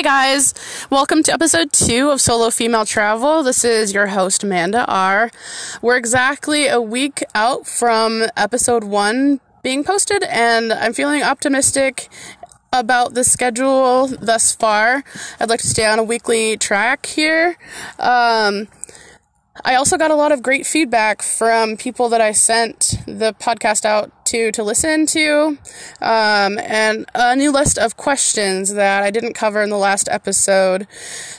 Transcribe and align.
Hey 0.00 0.04
guys, 0.04 0.54
welcome 0.88 1.22
to 1.24 1.32
episode 1.34 1.74
two 1.74 2.08
of 2.08 2.22
Solo 2.22 2.48
Female 2.48 2.86
Travel. 2.86 3.42
This 3.42 3.66
is 3.66 3.92
your 3.92 4.06
host, 4.06 4.42
Amanda 4.42 4.86
R. 4.86 5.30
We're 5.82 5.98
exactly 5.98 6.68
a 6.68 6.80
week 6.80 7.22
out 7.34 7.66
from 7.66 8.24
episode 8.34 8.82
one 8.82 9.40
being 9.62 9.84
posted, 9.84 10.22
and 10.22 10.72
I'm 10.72 10.94
feeling 10.94 11.22
optimistic 11.22 12.08
about 12.72 13.12
the 13.12 13.24
schedule 13.24 14.06
thus 14.06 14.54
far. 14.54 15.04
I'd 15.38 15.50
like 15.50 15.60
to 15.60 15.66
stay 15.66 15.84
on 15.84 15.98
a 15.98 16.02
weekly 16.02 16.56
track 16.56 17.04
here. 17.04 17.58
Um, 17.98 18.68
I 19.64 19.74
also 19.74 19.98
got 19.98 20.10
a 20.10 20.14
lot 20.14 20.32
of 20.32 20.42
great 20.42 20.64
feedback 20.64 21.22
from 21.22 21.76
people 21.76 22.08
that 22.10 22.20
I 22.20 22.32
sent 22.32 22.94
the 23.06 23.34
podcast 23.34 23.84
out 23.84 24.12
to 24.26 24.52
to 24.52 24.62
listen 24.62 25.06
to, 25.06 25.58
um, 26.00 26.58
and 26.60 27.04
a 27.16 27.34
new 27.34 27.50
list 27.50 27.76
of 27.76 27.96
questions 27.96 28.74
that 28.74 29.02
I 29.02 29.10
didn't 29.10 29.34
cover 29.34 29.60
in 29.60 29.70
the 29.70 29.76
last 29.76 30.08
episode. 30.08 30.86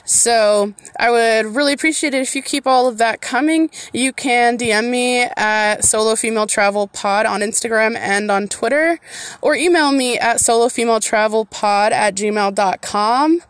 So 0.04 0.74
I 0.98 1.10
would 1.10 1.56
really 1.56 1.72
appreciate 1.72 2.12
it 2.12 2.20
if 2.20 2.36
you 2.36 2.42
keep 2.42 2.66
all 2.66 2.86
of 2.86 2.98
that 2.98 3.22
coming. 3.22 3.70
You 3.94 4.12
can 4.12 4.58
DM 4.58 4.90
me 4.90 5.22
at 5.36 5.84
Solo 5.84 6.14
Female 6.14 6.46
Travel 6.46 6.88
Pod 6.88 7.24
on 7.24 7.40
Instagram 7.40 7.96
and 7.96 8.30
on 8.30 8.46
Twitter, 8.46 9.00
or 9.40 9.56
email 9.56 9.90
me 9.90 10.18
at 10.18 10.36
solofemaletravelpod 10.36 11.92
at 11.92 12.14
gmail.com. 12.14 13.42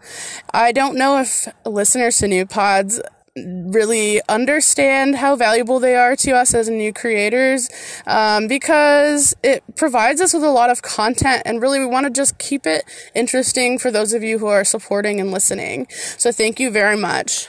I 0.55 0.73
don't 0.73 0.97
know 0.97 1.19
if 1.19 1.49
listeners 1.66 2.19
to 2.19 2.29
new 2.29 2.47
pods 2.47 3.01
really 3.37 4.21
understand 4.29 5.17
how 5.17 5.35
valuable 5.37 5.81
they 5.81 5.95
are 5.95 6.15
to 6.15 6.33
us 6.33 6.53
as 6.53 6.69
new 6.69 6.93
creators 6.93 7.71
um, 8.07 8.47
because 8.47 9.35
it 9.43 9.63
provides 9.75 10.21
us 10.21 10.35
with 10.35 10.43
a 10.43 10.51
lot 10.51 10.69
of 10.69 10.83
content 10.83 11.43
and 11.47 11.63
really 11.63 11.79
we 11.79 11.87
want 11.87 12.05
to 12.05 12.11
just 12.11 12.39
keep 12.39 12.67
it 12.67 12.85
interesting 13.15 13.79
for 13.79 13.91
those 13.91 14.13
of 14.13 14.23
you 14.23 14.39
who 14.39 14.47
are 14.47 14.65
supporting 14.65 15.19
and 15.19 15.31
listening. 15.31 15.87
So 15.91 16.31
thank 16.31 16.61
you 16.61 16.71
very 16.71 16.97
much 16.97 17.49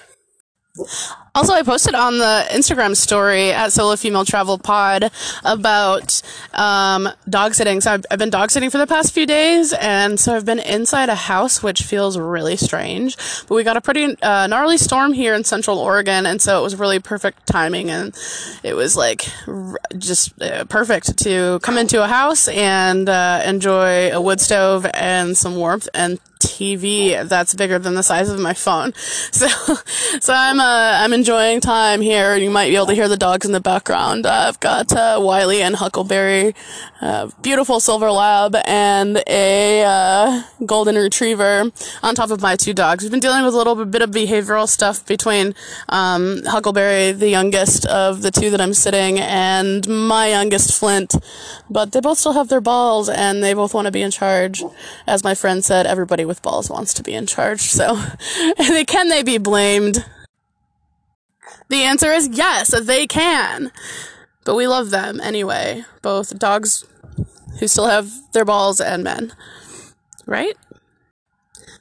also, 1.35 1.53
I 1.53 1.63
posted 1.63 1.95
on 1.95 2.19
the 2.19 2.45
Instagram 2.51 2.95
story 2.95 3.51
at 3.51 3.73
Solo 3.73 3.95
Female 3.95 4.23
Travel 4.23 4.59
Pod 4.59 5.09
about 5.43 6.21
um, 6.53 7.09
dog 7.27 7.55
sitting. 7.55 7.81
So 7.81 7.93
I've, 7.93 8.05
I've, 8.11 8.19
been 8.19 8.29
dog 8.29 8.51
sitting 8.51 8.69
for 8.69 8.77
the 8.77 8.85
past 8.85 9.13
few 9.13 9.25
days, 9.25 9.73
and 9.73 10.19
so 10.19 10.35
I've 10.35 10.45
been 10.45 10.59
inside 10.59 11.09
a 11.09 11.15
house, 11.15 11.63
which 11.63 11.81
feels 11.81 12.19
really 12.19 12.55
strange. 12.55 13.17
But 13.47 13.55
we 13.55 13.63
got 13.63 13.77
a 13.77 13.81
pretty 13.81 14.15
uh, 14.21 14.45
gnarly 14.45 14.77
storm 14.77 15.11
here 15.11 15.33
in 15.33 15.43
Central 15.43 15.79
Oregon, 15.79 16.27
and 16.27 16.39
so 16.39 16.59
it 16.59 16.63
was 16.63 16.75
really 16.75 16.99
perfect 16.99 17.47
timing, 17.47 17.89
and 17.89 18.15
it 18.61 18.75
was 18.75 18.95
like 18.95 19.25
r- 19.47 19.79
just 19.97 20.39
uh, 20.39 20.65
perfect 20.65 21.17
to 21.23 21.59
come 21.63 21.79
into 21.79 22.03
a 22.03 22.07
house 22.07 22.47
and 22.47 23.09
uh, 23.09 23.41
enjoy 23.43 24.11
a 24.11 24.21
wood 24.21 24.39
stove 24.39 24.85
and 24.93 25.35
some 25.35 25.55
warmth 25.55 25.89
and 25.95 26.19
TV 26.43 27.27
that's 27.27 27.53
bigger 27.55 27.79
than 27.79 27.95
the 27.95 28.03
size 28.03 28.29
of 28.29 28.39
my 28.39 28.53
phone. 28.53 28.93
So, 29.33 29.47
so 30.19 30.33
I'm 30.33 30.59
uh, 30.59 30.97
I'm 31.01 31.11
enjoying 31.23 31.61
time 31.61 32.01
here. 32.01 32.35
You 32.35 32.49
might 32.49 32.67
be 32.67 32.75
able 32.75 32.87
to 32.87 32.93
hear 32.93 33.07
the 33.07 33.15
dogs 33.15 33.45
in 33.45 33.53
the 33.53 33.61
background. 33.61 34.25
Uh, 34.25 34.47
I've 34.49 34.59
got 34.59 34.91
uh, 34.91 35.21
Wiley 35.21 35.61
and 35.61 35.73
Huckleberry, 35.73 36.53
uh, 36.99 37.29
beautiful 37.41 37.79
silver 37.79 38.11
lab, 38.11 38.57
and 38.65 39.23
a 39.25 39.85
uh, 39.85 40.43
golden 40.65 40.95
retriever 40.95 41.71
on 42.01 42.13
top 42.13 42.29
of 42.29 42.41
my 42.41 42.57
two 42.57 42.73
dogs. 42.73 43.05
We've 43.05 43.11
been 43.11 43.21
dealing 43.21 43.45
with 43.45 43.53
a 43.53 43.57
little 43.57 43.85
bit 43.85 44.01
of 44.01 44.09
behavioral 44.09 44.67
stuff 44.67 45.05
between 45.05 45.55
um, 45.87 46.41
Huckleberry, 46.45 47.13
the 47.13 47.29
youngest 47.29 47.85
of 47.85 48.21
the 48.21 48.29
two 48.29 48.49
that 48.49 48.59
I'm 48.59 48.73
sitting, 48.73 49.17
and 49.17 49.87
my 49.87 50.27
youngest 50.27 50.77
Flint. 50.77 51.15
But 51.69 51.93
they 51.93 52.01
both 52.01 52.17
still 52.17 52.33
have 52.33 52.49
their 52.49 52.59
balls, 52.59 53.07
and 53.07 53.41
they 53.41 53.53
both 53.53 53.73
want 53.73 53.85
to 53.85 53.91
be 53.91 54.01
in 54.01 54.11
charge. 54.11 54.61
As 55.07 55.23
my 55.23 55.35
friend 55.35 55.63
said, 55.63 55.85
everybody 55.85 56.25
with 56.25 56.41
balls 56.41 56.69
wants 56.69 56.93
to 56.95 57.01
be 57.01 57.13
in 57.13 57.27
charge. 57.27 57.61
So, 57.61 57.95
can 58.87 59.07
they 59.07 59.23
be 59.23 59.37
blamed? 59.37 60.03
The 61.73 61.85
answer 61.85 62.11
is 62.11 62.29
yes, 62.31 62.67
they 62.85 63.07
can. 63.07 63.71
But 64.45 64.53
we 64.53 64.67
love 64.67 64.91
them 64.91 65.19
anyway, 65.19 65.85
both 66.03 66.37
dogs 66.37 66.85
who 67.59 67.67
still 67.67 67.87
have 67.87 68.11
their 68.31 68.45
balls 68.45 68.79
and 68.79 69.03
men. 69.03 69.33
Right? 70.27 70.55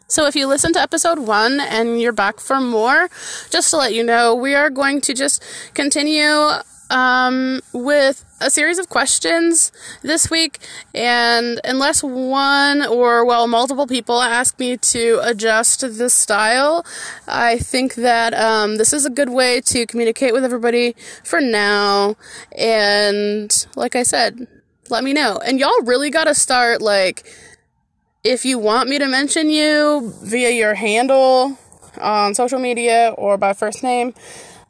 So 0.07 0.25
if 0.27 0.35
you 0.35 0.47
listen 0.47 0.73
to 0.73 0.81
episode 0.81 1.19
one 1.19 1.61
and 1.61 2.01
you're 2.01 2.11
back 2.11 2.41
for 2.41 2.59
more, 2.59 3.11
just 3.51 3.69
to 3.69 3.77
let 3.77 3.93
you 3.93 4.03
know, 4.03 4.35
we 4.35 4.55
are 4.55 4.71
going 4.71 5.03
to 5.03 5.13
just 5.13 5.45
continue 5.75 6.53
um, 6.93 7.61
with 7.73 8.25
a 8.41 8.51
series 8.51 8.79
of 8.79 8.89
questions 8.89 9.73
this 10.03 10.31
week, 10.31 10.59
and 10.95 11.61
unless 11.65 12.03
one 12.03 12.87
or, 12.87 13.25
well, 13.25 13.49
multiple 13.49 13.87
people 13.87 14.21
ask 14.21 14.59
me 14.59 14.77
to 14.77 15.21
adjust 15.23 15.81
the 15.81 16.11
style, 16.11 16.85
I 17.27 17.59
think 17.59 17.95
that 17.95 18.35
um, 18.35 18.77
this 18.77 18.93
is 18.93 19.07
a 19.07 19.11
good 19.11 19.31
way 19.31 19.61
to 19.63 19.87
communicate 19.87 20.35
with 20.35 20.45
everybody 20.45 20.95
for 21.25 21.41
now. 21.41 22.17
And 22.57 23.51
like 23.75 23.97
I 23.97 24.03
said, 24.03 24.47
let 24.91 25.03
me 25.03 25.15
know. 25.15 25.39
And 25.45 25.59
y'all 25.59 25.83
really 25.85 26.11
gotta 26.11 26.35
start, 26.35 26.83
like, 26.83 27.25
if 28.23 28.45
you 28.45 28.59
want 28.59 28.89
me 28.89 28.99
to 28.99 29.09
mention 29.09 29.49
you 29.49 30.13
via 30.23 30.51
your 30.51 30.75
handle 30.75 31.59
on 32.01 32.35
social 32.35 32.59
media 32.59 33.15
or 33.17 33.39
by 33.39 33.53
first 33.55 33.83
name, 33.83 34.15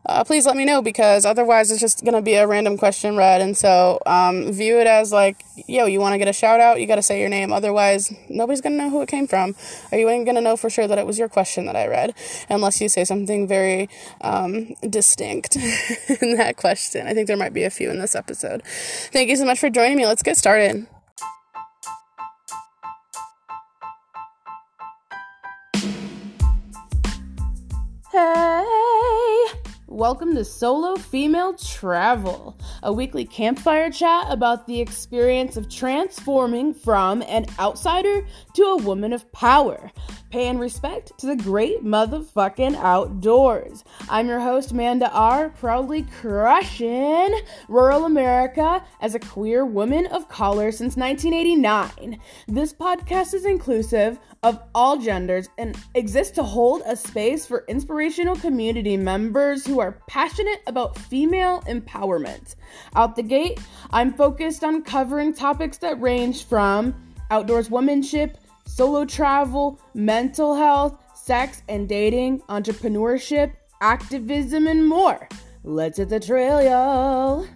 uh, 0.07 0.25
please 0.25 0.47
let 0.47 0.57
me 0.57 0.65
know 0.65 0.83
because 0.83 1.25
otherwise 1.25 1.71
it's 1.71 1.81
just 1.81 2.05
gonna 2.05 2.23
be 2.23 2.35
a 2.35 2.47
random 2.47 2.77
question 2.77 3.17
read 3.17 3.41
and 3.41 3.57
so 3.57 4.01
um, 4.07 4.53
view 4.53 4.79
it 4.79 4.87
as 4.87 5.13
like 5.13 5.45
yo 5.67 5.87
you 5.87 6.01
want 6.01 6.13
to 6.13 6.19
get 6.19 6.29
a 6.29 6.33
shout 6.33 6.61
out? 6.61 6.81
You 6.81 6.87
gotta 6.87 7.03
say 7.03 7.21
your 7.21 7.29
name. 7.29 7.53
Otherwise 7.53 8.13
nobody's 8.29 8.61
gonna 8.61 8.77
know 8.77 8.91
who 8.91 9.03
it 9.03 9.09
came 9.09 9.27
from. 9.27 9.55
Or 9.91 9.99
you 9.99 10.09
ain't 10.09 10.27
gonna 10.27 10.41
know 10.41 10.57
for 10.57 10.71
sure 10.71 10.87
that 10.87 10.99
it 10.99 11.07
was 11.07 11.19
your 11.19 11.29
question 11.29 11.67
that 11.67 11.77
i 11.77 11.87
read 11.87 12.15
unless 12.49 12.81
you 12.81 12.89
say 12.89 13.05
something 13.05 13.47
very 13.47 13.89
um, 14.21 14.75
distinct 14.89 15.57
in 16.23 16.37
that 16.37 16.57
question. 16.57 17.07
I 17.07 17.15
think 17.15 17.27
there 17.27 17.37
might 17.37 17.53
be 17.53 17.65
a 17.65 17.71
few 17.71 17.91
in 17.91 17.99
this 17.99 18.15
episode. 18.15 18.63
Thank 18.65 19.29
you 19.29 19.37
so 19.37 19.45
much 19.45 19.59
for 19.59 19.71
joining 19.71 19.97
me. 19.97 20.07
Let's 20.07 20.23
get 20.23 20.37
started. 20.37 20.87
Hey! 28.13 28.42
Welcome 30.03 30.35
to 30.35 30.45
Solo 30.45 30.97
Female 30.97 31.55
Travel, 31.55 32.59
a 32.83 32.93
weekly 32.93 33.25
campfire 33.25 33.89
chat 33.89 34.27
about 34.31 34.67
the 34.67 34.81
experience 34.81 35.57
of 35.57 35.69
transforming 35.69 36.75
from 36.75 37.23
an 37.23 37.47
outsider 37.61 38.27
to 38.55 38.63
a 38.65 38.79
woman 38.79 39.13
of 39.13 39.31
power, 39.31 39.93
paying 40.33 40.59
respect 40.59 41.13
to 41.19 41.27
the 41.27 41.37
great 41.37 41.85
motherfucking 41.85 42.75
outdoors. 42.77 43.85
I'm 44.09 44.29
your 44.29 44.41
host, 44.41 44.71
Amanda 44.71 45.13
R., 45.13 45.51
proudly 45.51 46.07
crushing 46.21 47.39
rural 47.69 48.07
America 48.07 48.83
as 49.03 49.15
a 49.15 49.19
queer 49.19 49.67
woman 49.67 50.07
of 50.07 50.31
color 50.31 50.73
since 50.73 50.97
1989. 50.97 52.19
This 52.49 52.73
podcast 52.73 53.35
is 53.35 53.45
inclusive 53.45 54.19
of 54.43 54.59
all 54.75 54.97
genders 54.97 55.51
and 55.59 55.77
exists 55.95 56.33
to 56.37 56.43
hold 56.43 56.81
a 56.87 56.97
space 56.97 57.47
for 57.47 57.67
inspirational 57.69 58.35
community 58.35 58.97
members 58.97 59.67
who 59.67 59.81
are 59.81 59.99
passionate 60.09 60.63
about 60.67 60.97
female 60.97 61.61
empowerment. 61.69 62.57
Out 62.97 63.17
the 63.17 63.23
gate, 63.23 63.61
I'm 63.91 64.15
focused 64.15 64.65
on 64.65 64.81
covering 64.81 65.35
topics 65.35 65.77
that 65.79 66.01
range 66.01 66.47
from 66.47 66.95
outdoors 67.31 67.69
womanship, 67.69 68.37
solo 68.75 69.05
travel, 69.05 69.79
mental 69.93 70.55
health, 70.55 70.99
sex 71.15 71.63
and 71.69 71.89
dating, 71.89 72.41
entrepreneurship, 72.49 73.53
activism, 73.83 74.67
and 74.67 74.89
more. 74.89 75.29
Let's 75.63 75.99
hit 75.99 76.09
the 76.09 76.19
trail, 76.19 76.63
y'all. 76.63 77.47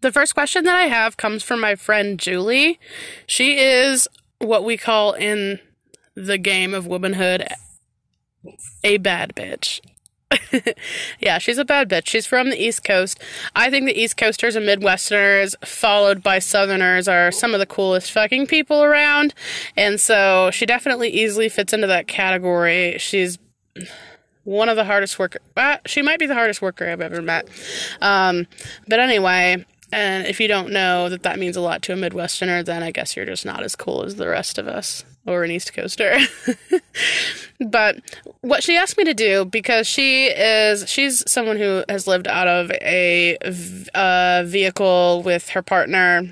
The 0.00 0.12
first 0.12 0.34
question 0.34 0.64
that 0.64 0.76
I 0.76 0.86
have 0.86 1.16
comes 1.16 1.42
from 1.42 1.60
my 1.60 1.74
friend 1.74 2.18
Julie. 2.18 2.78
She 3.26 3.58
is 3.58 4.06
what 4.38 4.64
we 4.64 4.76
call 4.76 5.12
in 5.12 5.60
the 6.14 6.38
game 6.38 6.74
of 6.74 6.86
womanhood 6.86 7.46
a 8.84 8.98
bad 8.98 9.34
bitch. 9.34 9.80
yeah, 11.20 11.38
she's 11.38 11.58
a 11.58 11.64
bad 11.64 11.88
bitch. 11.88 12.06
She's 12.06 12.26
from 12.26 12.50
the 12.50 12.62
East 12.62 12.84
Coast. 12.84 13.20
I 13.54 13.70
think 13.70 13.86
the 13.86 13.98
East 13.98 14.16
Coasters 14.16 14.56
and 14.56 14.66
Midwesterners, 14.66 15.54
followed 15.66 16.22
by 16.22 16.38
Southerners, 16.38 17.08
are 17.08 17.30
some 17.30 17.54
of 17.54 17.60
the 17.60 17.66
coolest 17.66 18.12
fucking 18.12 18.46
people 18.46 18.82
around. 18.82 19.34
And 19.76 20.00
so 20.00 20.50
she 20.52 20.66
definitely 20.66 21.08
easily 21.08 21.48
fits 21.48 21.72
into 21.72 21.86
that 21.86 22.08
category. 22.08 22.96
She's 22.98 23.38
one 24.44 24.68
of 24.68 24.76
the 24.76 24.84
hardest 24.84 25.18
worker. 25.18 25.40
Uh, 25.56 25.78
she 25.86 26.02
might 26.02 26.18
be 26.18 26.26
the 26.26 26.34
hardest 26.34 26.60
worker 26.60 26.88
I've 26.88 27.00
ever 27.00 27.22
met. 27.22 27.48
Um, 28.00 28.46
but 28.86 29.00
anyway, 29.00 29.64
and 29.92 30.26
if 30.26 30.40
you 30.40 30.48
don't 30.48 30.72
know 30.72 31.08
that 31.08 31.22
that 31.22 31.38
means 31.38 31.56
a 31.56 31.60
lot 31.60 31.82
to 31.82 31.92
a 31.92 31.96
Midwesterner, 31.96 32.64
then 32.64 32.82
I 32.82 32.90
guess 32.90 33.16
you're 33.16 33.26
just 33.26 33.46
not 33.46 33.62
as 33.62 33.74
cool 33.76 34.04
as 34.04 34.16
the 34.16 34.28
rest 34.28 34.58
of 34.58 34.68
us 34.68 35.04
or 35.26 35.44
an 35.44 35.50
East 35.50 35.72
Coaster. 35.72 36.18
but 37.60 37.96
what 38.40 38.62
she 38.62 38.76
asked 38.76 38.96
me 38.96 39.04
to 39.04 39.14
do, 39.14 39.44
because 39.44 39.86
she 39.86 40.26
is, 40.26 40.88
she's 40.88 41.22
someone 41.30 41.56
who 41.56 41.84
has 41.88 42.06
lived 42.06 42.26
out 42.26 42.48
of 42.48 42.70
a, 42.70 43.36
a 43.94 44.44
vehicle 44.46 45.22
with 45.22 45.50
her 45.50 45.62
partner 45.62 46.22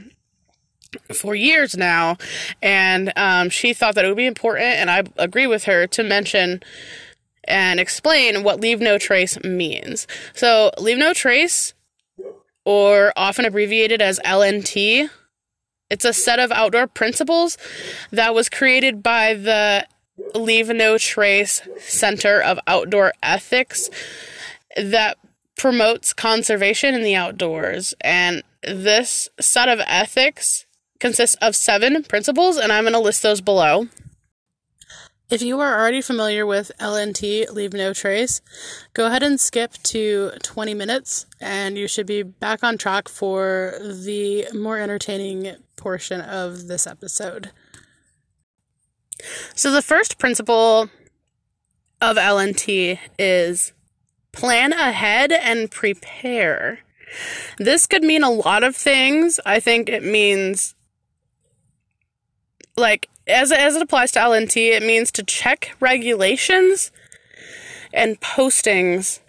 for 1.13 1.35
years 1.35 1.77
now, 1.77 2.17
and 2.63 3.13
um, 3.17 3.51
she 3.51 3.75
thought 3.75 3.95
that 3.95 4.05
it 4.05 4.09
would 4.09 4.17
be 4.17 4.27
important, 4.27 4.67
and 4.67 4.91
I 4.91 5.03
agree 5.17 5.47
with 5.47 5.65
her 5.65 5.87
to 5.89 6.03
mention 6.03 6.63
and 7.45 7.79
explain 7.79 8.43
what 8.43 8.61
leave 8.61 8.81
no 8.81 8.99
trace 8.99 9.43
means. 9.45 10.07
So, 10.35 10.71
leave 10.79 10.99
no 10.99 11.13
trace, 11.13 11.75
or 12.65 13.13
often 13.17 13.45
abbreviated 13.45 14.03
as 14.03 14.19
LNT, 14.25 15.09
it's 15.91 16.05
a 16.05 16.13
set 16.13 16.39
of 16.39 16.51
outdoor 16.53 16.87
principles 16.87 17.57
that 18.11 18.35
was 18.35 18.49
created 18.49 19.03
by 19.03 19.35
the 19.35 19.87
Leave 20.35 20.69
No 20.69 20.99
Trace 20.99 21.63
Center 21.79 22.41
of 22.41 22.59
Outdoor 22.67 23.13
Ethics 23.23 23.91
that 24.77 25.19
promotes 25.57 26.13
conservation 26.13 26.95
in 26.95 27.03
the 27.03 27.15
outdoors. 27.15 27.95
And 28.01 28.43
this 28.63 29.29
set 29.41 29.69
of 29.69 29.81
ethics 29.87 30.67
consists 30.99 31.37
of 31.37 31.55
seven 31.55 32.03
principles, 32.03 32.57
and 32.57 32.73
I'm 32.73 32.85
going 32.85 32.95
to 32.95 32.99
list 32.99 33.23
those 33.23 33.41
below. 33.41 33.89
If 35.29 35.43
you 35.43 35.59
are 35.59 35.77
already 35.77 36.03
familiar 36.03 36.47
with 36.47 36.71
LNT, 36.79 37.51
Leave 37.51 37.73
No 37.73 37.93
Trace, 37.93 38.41
go 38.95 39.07
ahead 39.07 39.25
and 39.25 39.41
skip 39.41 39.73
to 39.85 40.31
20 40.41 40.73
minutes, 40.73 41.27
and 41.41 41.77
you 41.77 41.89
should 41.89 42.07
be 42.07 42.23
back 42.23 42.63
on 42.63 42.79
track 42.79 43.09
for 43.09 43.75
the 43.81 44.47
more 44.55 44.79
entertaining 44.79 45.57
portion 45.75 46.21
of 46.21 46.69
this 46.69 46.87
episode. 46.87 47.51
So, 49.57 49.73
the 49.73 49.83
first 49.83 50.17
principle 50.17 50.91
of 52.01 52.17
LNT 52.17 53.01
is 53.19 53.73
plan 54.31 54.73
ahead 54.73 55.33
and 55.33 55.69
prepare. 55.69 56.81
This 57.59 57.89
could 57.89 58.05
mean 58.05 58.23
a 58.23 58.31
lot 58.31 58.63
of 58.63 58.77
things. 58.77 59.41
I 59.45 59.59
think 59.59 59.89
it 59.89 60.05
means 60.05 60.76
like 62.77 63.09
as 63.27 63.51
as 63.53 63.75
it 63.77 63.83
applies 63.83 64.13
to 64.13 64.21
LNT, 64.21 64.77
it 64.77 64.83
means 64.83 65.11
to 65.13 65.23
check 65.23 65.77
regulations 65.81 66.91
and 67.93 68.21
postings 68.21 69.21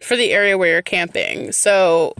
for 0.00 0.16
the 0.16 0.32
area 0.32 0.56
where 0.56 0.72
you're 0.72 0.82
camping. 0.82 1.52
So, 1.52 2.14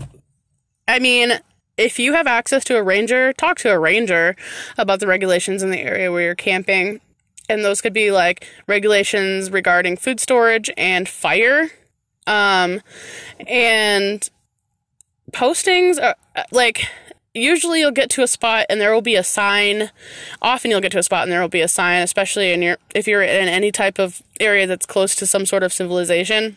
I 0.86 0.98
mean, 0.98 1.40
if 1.76 1.98
you 1.98 2.12
have 2.12 2.26
access 2.26 2.64
to 2.64 2.76
a 2.76 2.82
ranger, 2.82 3.32
talk 3.32 3.58
to 3.58 3.70
a 3.70 3.78
ranger 3.78 4.36
about 4.76 5.00
the 5.00 5.06
regulations 5.06 5.62
in 5.62 5.70
the 5.70 5.80
area 5.80 6.12
where 6.12 6.22
you're 6.22 6.34
camping. 6.34 7.00
And 7.48 7.64
those 7.64 7.80
could 7.80 7.92
be 7.92 8.10
like 8.10 8.46
regulations 8.66 9.50
regarding 9.50 9.96
food 9.96 10.20
storage 10.20 10.70
and 10.76 11.08
fire. 11.08 11.70
Um, 12.26 12.80
and 13.46 14.28
postings 15.32 16.00
are 16.00 16.16
like 16.52 16.86
usually 17.34 17.80
you'll 17.80 17.90
get 17.90 18.10
to 18.10 18.22
a 18.22 18.26
spot 18.26 18.66
and 18.68 18.80
there 18.80 18.92
will 18.92 19.02
be 19.02 19.16
a 19.16 19.24
sign. 19.24 19.90
Often 20.42 20.70
you'll 20.70 20.80
get 20.80 20.92
to 20.92 20.98
a 20.98 21.02
spot 21.02 21.22
and 21.22 21.32
there 21.32 21.40
will 21.40 21.48
be 21.48 21.60
a 21.60 21.68
sign 21.68 22.02
especially 22.02 22.52
in 22.52 22.62
your 22.62 22.76
if 22.94 23.06
you're 23.06 23.22
in 23.22 23.48
any 23.48 23.72
type 23.72 23.98
of 23.98 24.22
area 24.38 24.66
that's 24.66 24.86
close 24.86 25.14
to 25.16 25.26
some 25.26 25.46
sort 25.46 25.62
of 25.62 25.72
civilization 25.72 26.56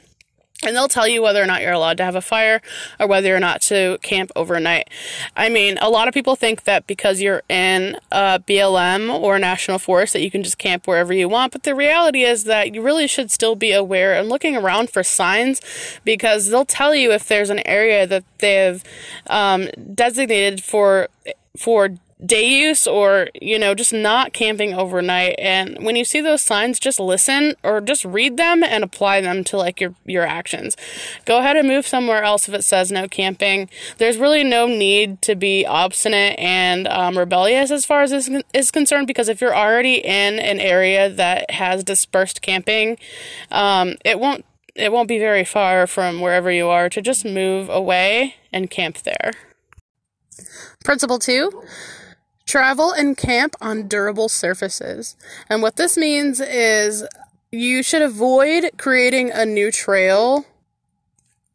and 0.65 0.75
they'll 0.75 0.87
tell 0.87 1.07
you 1.07 1.21
whether 1.21 1.41
or 1.41 1.45
not 1.45 1.61
you're 1.61 1.71
allowed 1.71 1.97
to 1.97 2.03
have 2.03 2.15
a 2.15 2.21
fire 2.21 2.61
or 2.99 3.07
whether 3.07 3.35
or 3.35 3.39
not 3.39 3.61
to 3.63 3.97
camp 4.01 4.31
overnight. 4.35 4.89
I 5.35 5.49
mean, 5.49 5.77
a 5.81 5.89
lot 5.89 6.07
of 6.07 6.13
people 6.13 6.35
think 6.35 6.63
that 6.63 6.87
because 6.87 7.21
you're 7.21 7.43
in 7.49 7.97
a 8.11 8.39
BLM 8.39 9.13
or 9.13 9.35
a 9.35 9.39
national 9.39 9.79
forest 9.79 10.13
that 10.13 10.21
you 10.21 10.31
can 10.31 10.43
just 10.43 10.57
camp 10.57 10.87
wherever 10.87 11.13
you 11.13 11.27
want, 11.29 11.51
but 11.51 11.63
the 11.63 11.75
reality 11.75 12.23
is 12.23 12.45
that 12.45 12.73
you 12.73 12.81
really 12.81 13.07
should 13.07 13.31
still 13.31 13.55
be 13.55 13.71
aware 13.71 14.13
and 14.13 14.29
looking 14.29 14.55
around 14.55 14.89
for 14.89 15.03
signs 15.03 15.61
because 16.03 16.49
they'll 16.49 16.65
tell 16.65 16.95
you 16.95 17.11
if 17.11 17.27
there's 17.27 17.49
an 17.49 17.65
area 17.65 18.07
that 18.07 18.23
they've 18.39 18.83
um, 19.27 19.67
designated 19.93 20.63
for 20.63 21.07
for 21.55 21.89
day 22.25 22.47
use 22.47 22.87
or, 22.87 23.29
you 23.41 23.59
know, 23.59 23.73
just 23.75 23.93
not 23.93 24.33
camping 24.33 24.73
overnight. 24.73 25.35
And 25.37 25.83
when 25.83 25.95
you 25.95 26.05
see 26.05 26.21
those 26.21 26.41
signs, 26.41 26.79
just 26.79 26.99
listen 26.99 27.55
or 27.63 27.81
just 27.81 28.05
read 28.05 28.37
them 28.37 28.63
and 28.63 28.83
apply 28.83 29.21
them 29.21 29.43
to 29.45 29.57
like 29.57 29.81
your, 29.81 29.93
your 30.05 30.23
actions. 30.23 30.77
Go 31.25 31.39
ahead 31.39 31.57
and 31.57 31.67
move 31.67 31.85
somewhere 31.85 32.23
else 32.23 32.47
if 32.47 32.53
it 32.53 32.63
says 32.63 32.91
no 32.91 33.07
camping. 33.07 33.69
There's 33.97 34.17
really 34.17 34.43
no 34.43 34.67
need 34.67 35.21
to 35.23 35.35
be 35.35 35.65
obstinate 35.65 36.39
and 36.39 36.87
um, 36.87 37.17
rebellious 37.17 37.71
as 37.71 37.85
far 37.85 38.01
as 38.01 38.11
this 38.11 38.29
is 38.53 38.71
concerned 38.71 39.07
because 39.07 39.29
if 39.29 39.41
you're 39.41 39.55
already 39.55 39.95
in 39.95 40.39
an 40.39 40.59
area 40.59 41.09
that 41.09 41.51
has 41.51 41.83
dispersed 41.83 42.41
camping, 42.41 42.97
um, 43.51 43.95
it 44.05 44.19
won't 44.19 44.45
it 44.75 44.91
won't 44.91 45.07
be 45.07 45.19
very 45.19 45.45
far 45.45 45.85
from 45.85 46.19
wherever 46.19 46.51
you 46.51 46.67
are 46.67 46.89
to 46.89 46.99
just 46.99 47.23
move 47.23 47.69
away 47.69 48.35
and 48.51 48.71
camp 48.71 48.97
there. 49.03 49.31
Principle 50.83 51.19
two 51.19 51.63
Travel 52.45 52.91
and 52.91 53.17
camp 53.17 53.55
on 53.61 53.87
durable 53.87 54.29
surfaces. 54.29 55.15
And 55.49 55.61
what 55.61 55.75
this 55.77 55.97
means 55.97 56.39
is 56.39 57.07
you 57.51 57.83
should 57.83 58.01
avoid 58.01 58.71
creating 58.77 59.31
a 59.31 59.45
new 59.45 59.71
trail 59.71 60.45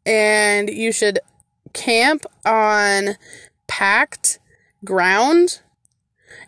and 0.05 0.69
you 0.69 0.91
should 0.91 1.19
camp 1.73 2.25
on 2.45 3.15
packed 3.67 4.39
ground 4.83 5.61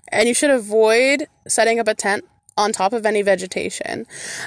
and 0.07 0.27
you 0.27 0.33
should 0.33 0.49
avoid 0.49 1.27
setting 1.47 1.79
up 1.79 1.87
a 1.87 1.93
tent 1.93 2.25
on 2.57 2.71
top 2.71 2.93
of 2.93 3.05
any 3.05 3.21
vegetation. 3.21 4.05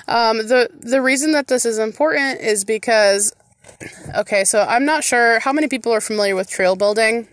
Um, 0.08 0.38
the 0.38 0.68
the 0.72 1.00
reason 1.00 1.32
that 1.32 1.48
this 1.48 1.64
is 1.64 1.78
important 1.78 2.40
is 2.40 2.64
because 2.64 3.34
okay, 4.14 4.44
so 4.44 4.62
I'm 4.68 4.84
not 4.84 5.04
sure 5.04 5.40
how 5.40 5.52
many 5.52 5.68
people 5.68 5.92
are 5.92 6.00
familiar 6.00 6.36
with 6.36 6.48
trail 6.48 6.76
building. 6.76 7.28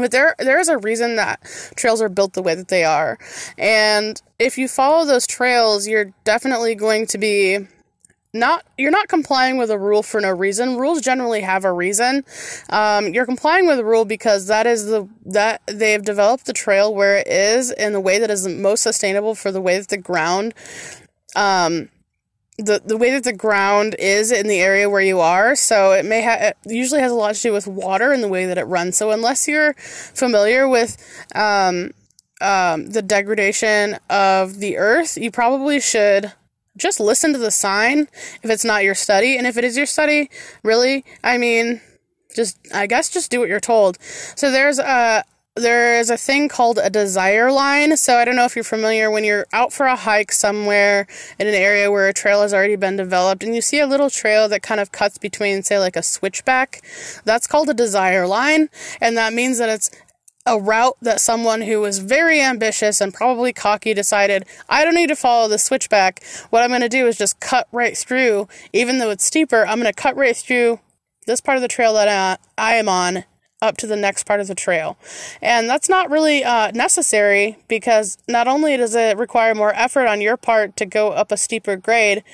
But 0.00 0.10
there 0.10 0.34
there 0.38 0.58
is 0.58 0.68
a 0.68 0.78
reason 0.78 1.16
that 1.16 1.40
trails 1.76 2.02
are 2.02 2.08
built 2.08 2.32
the 2.34 2.42
way 2.42 2.54
that 2.54 2.68
they 2.68 2.84
are. 2.84 3.18
And 3.58 4.20
if 4.38 4.58
you 4.58 4.68
follow 4.68 5.04
those 5.04 5.26
trails, 5.26 5.86
you're 5.86 6.12
definitely 6.24 6.74
going 6.74 7.06
to 7.08 7.18
be 7.18 7.66
not 8.32 8.64
you're 8.78 8.90
not 8.90 9.08
complying 9.08 9.58
with 9.58 9.70
a 9.70 9.78
rule 9.78 10.02
for 10.02 10.20
no 10.20 10.30
reason. 10.30 10.76
Rules 10.76 11.00
generally 11.00 11.40
have 11.40 11.64
a 11.64 11.72
reason. 11.72 12.24
Um, 12.70 13.12
you're 13.12 13.26
complying 13.26 13.66
with 13.66 13.78
a 13.78 13.84
rule 13.84 14.04
because 14.04 14.46
that 14.46 14.66
is 14.66 14.86
the 14.86 15.08
that 15.26 15.62
they've 15.66 16.02
developed 16.02 16.46
the 16.46 16.52
trail 16.52 16.94
where 16.94 17.18
it 17.18 17.26
is 17.26 17.70
in 17.72 17.92
the 17.92 18.00
way 18.00 18.18
that 18.18 18.30
is 18.30 18.46
most 18.46 18.82
sustainable 18.82 19.34
for 19.34 19.50
the 19.50 19.60
way 19.60 19.78
that 19.78 19.88
the 19.88 19.98
ground 19.98 20.54
um, 21.34 21.88
the 22.60 22.82
the 22.84 22.96
way 22.96 23.10
that 23.10 23.24
the 23.24 23.32
ground 23.32 23.96
is 23.98 24.30
in 24.32 24.46
the 24.46 24.60
area 24.60 24.88
where 24.88 25.00
you 25.00 25.20
are. 25.20 25.54
So 25.56 25.92
it 25.92 26.04
may 26.04 26.20
have 26.20 26.40
it 26.40 26.56
usually 26.66 27.00
has 27.00 27.12
a 27.12 27.14
lot 27.14 27.34
to 27.34 27.42
do 27.42 27.52
with 27.52 27.66
water 27.66 28.12
and 28.12 28.22
the 28.22 28.28
way 28.28 28.46
that 28.46 28.58
it 28.58 28.64
runs. 28.64 28.96
So 28.96 29.10
unless 29.10 29.48
you're 29.48 29.74
familiar 29.74 30.68
with 30.68 30.96
um, 31.34 31.92
um, 32.40 32.90
the 32.90 33.02
degradation 33.02 33.98
of 34.08 34.58
the 34.58 34.78
earth, 34.78 35.16
you 35.16 35.30
probably 35.30 35.80
should 35.80 36.32
just 36.76 37.00
listen 37.00 37.32
to 37.32 37.38
the 37.38 37.50
sign 37.50 38.08
if 38.42 38.50
it's 38.50 38.64
not 38.64 38.84
your 38.84 38.94
study, 38.94 39.36
and 39.36 39.46
if 39.46 39.56
it 39.56 39.64
is 39.64 39.76
your 39.76 39.86
study, 39.86 40.30
really, 40.62 41.04
I 41.22 41.36
mean, 41.36 41.80
just 42.34 42.58
I 42.72 42.86
guess 42.86 43.10
just 43.10 43.30
do 43.30 43.40
what 43.40 43.48
you're 43.48 43.60
told. 43.60 43.98
So 44.02 44.50
there's 44.50 44.78
a 44.78 45.24
there 45.60 46.00
is 46.00 46.10
a 46.10 46.16
thing 46.16 46.48
called 46.48 46.78
a 46.78 46.90
desire 46.90 47.52
line. 47.52 47.96
So 47.96 48.16
I 48.16 48.24
don't 48.24 48.36
know 48.36 48.44
if 48.44 48.56
you're 48.56 48.64
familiar 48.64 49.10
when 49.10 49.24
you're 49.24 49.46
out 49.52 49.72
for 49.72 49.86
a 49.86 49.96
hike 49.96 50.32
somewhere 50.32 51.06
in 51.38 51.46
an 51.46 51.54
area 51.54 51.90
where 51.90 52.08
a 52.08 52.12
trail 52.12 52.42
has 52.42 52.52
already 52.52 52.76
been 52.76 52.96
developed 52.96 53.44
and 53.44 53.54
you 53.54 53.62
see 53.62 53.78
a 53.78 53.86
little 53.86 54.10
trail 54.10 54.48
that 54.48 54.62
kind 54.62 54.80
of 54.80 54.92
cuts 54.92 55.18
between, 55.18 55.62
say, 55.62 55.78
like 55.78 55.96
a 55.96 56.02
switchback. 56.02 56.82
That's 57.24 57.46
called 57.46 57.68
a 57.68 57.74
desire 57.74 58.26
line. 58.26 58.68
And 59.00 59.16
that 59.16 59.32
means 59.32 59.58
that 59.58 59.68
it's 59.68 59.90
a 60.46 60.58
route 60.58 60.96
that 61.02 61.20
someone 61.20 61.60
who 61.62 61.80
was 61.80 61.98
very 61.98 62.40
ambitious 62.40 63.00
and 63.00 63.12
probably 63.12 63.52
cocky 63.52 63.94
decided, 63.94 64.46
I 64.68 64.84
don't 64.84 64.94
need 64.94 65.08
to 65.08 65.16
follow 65.16 65.48
the 65.48 65.58
switchback. 65.58 66.24
What 66.50 66.62
I'm 66.62 66.70
going 66.70 66.80
to 66.80 66.88
do 66.88 67.06
is 67.06 67.18
just 67.18 67.40
cut 67.40 67.68
right 67.72 67.96
through. 67.96 68.48
Even 68.72 68.98
though 68.98 69.10
it's 69.10 69.24
steeper, 69.24 69.66
I'm 69.66 69.80
going 69.80 69.92
to 69.92 70.02
cut 70.02 70.16
right 70.16 70.36
through 70.36 70.80
this 71.26 71.40
part 71.40 71.56
of 71.56 71.62
the 71.62 71.68
trail 71.68 71.94
that 71.94 72.08
I, 72.08 72.72
I 72.72 72.74
am 72.76 72.88
on 72.88 73.24
up 73.62 73.76
to 73.76 73.86
the 73.86 73.96
next 73.96 74.24
part 74.24 74.40
of 74.40 74.48
the 74.48 74.54
trail. 74.54 74.96
And 75.42 75.68
that's 75.68 75.88
not 75.88 76.10
really 76.10 76.42
uh, 76.42 76.70
necessary 76.72 77.58
because 77.68 78.16
not 78.26 78.48
only 78.48 78.76
does 78.76 78.94
it 78.94 79.18
require 79.18 79.54
more 79.54 79.74
effort 79.74 80.06
on 80.06 80.20
your 80.20 80.36
part 80.36 80.76
to 80.76 80.86
go 80.86 81.10
up 81.10 81.30
a 81.30 81.36
steeper 81.36 81.76
grade, 81.76 82.24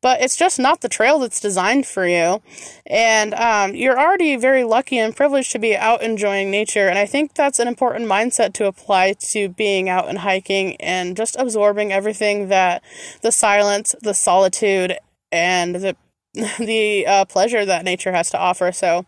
but 0.00 0.20
it's 0.20 0.36
just 0.36 0.58
not 0.58 0.80
the 0.80 0.88
trail 0.88 1.20
that's 1.20 1.38
designed 1.38 1.86
for 1.86 2.06
you. 2.06 2.42
And 2.84 3.32
um, 3.34 3.76
you're 3.76 3.98
already 3.98 4.34
very 4.34 4.64
lucky 4.64 4.98
and 4.98 5.14
privileged 5.14 5.52
to 5.52 5.60
be 5.60 5.76
out 5.76 6.02
enjoying 6.02 6.50
nature. 6.50 6.88
And 6.88 6.98
I 6.98 7.06
think 7.06 7.34
that's 7.34 7.60
an 7.60 7.68
important 7.68 8.10
mindset 8.10 8.52
to 8.54 8.66
apply 8.66 9.12
to 9.30 9.48
being 9.48 9.88
out 9.88 10.08
and 10.08 10.18
hiking 10.18 10.74
and 10.76 11.16
just 11.16 11.36
absorbing 11.38 11.92
everything 11.92 12.48
that 12.48 12.82
the 13.22 13.30
silence, 13.30 13.94
the 14.02 14.14
solitude, 14.14 14.98
and 15.30 15.76
the 15.76 15.96
the 16.58 17.06
uh, 17.06 17.24
pleasure 17.26 17.64
that 17.66 17.84
nature 17.84 18.12
has 18.12 18.30
to 18.30 18.38
offer. 18.38 18.72
So, 18.72 19.04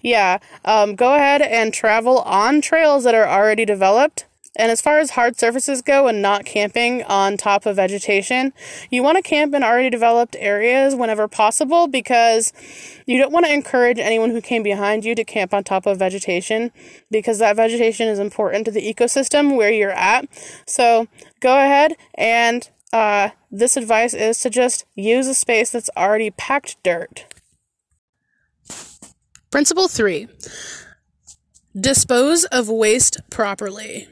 yeah, 0.00 0.38
um, 0.64 0.94
go 0.94 1.14
ahead 1.14 1.42
and 1.42 1.72
travel 1.74 2.20
on 2.20 2.62
trails 2.62 3.04
that 3.04 3.14
are 3.14 3.28
already 3.28 3.64
developed. 3.64 4.26
And 4.54 4.70
as 4.70 4.82
far 4.82 4.98
as 4.98 5.12
hard 5.12 5.38
surfaces 5.38 5.80
go 5.80 6.08
and 6.08 6.20
not 6.20 6.44
camping 6.44 7.02
on 7.04 7.38
top 7.38 7.64
of 7.64 7.76
vegetation, 7.76 8.52
you 8.90 9.02
want 9.02 9.16
to 9.16 9.22
camp 9.22 9.54
in 9.54 9.62
already 9.62 9.88
developed 9.88 10.36
areas 10.38 10.94
whenever 10.94 11.26
possible 11.26 11.88
because 11.88 12.52
you 13.06 13.16
don't 13.16 13.32
want 13.32 13.46
to 13.46 13.52
encourage 13.52 13.98
anyone 13.98 14.28
who 14.30 14.42
came 14.42 14.62
behind 14.62 15.06
you 15.06 15.14
to 15.14 15.24
camp 15.24 15.54
on 15.54 15.64
top 15.64 15.86
of 15.86 15.98
vegetation 15.98 16.70
because 17.10 17.38
that 17.38 17.56
vegetation 17.56 18.08
is 18.08 18.18
important 18.18 18.66
to 18.66 18.70
the 18.70 18.82
ecosystem 18.92 19.56
where 19.56 19.72
you're 19.72 19.90
at. 19.90 20.28
So 20.66 21.08
go 21.40 21.56
ahead 21.56 21.96
and 22.14 22.68
uh, 22.92 23.30
this 23.50 23.76
advice 23.76 24.14
is 24.14 24.38
to 24.40 24.50
just 24.50 24.84
use 24.94 25.26
a 25.26 25.34
space 25.34 25.70
that's 25.70 25.90
already 25.96 26.30
packed 26.30 26.76
dirt. 26.82 27.26
Principle 29.50 29.88
three 29.88 30.28
dispose 31.78 32.44
of 32.44 32.68
waste 32.68 33.20
properly. 33.30 34.08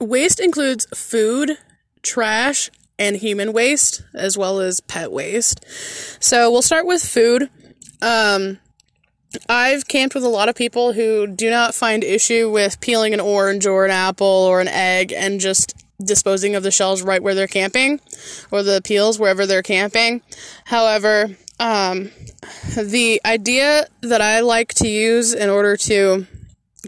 Waste 0.00 0.40
includes 0.40 0.86
food, 0.94 1.58
trash, 2.02 2.70
and 2.98 3.16
human 3.16 3.52
waste, 3.52 4.02
as 4.14 4.38
well 4.38 4.60
as 4.60 4.80
pet 4.80 5.12
waste. 5.12 5.64
So 6.22 6.50
we'll 6.50 6.62
start 6.62 6.86
with 6.86 7.02
food. 7.02 7.50
Um, 8.00 8.58
I've 9.48 9.86
camped 9.86 10.14
with 10.14 10.24
a 10.24 10.28
lot 10.28 10.48
of 10.48 10.54
people 10.54 10.92
who 10.92 11.26
do 11.26 11.50
not 11.50 11.74
find 11.74 12.02
issue 12.02 12.50
with 12.50 12.80
peeling 12.80 13.12
an 13.12 13.20
orange 13.20 13.66
or 13.66 13.84
an 13.84 13.90
apple 13.90 14.26
or 14.26 14.60
an 14.60 14.68
egg 14.68 15.12
and 15.12 15.40
just 15.40 15.74
disposing 16.02 16.54
of 16.54 16.62
the 16.62 16.70
shells 16.70 17.02
right 17.02 17.22
where 17.22 17.34
they're 17.34 17.46
camping 17.46 18.00
or 18.50 18.62
the 18.62 18.80
peels 18.82 19.18
wherever 19.18 19.46
they're 19.46 19.62
camping. 19.62 20.22
However, 20.64 21.36
um, 21.58 22.10
the 22.76 23.20
idea 23.24 23.86
that 24.02 24.20
I 24.20 24.40
like 24.40 24.74
to 24.74 24.88
use 24.88 25.34
in 25.34 25.50
order 25.50 25.76
to 25.76 26.26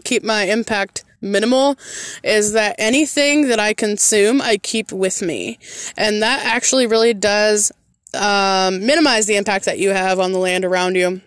keep 0.03 0.23
my 0.23 0.43
impact 0.43 1.03
minimal 1.21 1.77
is 2.23 2.53
that 2.53 2.75
anything 2.79 3.49
that 3.49 3.59
I 3.59 3.73
consume, 3.73 4.41
I 4.41 4.57
keep 4.57 4.91
with 4.91 5.21
me. 5.21 5.59
And 5.97 6.21
that 6.21 6.45
actually 6.45 6.87
really 6.87 7.13
does 7.13 7.71
um, 8.13 8.85
minimize 8.85 9.25
the 9.25 9.35
impact 9.35 9.65
that 9.65 9.79
you 9.79 9.89
have 9.89 10.19
on 10.19 10.31
the 10.31 10.39
land 10.39 10.65
around 10.65 10.95
you. 10.95 11.21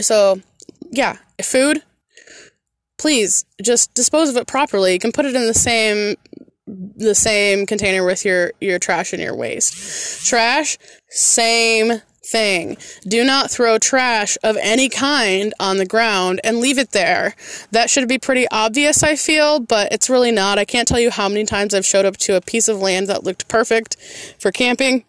So, 0.00 0.40
yeah, 0.90 1.16
food, 1.42 1.82
please 2.98 3.44
just 3.60 3.92
dispose 3.94 4.28
of 4.28 4.36
it 4.36 4.46
properly. 4.46 4.92
You 4.92 4.98
can 4.98 5.12
put 5.12 5.26
it 5.26 5.34
in 5.34 5.46
the 5.46 5.54
same 5.54 6.16
the 6.96 7.14
same 7.14 7.66
container 7.66 8.04
with 8.04 8.24
your 8.24 8.52
your 8.60 8.78
trash 8.78 9.12
and 9.12 9.22
your 9.22 9.34
waste. 9.34 10.26
Trash, 10.26 10.78
same 11.08 12.02
thing. 12.30 12.76
Do 13.06 13.24
not 13.24 13.50
throw 13.50 13.78
trash 13.78 14.38
of 14.42 14.56
any 14.60 14.88
kind 14.88 15.52
on 15.58 15.78
the 15.78 15.86
ground 15.86 16.40
and 16.44 16.60
leave 16.60 16.78
it 16.78 16.92
there. 16.92 17.34
That 17.72 17.90
should 17.90 18.08
be 18.08 18.18
pretty 18.18 18.46
obvious, 18.50 19.02
I 19.02 19.16
feel, 19.16 19.60
but 19.60 19.92
it's 19.92 20.08
really 20.08 20.30
not. 20.30 20.58
I 20.58 20.64
can't 20.64 20.86
tell 20.86 21.00
you 21.00 21.10
how 21.10 21.28
many 21.28 21.44
times 21.44 21.74
I've 21.74 21.86
showed 21.86 22.04
up 22.04 22.16
to 22.18 22.36
a 22.36 22.40
piece 22.40 22.68
of 22.68 22.80
land 22.80 23.08
that 23.08 23.24
looked 23.24 23.48
perfect 23.48 23.96
for 24.38 24.52
camping 24.52 25.04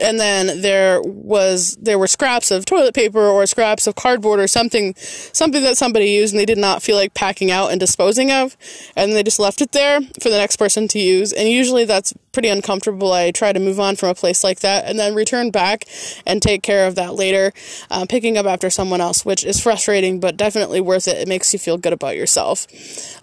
and 0.00 0.18
then 0.18 0.62
there 0.62 1.00
was 1.02 1.76
there 1.80 1.98
were 1.98 2.06
scraps 2.06 2.50
of 2.50 2.64
toilet 2.64 2.94
paper 2.94 3.20
or 3.20 3.46
scraps 3.46 3.86
of 3.86 3.94
cardboard 3.94 4.40
or 4.40 4.46
something 4.46 4.94
something 4.96 5.62
that 5.62 5.76
somebody 5.76 6.10
used 6.10 6.32
and 6.32 6.40
they 6.40 6.46
did 6.46 6.58
not 6.58 6.82
feel 6.82 6.96
like 6.96 7.14
packing 7.14 7.50
out 7.50 7.70
and 7.70 7.78
disposing 7.78 8.30
of. 8.30 8.56
And 8.96 9.12
they 9.12 9.22
just 9.22 9.38
left 9.38 9.60
it 9.60 9.72
there 9.72 10.00
for 10.22 10.30
the 10.30 10.38
next 10.38 10.56
person 10.56 10.88
to 10.88 10.98
use. 10.98 11.32
And 11.32 11.48
usually 11.48 11.84
that's 11.84 12.14
pretty 12.32 12.48
uncomfortable. 12.48 13.12
I 13.12 13.30
try 13.30 13.52
to 13.52 13.60
move 13.60 13.78
on 13.78 13.96
from 13.96 14.08
a 14.08 14.14
place 14.14 14.42
like 14.42 14.60
that 14.60 14.86
and 14.86 14.98
then 14.98 15.14
return 15.14 15.50
back 15.50 15.84
and 16.26 16.40
take 16.40 16.62
care 16.62 16.86
of 16.86 16.94
that 16.94 17.14
later 17.14 17.52
uh, 17.90 18.06
picking 18.08 18.38
up 18.38 18.46
after 18.46 18.70
someone 18.70 19.00
else 19.00 19.24
which 19.24 19.44
is 19.44 19.60
frustrating 19.60 20.20
but 20.20 20.36
definitely 20.36 20.80
worth 20.80 21.08
it. 21.08 21.18
It 21.18 21.28
makes 21.28 21.52
you 21.52 21.58
feel 21.58 21.76
good 21.76 21.92
about 21.92 22.16
yourself. 22.16 22.66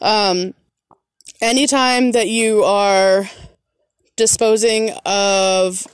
Um, 0.01 0.53
anytime 1.41 2.11
that 2.11 2.27
you 2.27 2.63
are 2.63 3.29
disposing 4.15 4.91
of 5.05 5.87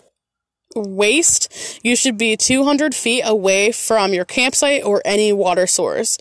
waste, 0.75 1.79
you 1.83 1.95
should 1.95 2.17
be 2.17 2.35
200 2.37 2.93
feet 2.95 3.21
away 3.25 3.71
from 3.71 4.13
your 4.13 4.25
campsite 4.25 4.83
or 4.83 5.01
any 5.05 5.33
water 5.33 5.67
source. 5.67 6.17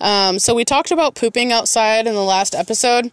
Um, 0.00 0.38
so, 0.38 0.54
we 0.54 0.64
talked 0.64 0.90
about 0.90 1.14
pooping 1.14 1.52
outside 1.52 2.06
in 2.06 2.14
the 2.14 2.20
last 2.20 2.54
episode, 2.54 3.10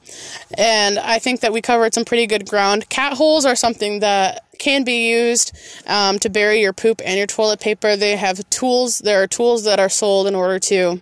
and 0.57 0.99
I 0.99 1.19
think 1.19 1.41
that 1.41 1.53
we 1.53 1.61
covered 1.61 1.93
some 1.93 2.05
pretty 2.05 2.27
good 2.27 2.47
ground. 2.47 2.89
Cat 2.89 3.13
holes 3.13 3.45
are 3.45 3.55
something 3.55 3.99
that 3.99 4.45
can 4.61 4.83
be 4.83 5.09
used 5.09 5.57
um, 5.87 6.19
to 6.19 6.29
bury 6.29 6.61
your 6.61 6.73
poop 6.73 7.01
and 7.03 7.17
your 7.17 7.27
toilet 7.27 7.59
paper. 7.59 7.95
They 7.95 8.15
have 8.15 8.47
tools, 8.49 8.99
there 8.99 9.21
are 9.23 9.27
tools 9.27 9.63
that 9.63 9.79
are 9.79 9.89
sold 9.89 10.27
in 10.27 10.35
order 10.35 10.59
to 10.59 11.01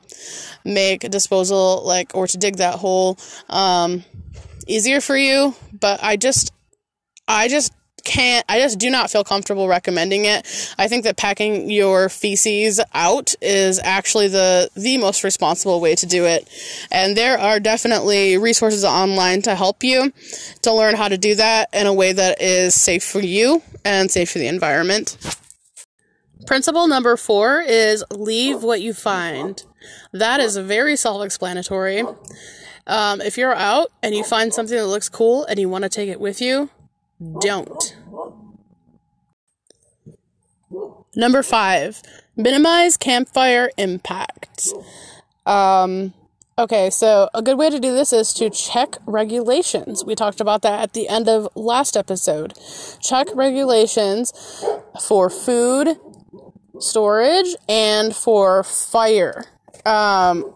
make 0.63 1.01
disposal, 1.10 1.84
like, 1.86 2.15
or 2.15 2.25
to 2.27 2.38
dig 2.38 2.58
that 2.58 2.75
hole 2.75 3.17
um, 3.50 4.05
easier 4.67 5.01
for 5.01 5.17
you, 5.17 5.55
but 5.77 6.00
I 6.01 6.15
just 6.15 6.53
I 7.27 7.48
just 7.48 7.72
can't 8.03 8.46
I 8.50 8.60
just 8.60 8.79
do 8.79 8.89
not 8.89 9.10
feel 9.10 9.24
comfortable 9.24 9.68
recommending 9.68 10.25
it. 10.25 10.74
I 10.77 10.88
think 10.88 11.03
that 11.03 11.18
packing 11.18 11.70
your 11.70 12.10
feces 12.10 12.79
out 12.94 13.36
is 13.41 13.79
actually 13.84 14.27
the 14.27 14.70
the 14.75 14.98
most 14.98 15.24
responsible 15.24 15.79
way 15.82 15.96
to 15.96 16.06
do 16.06 16.25
it. 16.25 16.50
And 16.91 17.15
there 17.15 17.38
are 17.38 17.60
definitely 17.60 18.38
resources 18.38 18.84
online 18.84 19.41
to 19.44 19.56
help 19.56 19.84
you 19.84 20.12
to 20.62 20.74
learn 20.74 20.96
how 20.96 21.08
to 21.08 21.18
do 21.18 21.36
that 21.36 21.70
in 21.74 21.88
a 21.88 21.94
way 21.94 22.13
that 22.13 22.41
is 22.41 22.75
safe 22.75 23.03
for 23.03 23.20
you 23.20 23.62
and 23.86 24.10
safe 24.10 24.32
for 24.32 24.39
the 24.39 24.48
environment. 24.48 25.18
Principle 26.46 26.88
number 26.88 27.15
4 27.15 27.62
is 27.62 28.03
leave 28.12 28.63
what 28.63 28.82
you 28.82 28.94
find. 28.94 29.63
That 30.12 30.39
is 30.39 30.58
very 30.58 30.96
self-explanatory. 30.96 32.03
Um, 32.88 33.22
if 33.22 33.38
you're 33.38 33.53
out 33.53 33.89
and 34.01 34.15
you 34.15 34.24
find 34.24 34.53
something 34.53 34.75
that 34.75 34.88
looks 34.88 35.10
cool 35.10 35.46
and 35.46 35.60
you 35.60 35.70
want 35.70 35.84
to 35.84 35.89
take 35.89 36.10
it 36.10 36.20
with 36.20 36.41
you, 36.41 36.70
don't. 37.41 37.95
Number 41.15 41.43
five, 41.43 42.01
minimize 42.35 42.95
campfire 42.95 43.71
impacts. 43.77 44.73
Um, 45.45 46.13
okay, 46.57 46.89
so 46.89 47.29
a 47.33 47.41
good 47.41 47.57
way 47.57 47.69
to 47.69 47.79
do 47.79 47.93
this 47.93 48.13
is 48.13 48.33
to 48.35 48.49
check 48.49 48.97
regulations. 49.05 50.05
We 50.05 50.15
talked 50.15 50.39
about 50.39 50.61
that 50.61 50.81
at 50.81 50.93
the 50.93 51.09
end 51.09 51.27
of 51.27 51.49
last 51.55 51.97
episode. 51.97 52.53
Check 53.01 53.27
regulations 53.33 54.31
for 55.07 55.29
food, 55.29 55.97
storage, 56.79 57.55
and 57.67 58.15
for 58.15 58.63
fire. 58.63 59.45
Um, 59.85 60.53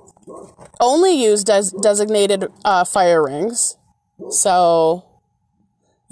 only 0.79 1.22
use 1.22 1.43
des- 1.43 1.77
designated 1.82 2.46
uh, 2.63 2.86
fire 2.86 3.24
rings. 3.24 3.77
So 4.29 5.03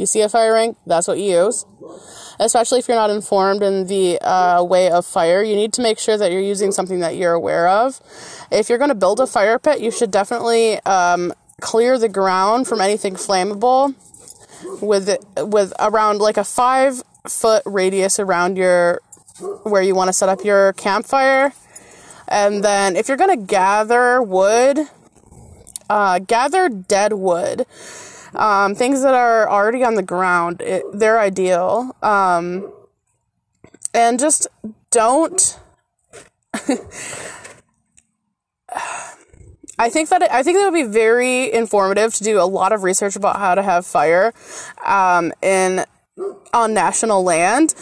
you 0.02 0.08
see 0.08 0.22
a 0.22 0.28
fire 0.28 0.54
ring, 0.54 0.76
that's 0.86 1.08
what 1.08 1.20
you 1.20 1.46
use. 1.46 1.66
Especially 2.40 2.80
if 2.80 2.88
you're 2.88 2.98
not 2.98 3.12
informed 3.12 3.62
in 3.62 3.86
the 3.86 4.20
uh, 4.20 4.64
way 4.64 4.90
of 4.90 5.06
fire, 5.06 5.44
you 5.44 5.56
need 5.56 5.74
to 5.74 5.82
make 5.82 6.00
sure 6.00 6.18
that 6.18 6.32
you're 6.32 6.42
using 6.42 6.72
something 6.72 7.00
that 7.00 7.16
you're 7.16 7.34
aware 7.34 7.68
of. 7.68 8.02
If 8.52 8.68
you're 8.68 8.80
going 8.80 8.90
to 8.90 8.96
build 8.96 9.20
a 9.20 9.28
fire 9.28 9.60
pit, 9.60 9.80
you 9.80 9.92
should 9.92 10.10
definitely 10.10 10.82
um, 10.82 11.34
clear 11.62 12.00
the 12.00 12.10
ground 12.10 12.68
from 12.68 12.82
anything 12.82 13.14
flammable 13.14 13.94
with 14.82 15.16
with 15.38 15.74
around 15.80 16.20
like 16.20 16.38
a 16.38 16.44
five 16.44 17.04
foot 17.28 17.62
radius 17.66 18.20
around 18.20 18.58
your 18.58 19.02
where 19.64 19.82
you 19.82 19.94
want 19.94 20.08
to 20.08 20.14
set 20.14 20.30
up 20.30 20.44
your 20.44 20.74
campfire. 20.74 21.54
And 22.28 22.64
then 22.64 22.96
if 22.96 23.08
you're 23.08 23.18
going 23.18 23.38
to 23.38 23.46
gather 23.46 24.22
wood, 24.22 24.80
uh, 25.90 26.20
gather 26.20 26.70
dead 26.70 27.14
wood 27.14 27.68
um, 28.36 28.76
things 28.76 29.02
that 29.04 29.14
are 29.14 29.50
already 29.50 29.84
on 29.84 29.96
the 29.96 30.04
ground, 30.04 30.62
it, 30.62 30.84
they're 30.94 31.20
ideal. 31.20 31.96
Um, 32.02 32.72
and 33.94 34.20
just 34.20 34.48
don't. 34.90 35.60
I 39.80 39.90
think 39.90 40.10
that 40.10 40.22
it, 40.22 40.32
I 40.32 40.44
think 40.44 40.58
that 40.58 40.66
would 40.66 40.78
be 40.78 40.84
very 40.84 41.52
informative 41.52 42.14
to 42.16 42.24
do 42.24 42.40
a 42.40 42.46
lot 42.46 42.72
of 42.72 42.84
research 42.84 43.16
about 43.16 43.38
how 43.38 43.56
to 43.56 43.64
have 43.64 43.86
fire 43.86 44.32
um, 44.86 45.34
in 45.42 45.86
on 46.54 46.74
national 46.74 47.24
land 47.24 47.74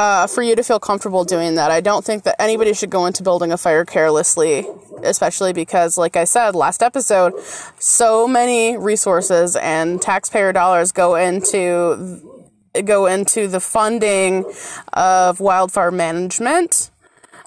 uh, 0.00 0.26
for 0.26 0.42
you 0.42 0.56
to 0.56 0.64
feel 0.64 0.80
comfortable 0.80 1.24
doing 1.24 1.56
that. 1.56 1.70
I 1.70 1.82
don't 1.82 2.02
think 2.02 2.22
that 2.22 2.40
anybody 2.40 2.72
should 2.72 2.88
go 2.88 3.04
into 3.04 3.22
building 3.22 3.52
a 3.52 3.58
fire 3.58 3.84
carelessly, 3.84 4.66
especially 5.02 5.52
because, 5.52 5.98
like 5.98 6.16
I 6.16 6.24
said 6.24 6.54
last 6.54 6.82
episode, 6.82 7.34
so 7.78 8.26
many 8.26 8.78
resources 8.78 9.56
and 9.56 10.00
taxpayer 10.00 10.54
dollars 10.54 10.90
go 10.90 11.16
into 11.16 12.48
go 12.86 13.04
into 13.04 13.46
the 13.46 13.60
funding 13.60 14.50
of 14.94 15.38
wildfire 15.38 15.90
management. 15.90 16.90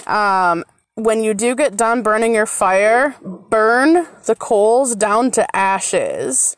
Um, 0.05 0.63
when 0.93 1.23
you 1.23 1.33
do 1.33 1.55
get 1.55 1.75
done 1.75 2.03
burning 2.03 2.35
your 2.35 2.45
fire, 2.45 3.15
burn 3.23 4.05
the 4.25 4.35
coals 4.35 4.95
down 4.95 5.31
to 5.31 5.55
ashes. 5.55 6.55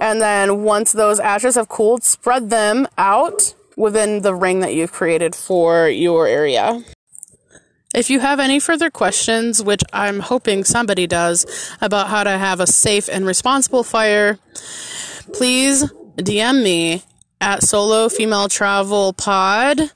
And 0.00 0.18
then 0.18 0.62
once 0.62 0.92
those 0.92 1.20
ashes 1.20 1.56
have 1.56 1.68
cooled, 1.68 2.04
spread 2.04 2.48
them 2.48 2.88
out 2.96 3.54
within 3.76 4.22
the 4.22 4.34
ring 4.34 4.60
that 4.60 4.74
you've 4.74 4.92
created 4.92 5.34
for 5.34 5.88
your 5.88 6.26
area. 6.26 6.82
If 7.94 8.10
you 8.10 8.20
have 8.20 8.40
any 8.40 8.58
further 8.58 8.90
questions, 8.90 9.62
which 9.62 9.82
I'm 9.92 10.20
hoping 10.20 10.64
somebody 10.64 11.06
does, 11.06 11.46
about 11.80 12.08
how 12.08 12.24
to 12.24 12.30
have 12.30 12.60
a 12.60 12.66
safe 12.66 13.08
and 13.08 13.24
responsible 13.24 13.84
fire, 13.84 14.38
please 15.32 15.84
DM 16.16 16.62
me 16.62 17.02
at 17.40 17.62
Solo 17.62 18.08
Female 18.08 18.48
Travel 18.48 19.12
Pod 19.12 19.92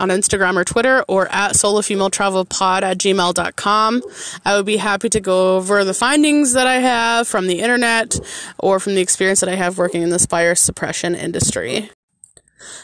on 0.00 0.08
Instagram 0.08 0.56
or 0.56 0.64
Twitter 0.64 1.04
or 1.06 1.28
at 1.32 1.56
Solo 1.56 1.82
Female 1.82 2.10
Travel 2.10 2.44
Pod 2.44 2.82
at 2.82 2.98
gmail.com. 2.98 4.02
I 4.44 4.56
would 4.56 4.66
be 4.66 4.76
happy 4.76 5.08
to 5.10 5.20
go 5.20 5.56
over 5.56 5.84
the 5.84 5.94
findings 5.94 6.52
that 6.54 6.66
I 6.66 6.76
have 6.76 7.28
from 7.28 7.46
the 7.46 7.60
internet 7.60 8.18
or 8.58 8.80
from 8.80 8.94
the 8.94 9.00
experience 9.00 9.40
that 9.40 9.48
I 9.48 9.54
have 9.54 9.78
working 9.78 10.02
in 10.02 10.10
this 10.10 10.26
fire 10.26 10.54
suppression 10.54 11.14
industry. 11.14 11.90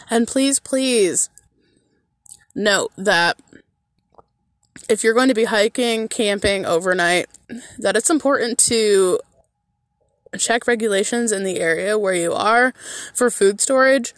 And 0.09 0.27
please, 0.27 0.59
please 0.59 1.31
note 2.55 2.93
that 2.97 3.39
if 4.89 5.05
you're 5.05 5.15
going 5.15 5.29
to 5.29 5.35
be 5.35 5.45
hiking, 5.45 6.09
camping 6.09 6.67
overnight, 6.67 7.27
that 7.79 7.97
it's 7.97 8.11
important 8.11 8.59
to 8.59 9.21
check 10.39 10.67
regulations 10.67 11.33
in 11.33 11.45
the 11.45 11.61
area 11.61 11.99
where 11.99 12.15
you 12.15 12.33
are 12.33 12.73
for 13.15 13.31
food 13.31 13.61
storage. 13.61 14.15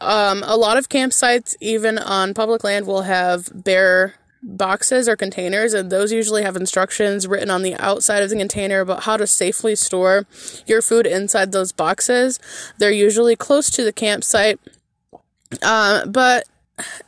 Um, 0.00 0.42
a 0.46 0.56
lot 0.56 0.76
of 0.76 0.88
campsites, 0.88 1.56
even 1.60 1.98
on 1.98 2.34
public 2.34 2.64
land, 2.64 2.86
will 2.86 3.02
have 3.02 3.48
bear 3.52 4.14
boxes 4.42 5.08
or 5.08 5.16
containers, 5.16 5.74
and 5.74 5.90
those 5.90 6.12
usually 6.12 6.42
have 6.42 6.56
instructions 6.56 7.26
written 7.26 7.50
on 7.50 7.62
the 7.62 7.74
outside 7.74 8.22
of 8.22 8.30
the 8.30 8.36
container 8.36 8.80
about 8.80 9.04
how 9.04 9.16
to 9.16 9.26
safely 9.26 9.74
store 9.74 10.26
your 10.66 10.82
food 10.82 11.06
inside 11.06 11.52
those 11.52 11.72
boxes. 11.72 12.38
They're 12.78 12.90
usually 12.90 13.36
close 13.36 13.70
to 13.70 13.84
the 13.84 13.92
campsite. 13.92 14.60
Uh, 15.62 16.06
but 16.06 16.44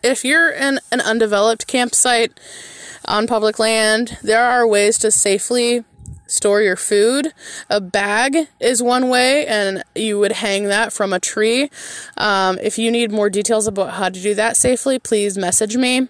if 0.03 0.25
you're 0.25 0.51
in 0.51 0.81
an 0.91 1.01
undeveloped 1.01 1.67
campsite 1.67 2.39
on 3.07 3.27
public 3.27 3.59
land, 3.59 4.19
there 4.23 4.45
are 4.45 4.67
ways 4.67 4.99
to 4.99 5.11
safely 5.11 5.85
store 6.27 6.61
your 6.61 6.77
food. 6.77 7.33
A 7.71 7.81
bag 7.81 8.49
is 8.61 8.83
one 8.83 9.09
way, 9.09 9.47
and 9.47 9.83
you 9.95 10.19
would 10.19 10.33
hang 10.33 10.65
that 10.65 10.93
from 10.93 11.13
a 11.13 11.19
tree. 11.19 11.71
Um, 12.17 12.59
if 12.63 12.79
you 12.79 12.91
need 12.91 13.11
more 13.11 13.31
details 13.31 13.67
about 13.67 13.95
how 13.95 14.09
to 14.11 14.21
do 14.21 14.35
that 14.35 14.57
safely, 14.57 14.99
please 14.99 15.37
message 15.37 15.77
me. 15.77 16.09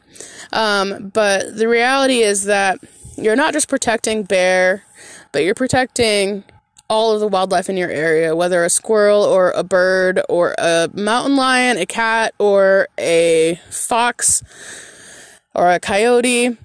Um, 0.52 1.10
but 1.14 1.56
the 1.56 1.68
reality 1.68 2.20
is 2.20 2.44
that 2.44 2.78
you're 3.16 3.36
not 3.36 3.52
just 3.52 3.68
protecting 3.68 4.24
bear, 4.24 4.84
but 5.32 5.44
you're 5.44 5.54
protecting 5.54 6.44
all 6.88 7.12
of 7.12 7.20
the 7.20 7.28
wildlife 7.28 7.68
in 7.68 7.76
your 7.76 7.90
area, 7.90 8.34
whether 8.34 8.64
a 8.64 8.70
squirrel 8.70 9.22
or 9.22 9.50
a 9.50 9.62
bird 9.62 10.20
or 10.28 10.54
a 10.58 10.88
mountain 10.94 11.36
lion, 11.36 11.76
a 11.76 11.86
cat 11.86 12.34
or 12.38 12.88
a 12.98 13.60
fox 13.70 14.42
or 15.54 15.70
a 15.70 15.80
coyote. 15.80 16.56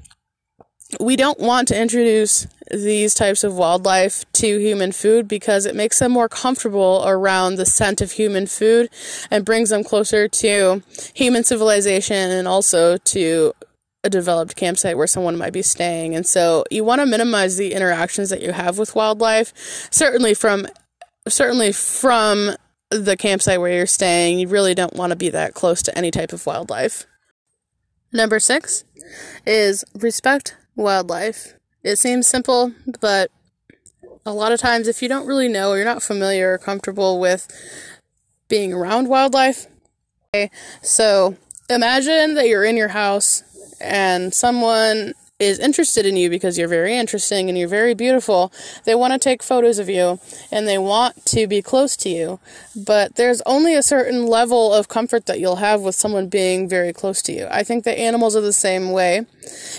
We 1.00 1.16
don't 1.16 1.40
want 1.40 1.68
to 1.70 1.82
introduce 1.82 2.48
these 2.72 3.14
types 3.14 3.44
of 3.44 3.56
wildlife 3.56 4.32
to 4.34 4.60
human 4.60 4.92
food 4.92 5.28
because 5.28 5.66
it 5.66 5.76
makes 5.76 6.00
them 6.00 6.12
more 6.12 6.30
comfortable 6.30 7.04
around 7.06 7.56
the 7.56 7.66
scent 7.66 8.00
of 8.00 8.12
human 8.12 8.48
food 8.48 8.90
and 9.30 9.44
brings 9.44 9.70
them 9.70 9.84
closer 9.84 10.28
to 10.28 10.84
human 11.14 11.44
civilization 11.44 12.32
and 12.32 12.48
also 12.48 12.98
to 12.98 13.54
a 14.04 14.10
developed 14.10 14.56
campsite 14.56 14.98
where 14.98 15.08
someone 15.08 15.38
might 15.38 15.54
be 15.54 15.62
staying. 15.62 16.16
And 16.16 16.26
so 16.26 16.66
you 16.70 16.84
want 16.84 17.00
to 17.00 17.06
minimize 17.06 17.58
the 17.58 17.74
interactions 17.74 18.30
that 18.30 18.42
you 18.42 18.52
have 18.52 18.78
with 18.78 18.96
wildlife, 18.96 19.54
certainly 19.92 20.34
from 20.34 20.68
certainly 21.28 21.72
from 21.72 22.52
the 22.90 23.16
campsite 23.18 23.60
where 23.60 23.72
you're 23.72 23.86
staying. 23.86 24.40
You 24.40 24.48
really 24.48 24.76
don't 24.76 24.94
want 24.94 25.12
to 25.12 25.16
be 25.16 25.30
that 25.30 25.54
close 25.54 25.82
to 25.84 25.98
any 25.98 26.12
type 26.12 26.34
of 26.34 26.46
wildlife. 26.46 27.06
Number 28.12 28.40
6 28.40 28.84
is 29.46 29.84
respect 29.96 30.56
wildlife. 30.76 31.54
It 31.84 31.98
seems 31.98 32.28
simple, 32.28 32.74
but 33.00 33.32
a 34.26 34.34
lot 34.34 34.52
of 34.52 34.60
times, 34.60 34.88
if 34.88 35.02
you 35.02 35.10
don't 35.10 35.28
really 35.28 35.50
know 35.50 35.74
you're 35.74 35.84
not 35.84 36.04
familiar 36.04 36.54
or 36.54 36.58
comfortable 36.58 37.20
with 37.20 37.48
being 38.48 38.72
around 38.72 39.10
wildlife, 39.10 39.68
okay, 40.34 40.50
so 40.82 41.36
imagine 41.70 42.36
that 42.36 42.48
you're 42.48 42.64
in 42.64 42.78
your 42.78 42.90
house 42.90 43.44
and 43.84 44.34
someone 44.34 45.14
is 45.40 45.60
interested 45.60 46.06
in 46.06 46.16
you 46.16 46.30
because 46.30 46.58
you're 46.58 46.68
very 46.68 46.98
interesting 46.98 47.50
and 47.50 47.58
you're 47.58 47.68
very 47.68 47.94
beautiful, 47.94 48.52
they 48.86 48.96
want 48.96 49.14
to 49.14 49.20
take 49.20 49.44
photos 49.44 49.80
of 49.80 49.90
you 49.90 50.20
and 50.52 50.68
they 50.68 50.78
want 50.78 51.26
to 51.26 51.48
be 51.48 51.62
close 51.62 51.98
to 51.98 52.10
you. 52.10 52.40
But 52.76 53.16
there's 53.16 53.42
only 53.46 53.76
a 53.76 53.84
certain 53.84 54.26
level 54.26 54.74
of 54.74 54.88
comfort 54.88 55.26
that 55.26 55.40
you'll 55.40 55.58
have 55.58 55.82
with 55.82 55.96
someone 55.96 56.28
being 56.28 56.70
very 56.70 56.94
close 56.94 57.22
to 57.24 57.34
you. 57.34 57.48
I 57.52 57.64
think 57.64 57.84
that 57.84 58.00
animals 58.00 58.36
are 58.36 58.42
the 58.42 58.54
same 58.54 58.92
way. 58.92 59.26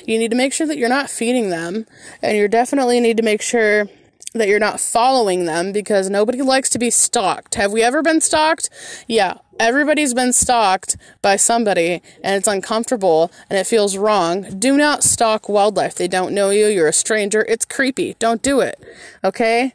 You 0.07 0.18
need 0.18 0.31
to 0.31 0.37
make 0.37 0.52
sure 0.52 0.66
that 0.66 0.76
you're 0.76 0.88
not 0.88 1.11
feeding 1.11 1.50
them, 1.50 1.87
and 2.22 2.37
you 2.37 2.46
definitely 2.48 3.00
need 3.00 3.16
to 3.16 3.22
make 3.22 3.40
sure 3.40 3.88
that 4.35 4.49
you're 4.49 4.59
not 4.59 4.81
following 4.81 5.44
them 5.44 5.70
because 5.70 6.11
nobody 6.11 6.42
likes 6.42 6.68
to 6.70 6.79
be 6.79 6.90
stalked. 6.90 7.55
Have 7.55 7.70
we 7.70 7.85
ever 7.85 8.03
been 8.03 8.20
stalked? 8.20 8.68
Yeah, 9.07 9.38
everybody's 9.61 10.12
been 10.12 10.33
stalked 10.33 10.97
by 11.23 11.37
somebody 11.37 12.03
and 12.20 12.35
it's 12.35 12.49
uncomfortable 12.49 13.31
and 13.49 13.57
it 13.57 13.66
feels 13.66 13.97
wrong. 13.97 14.42
Do 14.59 14.77
not 14.77 15.05
stalk 15.05 15.49
wildlife. 15.49 15.94
They 15.94 16.09
don't 16.09 16.35
know 16.35 16.51
you, 16.51 16.66
you're 16.66 16.88
a 16.88 16.92
stranger. 16.92 17.44
It's 17.49 17.64
creepy. 17.64 18.16
Don't 18.18 18.42
do 18.42 18.59
it. 18.59 18.83
Okay? 19.23 19.75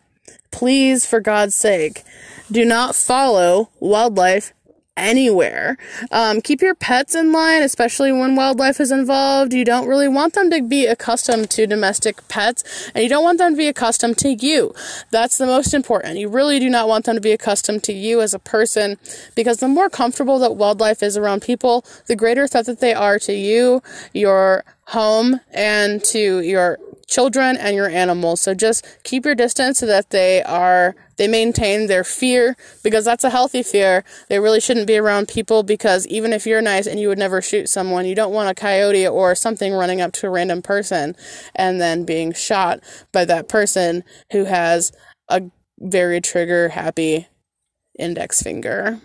Please, 0.51 1.05
for 1.05 1.21
God's 1.21 1.55
sake, 1.55 2.03
do 2.51 2.65
not 2.65 2.97
follow 2.97 3.69
wildlife 3.79 4.51
anywhere. 4.99 5.77
Um, 6.11 6.41
keep 6.41 6.61
your 6.61 6.75
pets 6.75 7.15
in 7.15 7.31
line, 7.31 7.63
especially 7.63 8.11
when 8.11 8.35
wildlife 8.35 8.79
is 8.79 8.91
involved. 8.91 9.53
You 9.53 9.65
don't 9.65 9.87
really 9.87 10.07
want 10.07 10.33
them 10.33 10.49
to 10.51 10.61
be 10.61 10.85
accustomed 10.85 11.49
to 11.51 11.65
domestic 11.65 12.27
pets, 12.27 12.91
and 12.93 13.03
you 13.03 13.09
don't 13.09 13.23
want 13.23 13.37
them 13.37 13.53
to 13.53 13.57
be 13.57 13.67
accustomed 13.67 14.17
to 14.19 14.29
you. 14.29 14.73
That's 15.09 15.37
the 15.37 15.45
most 15.45 15.73
important. 15.73 16.17
You 16.17 16.29
really 16.29 16.59
do 16.59 16.69
not 16.69 16.87
want 16.87 17.05
them 17.05 17.15
to 17.15 17.21
be 17.21 17.31
accustomed 17.31 17.83
to 17.83 17.93
you 17.93 18.21
as 18.21 18.33
a 18.33 18.39
person, 18.39 18.97
because 19.35 19.57
the 19.57 19.67
more 19.67 19.89
comfortable 19.89 20.39
that 20.39 20.55
wildlife 20.55 21.01
is 21.01 21.17
around 21.17 21.41
people, 21.41 21.85
the 22.07 22.15
greater 22.15 22.47
threat 22.47 22.65
that 22.65 22.79
they 22.79 22.93
are 22.93 23.17
to 23.19 23.33
you, 23.33 23.81
your 24.13 24.63
home, 24.85 25.39
and 25.51 26.03
to 26.03 26.41
your 26.41 26.77
children 27.09 27.57
and 27.57 27.75
your 27.75 27.89
animals. 27.89 28.41
So 28.41 28.53
just 28.53 28.85
keep 29.03 29.25
your 29.25 29.35
distance 29.35 29.79
so 29.79 29.85
that 29.87 30.11
they 30.11 30.43
are 30.43 30.95
they 31.17 31.27
maintain 31.27 31.87
their 31.87 32.05
fear 32.05 32.55
because 32.81 33.03
that's 33.03 33.25
a 33.25 33.29
healthy 33.29 33.61
fear. 33.61 34.05
They 34.29 34.39
really 34.39 34.61
shouldn't 34.61 34.87
be 34.87 34.97
around 34.97 35.27
people 35.27 35.63
because 35.63 36.07
even 36.07 36.31
if 36.31 36.45
you're 36.45 36.61
nice 36.61 36.87
and 36.87 36.97
you 36.99 37.09
would 37.09 37.17
never 37.17 37.41
shoot 37.41 37.67
someone, 37.67 38.05
you 38.05 38.15
don't 38.15 38.33
want 38.33 38.49
a 38.49 38.53
coyote 38.53 39.05
or 39.05 39.35
something 39.35 39.73
running 39.73 39.99
up 39.99 40.13
to 40.13 40.27
a 40.27 40.29
random 40.29 40.61
person 40.61 41.15
and 41.55 41.81
then 41.81 42.05
being 42.05 42.31
shot 42.31 42.79
by 43.11 43.25
that 43.25 43.49
person 43.49 44.03
who 44.31 44.45
has 44.45 44.93
a 45.27 45.41
very 45.77 46.21
trigger 46.21 46.69
happy 46.69 47.27
index 47.97 48.41
finger. 48.41 49.01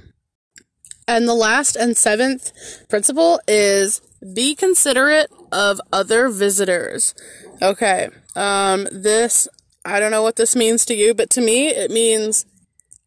And 1.07 1.29
the 1.29 1.35
last 1.35 1.77
and 1.77 1.97
seventh 1.97 2.53
principle 2.89 3.41
is 3.47 4.01
be 4.33 4.55
considerate 4.55 5.31
of 5.53 5.81
other 5.93 6.29
visitors. 6.29 7.15
Okay. 7.63 8.09
Um, 8.37 8.87
this 8.91 9.49
I 9.85 10.01
don't 10.01 10.11
know 10.11 10.23
what 10.23 10.37
this 10.37 10.57
means 10.57 10.87
to 10.87 10.95
you, 10.95 11.15
but 11.15 11.29
to 11.31 11.41
me, 11.41 11.69
it 11.69 11.91
means 11.91 12.47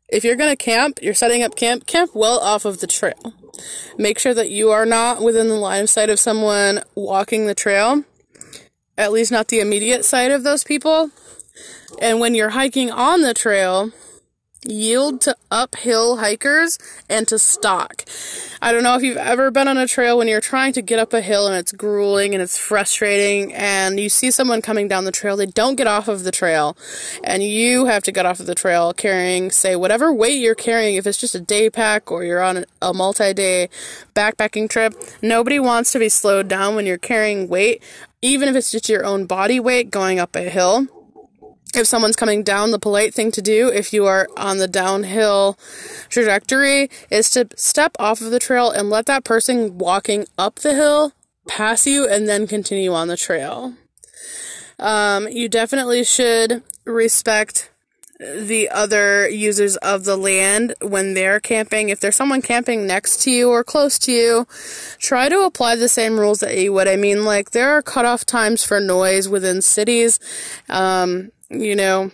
if 0.10 0.24
you're 0.24 0.36
going 0.36 0.56
to 0.56 0.64
camp, 0.64 1.00
you're 1.02 1.14
setting 1.14 1.44
up 1.44 1.56
camp, 1.56 1.88
camp 1.88 2.12
well 2.14 2.40
off 2.40 2.66
of 2.66 2.80
the 2.80 2.88
trail. 2.88 3.34
Make 3.98 4.20
sure 4.20 4.36
that 4.36 4.52
you 4.52 4.70
are 4.70 4.86
not 4.86 5.24
within 5.24 5.48
the 5.48 5.56
line 5.56 5.84
of 5.84 5.90
sight 5.90 6.10
of 6.10 6.20
someone 6.20 6.84
walking 6.94 7.48
the 7.48 7.56
trail, 7.56 8.04
at 8.98 9.12
least 9.12 9.32
not 9.32 9.48
the 9.48 9.60
immediate 9.60 10.06
sight 10.06 10.30
of 10.30 10.44
those 10.44 10.64
people. 10.64 11.10
And 12.00 12.20
when 12.20 12.36
you're 12.36 12.50
hiking 12.50 12.92
on 12.92 13.22
the 13.22 13.34
trail, 13.34 13.92
yield 14.66 15.22
to 15.22 15.36
uphill 15.52 16.18
hikers 16.18 16.78
and 17.10 17.28
to 17.28 17.40
stock. 17.40 18.04
I 18.62 18.72
don't 18.72 18.84
know 18.84 18.96
if 18.96 19.04
you've 19.04 19.18
ever 19.18 19.52
been 19.52 19.68
on 19.68 19.78
a 19.78 19.88
trail 19.88 20.18
when 20.18 20.28
you're 20.28 20.42
trying 20.42 20.74
to 20.74 20.82
get 20.82 21.00
up 21.00 21.14
a 21.14 21.22
hill 21.22 21.48
and 21.48 21.56
it's 21.56 21.72
grueling 21.72 22.34
and 22.34 22.42
it's 22.42 22.58
frustrating 22.58 23.54
and 23.54 24.00
you 24.00 24.10
see 24.10 24.32
someone 24.32 24.62
coming 24.62 24.88
down 24.88 25.06
the 25.06 25.12
trail, 25.12 25.38
they 25.38 25.46
don't 25.46 25.76
get 25.76 25.88
off 25.88 26.08
of 26.08 26.24
the 26.24 26.32
trail 26.32 26.76
and 27.24 27.44
you 27.44 27.86
have 27.86 28.04
to 28.04 28.12
get 28.12 28.26
off 28.26 28.40
of 28.40 28.46
the 28.46 28.56
trail 28.56 28.94
carrying, 28.94 29.52
say, 29.52 29.76
whatever 29.76 30.12
weight 30.12 30.40
you're 30.40 30.56
carrying, 30.56 30.96
if 30.96 31.06
it's 31.06 31.20
just 31.20 31.36
a 31.36 31.40
day 31.40 31.70
pack 31.70 32.12
or 32.12 32.24
you're 32.24 32.42
on 32.42 32.66
a 32.82 32.94
multi 32.94 33.34
day 33.34 33.70
backpacking 34.16 34.70
trip. 34.70 34.94
Nobody 35.22 35.60
wants 35.60 35.92
to 35.92 36.00
be 36.00 36.10
slowed 36.10 36.48
down 36.48 36.76
when 36.76 36.86
you're 36.86 36.98
carrying 36.98 37.48
weight, 37.48 37.84
even 38.22 38.50
if 38.50 38.56
it's 38.56 38.72
just 38.72 38.90
your 38.90 39.06
own 39.06 39.26
body 39.26 39.60
weight 39.60 39.92
going 39.92 40.20
up 40.20 40.36
a 40.36 40.50
hill 40.50 40.88
if 41.76 41.88
someone's 41.88 42.16
coming 42.16 42.44
down, 42.44 42.72
the 42.72 42.80
polite 42.80 43.14
thing 43.14 43.32
to 43.32 43.42
do 43.42 43.70
if 43.70 43.94
you 43.94 44.06
are 44.06 44.28
on 44.38 44.58
the 44.58 44.68
downhill 44.68 45.58
trajectory 46.10 46.90
is 47.10 47.30
to 47.32 47.48
step 47.56 47.96
off 48.00 48.22
of 48.22 48.32
the 48.32 48.40
trail 48.40 48.72
and 48.72 48.90
let 48.90 49.06
that 49.08 49.24
person 49.24 49.78
walking 49.78 50.26
up 50.38 50.56
the 50.56 50.74
hill 50.74 51.14
pass 51.48 51.86
you 51.88 52.08
and 52.08 52.28
then 52.28 52.48
continue 52.48 52.94
on 52.94 53.08
the 53.08 53.18
trail. 53.18 53.74
Um, 54.80 55.28
you 55.28 55.50
definitely 55.50 56.04
should 56.04 56.64
respect 56.86 57.72
the 58.20 58.70
other 58.70 59.30
users 59.30 59.76
of 59.78 60.04
the 60.04 60.18
land 60.18 60.74
when 60.82 61.14
they're 61.14 61.40
camping. 61.40 61.90
If 61.90 62.00
there's 62.00 62.16
someone 62.16 62.42
camping 62.42 62.88
next 62.88 63.22
to 63.24 63.32
you 63.32 63.50
or 63.50 63.64
close 63.64 64.00
to 64.00 64.12
you, 64.12 64.48
try 64.98 65.30
to 65.30 65.42
apply 65.42 65.76
the 65.76 65.90
same 65.90 66.20
rules 66.20 66.40
that 66.40 66.58
you 66.58 66.74
would. 66.74 66.88
I 66.88 66.96
mean, 66.96 67.26
like, 67.26 67.52
there 67.52 67.70
are 67.70 67.82
cutoff 67.82 68.26
times 68.26 68.64
for 68.64 68.80
noise 68.80 69.30
within 69.30 69.62
cities. 69.62 70.20
Um, 70.68 71.32
you 71.50 71.76
know, 71.76 72.12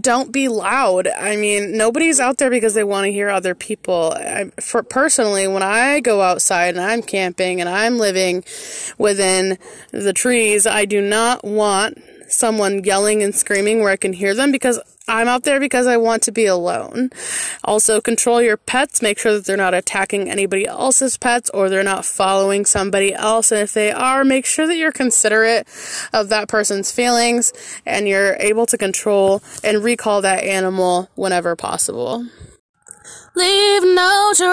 don't 0.00 0.30
be 0.30 0.48
loud. 0.48 1.08
I 1.08 1.36
mean, 1.36 1.76
nobody's 1.76 2.20
out 2.20 2.38
there 2.38 2.50
because 2.50 2.74
they 2.74 2.84
want 2.84 3.04
to 3.04 3.12
hear 3.12 3.28
other 3.28 3.54
people. 3.54 4.14
I, 4.16 4.50
for 4.60 4.82
personally, 4.82 5.48
when 5.48 5.62
I 5.62 6.00
go 6.00 6.20
outside 6.20 6.76
and 6.76 6.80
I'm 6.80 7.02
camping 7.02 7.60
and 7.60 7.68
I'm 7.68 7.98
living 7.98 8.44
within 8.96 9.58
the 9.90 10.12
trees, 10.12 10.66
I 10.66 10.84
do 10.84 11.00
not 11.00 11.44
want 11.44 11.98
someone 12.32 12.82
yelling 12.84 13.22
and 13.22 13.34
screaming 13.34 13.80
where 13.80 13.90
I 13.92 13.96
can 13.96 14.12
hear 14.12 14.34
them 14.34 14.52
because 14.52 14.80
I'm 15.08 15.28
out 15.28 15.42
there 15.42 15.58
because 15.58 15.86
I 15.86 15.96
want 15.96 16.22
to 16.24 16.32
be 16.32 16.46
alone. 16.46 17.10
Also, 17.64 18.00
control 18.00 18.40
your 18.40 18.56
pets. 18.56 19.02
Make 19.02 19.18
sure 19.18 19.34
that 19.34 19.44
they're 19.44 19.56
not 19.56 19.74
attacking 19.74 20.30
anybody 20.30 20.66
else's 20.66 21.16
pets 21.16 21.50
or 21.50 21.68
they're 21.68 21.82
not 21.82 22.04
following 22.04 22.64
somebody 22.64 23.12
else. 23.12 23.50
And 23.50 23.60
if 23.60 23.74
they 23.74 23.90
are, 23.90 24.24
make 24.24 24.46
sure 24.46 24.66
that 24.66 24.76
you're 24.76 24.92
considerate 24.92 25.66
of 26.12 26.28
that 26.28 26.48
person's 26.48 26.92
feelings 26.92 27.52
and 27.84 28.06
you're 28.06 28.36
able 28.36 28.66
to 28.66 28.78
control 28.78 29.42
and 29.64 29.82
recall 29.82 30.22
that 30.22 30.44
animal 30.44 31.10
whenever 31.14 31.56
possible. 31.56 32.26
Leave 33.34 33.82
no 33.82 34.32
trace, 34.36 34.50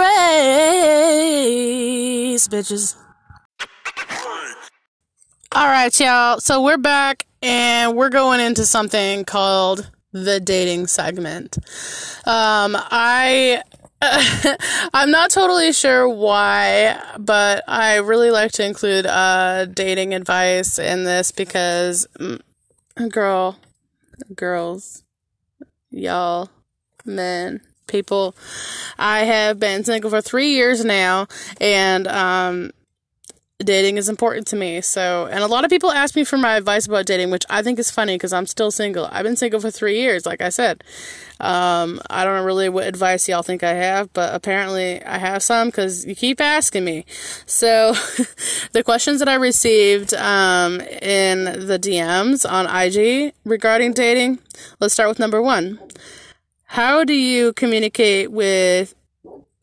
bitches. 2.47 2.95
All 5.51 5.65
right, 5.65 5.99
y'all. 5.99 6.39
So 6.39 6.61
we're 6.61 6.77
back 6.77 7.25
and 7.41 7.97
we're 7.97 8.09
going 8.09 8.39
into 8.39 8.65
something 8.67 9.25
called 9.25 9.89
the 10.11 10.39
dating 10.39 10.85
segment. 10.85 11.57
Um, 12.27 12.77
I 12.77 13.63
I'm 14.93 15.09
not 15.09 15.31
totally 15.31 15.73
sure 15.73 16.07
why, 16.07 17.01
but 17.17 17.63
I 17.67 17.95
really 17.95 18.29
like 18.29 18.51
to 18.53 18.65
include 18.65 19.07
uh, 19.07 19.65
dating 19.65 20.13
advice 20.13 20.77
in 20.77 21.03
this 21.03 21.31
because, 21.31 22.05
mm, 22.19 22.39
girl, 23.09 23.57
girls, 24.35 25.01
y'all, 25.89 26.51
men, 27.05 27.61
people, 27.87 28.35
I 28.99 29.21
have 29.21 29.59
been 29.59 29.83
single 29.83 30.11
for 30.11 30.21
three 30.21 30.49
years 30.49 30.85
now, 30.85 31.25
and 31.59 32.07
um, 32.07 32.71
dating 33.63 33.97
is 33.97 34.07
important 34.07 34.47
to 34.47 34.55
me. 34.55 34.79
So, 34.81 35.27
and 35.27 35.43
a 35.43 35.47
lot 35.47 35.65
of 35.65 35.69
people 35.69 35.91
ask 35.91 36.15
me 36.15 36.23
for 36.23 36.37
my 36.37 36.55
advice 36.55 36.87
about 36.87 37.05
dating, 37.05 37.29
which 37.29 37.45
I 37.49 37.61
think 37.61 37.77
is 37.77 37.91
funny 37.91 38.15
because 38.15 38.31
I'm 38.31 38.45
still 38.45 38.71
single. 38.71 39.07
I've 39.11 39.23
been 39.23 39.35
single 39.35 39.59
for 39.59 39.69
three 39.69 39.99
years, 39.99 40.25
like 40.25 40.41
I 40.41 40.49
said. 40.49 40.83
Um, 41.41 42.01
I 42.09 42.23
don't 42.23 42.35
know 42.35 42.45
really 42.45 42.69
what 42.69 42.87
advice 42.87 43.27
y'all 43.27 43.43
think 43.43 43.63
I 43.63 43.73
have, 43.73 44.11
but 44.13 44.33
apparently 44.33 45.03
I 45.03 45.17
have 45.17 45.43
some 45.43 45.67
because 45.67 46.05
you 46.05 46.15
keep 46.15 46.39
asking 46.39 46.85
me. 46.85 47.05
So, 47.45 47.93
the 48.71 48.83
questions 48.83 49.19
that 49.19 49.27
I 49.27 49.35
received 49.35 50.13
um, 50.13 50.79
in 50.81 51.45
the 51.67 51.77
DMs 51.79 52.49
on 52.49 52.65
IG 52.65 53.33
regarding 53.43 53.93
dating, 53.93 54.39
let's 54.79 54.93
start 54.93 55.09
with 55.09 55.19
number 55.19 55.41
one. 55.41 55.79
How 56.63 57.03
do 57.03 57.13
you 57.13 57.51
communicate 57.53 58.31
with 58.31 58.95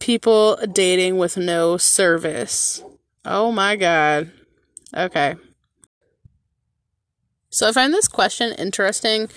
people 0.01 0.59
dating 0.73 1.17
with 1.17 1.37
no 1.39 1.77
service? 1.79 2.83
Oh 3.29 3.51
my 3.51 3.75
god. 3.75 4.31
Okay. 4.97 5.35
So 7.51 7.69
I 7.69 7.73
find 7.73 7.93
this 7.93 8.07
question 8.07 8.55
interesting 8.57 9.29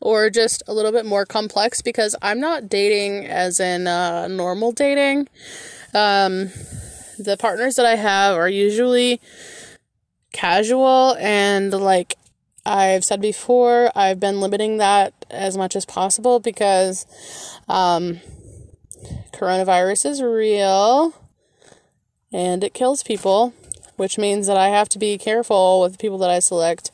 or 0.00 0.30
just 0.30 0.62
a 0.66 0.72
little 0.72 0.90
bit 0.90 1.04
more 1.04 1.26
complex 1.26 1.82
because 1.82 2.16
I'm 2.22 2.40
not 2.40 2.70
dating 2.70 3.26
as 3.26 3.60
in 3.60 3.86
uh, 3.86 4.26
normal 4.28 4.72
dating. 4.72 5.28
Um, 5.92 6.48
the 7.18 7.36
partners 7.38 7.76
that 7.76 7.84
I 7.84 7.96
have 7.96 8.36
are 8.36 8.48
usually 8.48 9.20
casual 10.32 11.14
and 11.20 11.74
like 11.74 12.16
I've 12.64 13.04
said 13.04 13.20
before, 13.20 13.90
I've 13.94 14.18
been 14.18 14.40
limiting 14.40 14.78
that 14.78 15.12
as 15.30 15.58
much 15.58 15.76
as 15.76 15.84
possible 15.84 16.40
because 16.40 17.04
um, 17.68 18.20
coronavirus 19.34 20.06
is 20.06 20.22
real 20.22 21.14
and 22.36 22.62
it 22.62 22.74
kills 22.74 23.02
people, 23.02 23.54
which 23.96 24.18
means 24.18 24.46
that 24.46 24.58
I 24.58 24.68
have 24.68 24.90
to 24.90 24.98
be 24.98 25.16
careful 25.16 25.80
with 25.80 25.92
the 25.92 25.98
people 25.98 26.18
that 26.18 26.28
I 26.28 26.38
select 26.38 26.90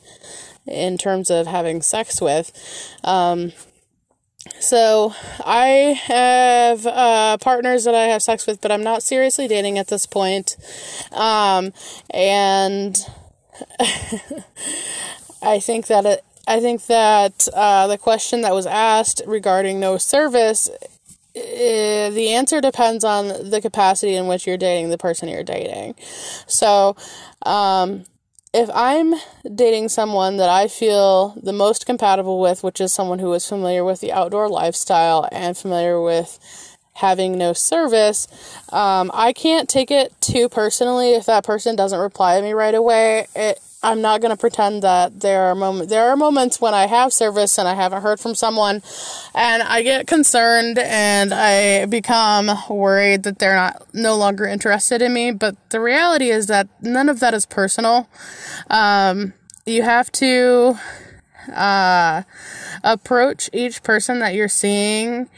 in 0.65 0.97
terms 0.97 1.29
of 1.29 1.47
having 1.47 1.81
sex 1.81 2.21
with. 2.21 2.53
Um, 3.03 3.51
so 4.61 5.13
I 5.45 5.99
have 6.05 6.85
uh, 6.85 7.37
partners 7.39 7.83
that 7.83 7.93
I 7.93 8.03
have 8.03 8.23
sex 8.23 8.47
with, 8.47 8.61
but 8.61 8.71
I'm 8.71 8.83
not 8.83 9.03
seriously 9.03 9.49
dating 9.49 9.77
at 9.77 9.89
this 9.89 10.05
point. 10.05 10.55
Um, 11.11 11.73
and 12.09 12.97
I 15.41 15.59
think 15.59 15.87
that 15.87 16.05
it, 16.05 16.23
I 16.47 16.61
think 16.61 16.85
that 16.85 17.49
uh, 17.53 17.87
the 17.87 17.97
question 17.97 18.43
that 18.43 18.53
was 18.53 18.65
asked 18.65 19.21
regarding 19.27 19.77
no 19.77 19.97
service 19.97 20.69
uh, 21.35 22.09
the 22.11 22.29
answer 22.33 22.61
depends 22.61 23.03
on 23.03 23.49
the 23.49 23.59
capacity 23.61 24.15
in 24.15 24.27
which 24.27 24.45
you're 24.45 24.57
dating 24.57 24.89
the 24.89 24.97
person 24.97 25.27
you're 25.27 25.43
dating. 25.43 25.95
So, 26.47 26.95
um, 27.45 28.05
if 28.53 28.69
I'm 28.73 29.15
dating 29.55 29.89
someone 29.89 30.37
that 30.37 30.49
I 30.49 30.67
feel 30.67 31.29
the 31.41 31.53
most 31.53 31.87
compatible 31.87 32.39
with, 32.39 32.63
which 32.63 32.79
is 32.79 32.93
someone 32.93 33.17
who 33.17 33.33
is 33.33 33.47
familiar 33.49 33.83
with 33.83 33.99
the 33.99 34.11
outdoor 34.11 34.47
lifestyle 34.47 35.27
and 35.31 35.57
familiar 35.57 35.99
with 35.99 36.37
having 36.93 37.35
no 37.35 37.53
service, 37.53 38.27
um, 38.71 39.09
I 39.11 39.33
can't 39.33 39.67
take 39.67 39.89
it 39.89 40.13
too 40.21 40.49
personally 40.49 41.13
if 41.13 41.25
that 41.25 41.43
person 41.43 41.75
doesn't 41.75 41.99
reply 41.99 42.37
to 42.37 42.43
me 42.43 42.53
right 42.53 42.75
away. 42.75 43.25
It, 43.35 43.59
I'm 43.83 44.01
not 44.01 44.21
going 44.21 44.31
to 44.31 44.37
pretend 44.37 44.81
that 44.83 45.19
there 45.19 45.41
are 45.43 45.55
moments 45.55 45.91
there 45.91 46.07
are 46.07 46.15
moments 46.15 46.61
when 46.61 46.73
I 46.73 46.87
have 46.87 47.11
service 47.11 47.59
and 47.59 47.67
I 47.67 47.73
haven't 47.73 48.01
heard 48.01 48.19
from 48.19 48.33
someone 48.33 48.81
and 49.35 49.61
I 49.61 49.83
get 49.83 50.07
concerned 50.07 50.79
and 50.79 51.33
I 51.33 51.85
become 51.85 52.49
worried 52.69 53.23
that 53.23 53.39
they're 53.39 53.55
not 53.55 53.85
no 53.93 54.15
longer 54.15 54.45
interested 54.45 55.01
in 55.01 55.13
me, 55.13 55.31
but 55.31 55.57
the 55.69 55.81
reality 55.81 56.29
is 56.29 56.47
that 56.47 56.69
none 56.81 57.09
of 57.09 57.19
that 57.19 57.33
is 57.33 57.45
personal. 57.45 58.07
Um, 58.69 59.33
you 59.65 59.83
have 59.83 60.11
to 60.13 60.77
uh, 61.53 62.23
approach 62.83 63.49
each 63.51 63.83
person 63.83 64.19
that 64.19 64.33
you're 64.33 64.47
seeing 64.47 65.29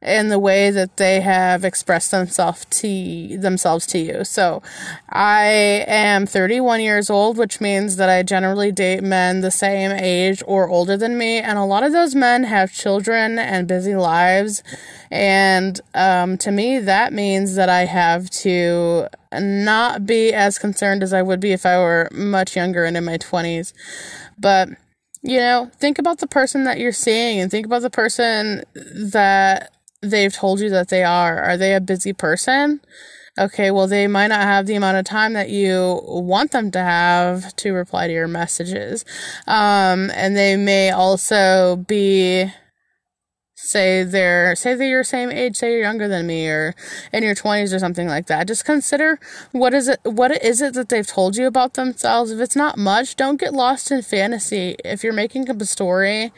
in 0.00 0.28
the 0.28 0.38
way 0.38 0.70
that 0.70 0.96
they 0.96 1.20
have 1.20 1.64
expressed 1.64 2.12
themselves 2.12 2.64
to 2.66 3.36
themselves 3.36 3.84
to 3.84 3.98
you. 3.98 4.24
So, 4.24 4.62
I 5.08 5.84
am 5.88 6.24
31 6.24 6.80
years 6.82 7.10
old, 7.10 7.36
which 7.36 7.60
means 7.60 7.96
that 7.96 8.08
I 8.08 8.22
generally 8.22 8.70
date 8.70 9.02
men 9.02 9.40
the 9.40 9.50
same 9.50 9.90
age 9.90 10.40
or 10.46 10.68
older 10.68 10.96
than 10.96 11.18
me, 11.18 11.38
and 11.38 11.58
a 11.58 11.64
lot 11.64 11.82
of 11.82 11.92
those 11.92 12.14
men 12.14 12.44
have 12.44 12.72
children 12.72 13.38
and 13.40 13.66
busy 13.66 13.96
lives. 13.96 14.62
And 15.10 15.80
um, 15.94 16.38
to 16.38 16.52
me, 16.52 16.78
that 16.78 17.12
means 17.12 17.56
that 17.56 17.68
I 17.68 17.86
have 17.86 18.30
to 18.30 19.08
not 19.32 20.06
be 20.06 20.32
as 20.32 20.58
concerned 20.58 21.02
as 21.02 21.12
I 21.12 21.22
would 21.22 21.40
be 21.40 21.52
if 21.52 21.66
I 21.66 21.76
were 21.78 22.08
much 22.12 22.54
younger 22.54 22.84
and 22.84 22.96
in 22.96 23.04
my 23.04 23.18
20s. 23.18 23.72
But 24.38 24.68
you 25.22 25.38
know, 25.38 25.68
think 25.74 25.98
about 25.98 26.18
the 26.18 26.28
person 26.28 26.62
that 26.64 26.78
you're 26.78 26.92
seeing 26.92 27.40
and 27.40 27.50
think 27.50 27.66
about 27.66 27.82
the 27.82 27.90
person 27.90 28.62
that 28.94 29.72
they've 30.02 30.32
told 30.32 30.60
you 30.60 30.70
that 30.70 30.88
they 30.88 31.04
are. 31.04 31.42
Are 31.42 31.56
they 31.56 31.74
a 31.74 31.80
busy 31.80 32.12
person? 32.12 32.80
Okay, 33.38 33.70
well, 33.70 33.86
they 33.86 34.08
might 34.08 34.28
not 34.28 34.40
have 34.40 34.66
the 34.66 34.74
amount 34.74 34.96
of 34.96 35.04
time 35.04 35.34
that 35.34 35.48
you 35.48 36.00
want 36.04 36.50
them 36.50 36.72
to 36.72 36.80
have 36.80 37.54
to 37.56 37.72
reply 37.72 38.08
to 38.08 38.12
your 38.12 38.26
messages. 38.26 39.04
Um, 39.46 40.10
and 40.14 40.36
they 40.36 40.56
may 40.56 40.90
also 40.90 41.76
be 41.76 42.52
say 43.60 44.04
they're 44.04 44.54
say 44.54 44.74
they're 44.74 44.88
your 44.88 45.02
same 45.02 45.30
age 45.30 45.56
say 45.56 45.72
you're 45.72 45.80
younger 45.80 46.06
than 46.06 46.26
me 46.26 46.48
or 46.48 46.74
in 47.12 47.24
your 47.24 47.34
20s 47.34 47.74
or 47.74 47.78
something 47.80 48.06
like 48.06 48.26
that. 48.28 48.46
Just 48.46 48.64
consider 48.64 49.18
what 49.50 49.74
is 49.74 49.88
it 49.88 50.00
what 50.04 50.30
is 50.42 50.62
it 50.62 50.74
that 50.74 50.88
they've 50.88 51.06
told 51.06 51.36
you 51.36 51.46
about 51.46 51.74
themselves. 51.74 52.30
If 52.30 52.40
it's 52.40 52.54
not 52.54 52.78
much 52.78 53.16
don't 53.16 53.40
get 53.40 53.52
lost 53.52 53.90
in 53.90 54.02
fantasy. 54.02 54.76
If 54.84 55.02
you're 55.02 55.12
making 55.12 55.50
up 55.50 55.60
a 55.60 55.66
story 55.66 56.32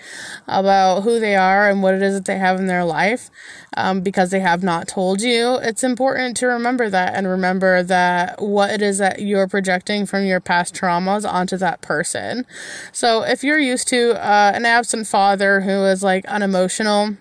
about 0.48 1.02
who 1.02 1.20
they 1.20 1.36
are 1.36 1.68
and 1.68 1.82
what 1.82 1.94
it 1.94 2.02
is 2.02 2.14
that 2.14 2.24
they 2.24 2.38
have 2.38 2.58
in 2.58 2.66
their 2.66 2.84
life 2.84 3.30
um, 3.76 4.00
because 4.00 4.30
they 4.30 4.40
have 4.40 4.62
not 4.62 4.88
told 4.88 5.20
you 5.20 5.56
it's 5.62 5.84
important 5.84 6.36
to 6.36 6.46
remember 6.46 6.90
that 6.90 7.14
and 7.14 7.26
remember 7.28 7.82
that 7.82 8.40
what 8.40 8.70
it 8.70 8.82
is 8.82 8.98
that 8.98 9.20
you're 9.20 9.48
projecting 9.48 10.06
from 10.06 10.24
your 10.24 10.40
past 10.40 10.74
traumas 10.74 11.30
onto 11.30 11.56
that 11.56 11.80
person 11.80 12.44
so 12.92 13.22
if 13.22 13.42
you're 13.44 13.58
used 13.58 13.88
to 13.88 14.12
uh, 14.24 14.52
an 14.54 14.64
absent 14.64 15.06
father 15.06 15.60
who 15.60 15.84
is 15.84 16.02
like 16.02 16.24
unemotional 16.26 17.16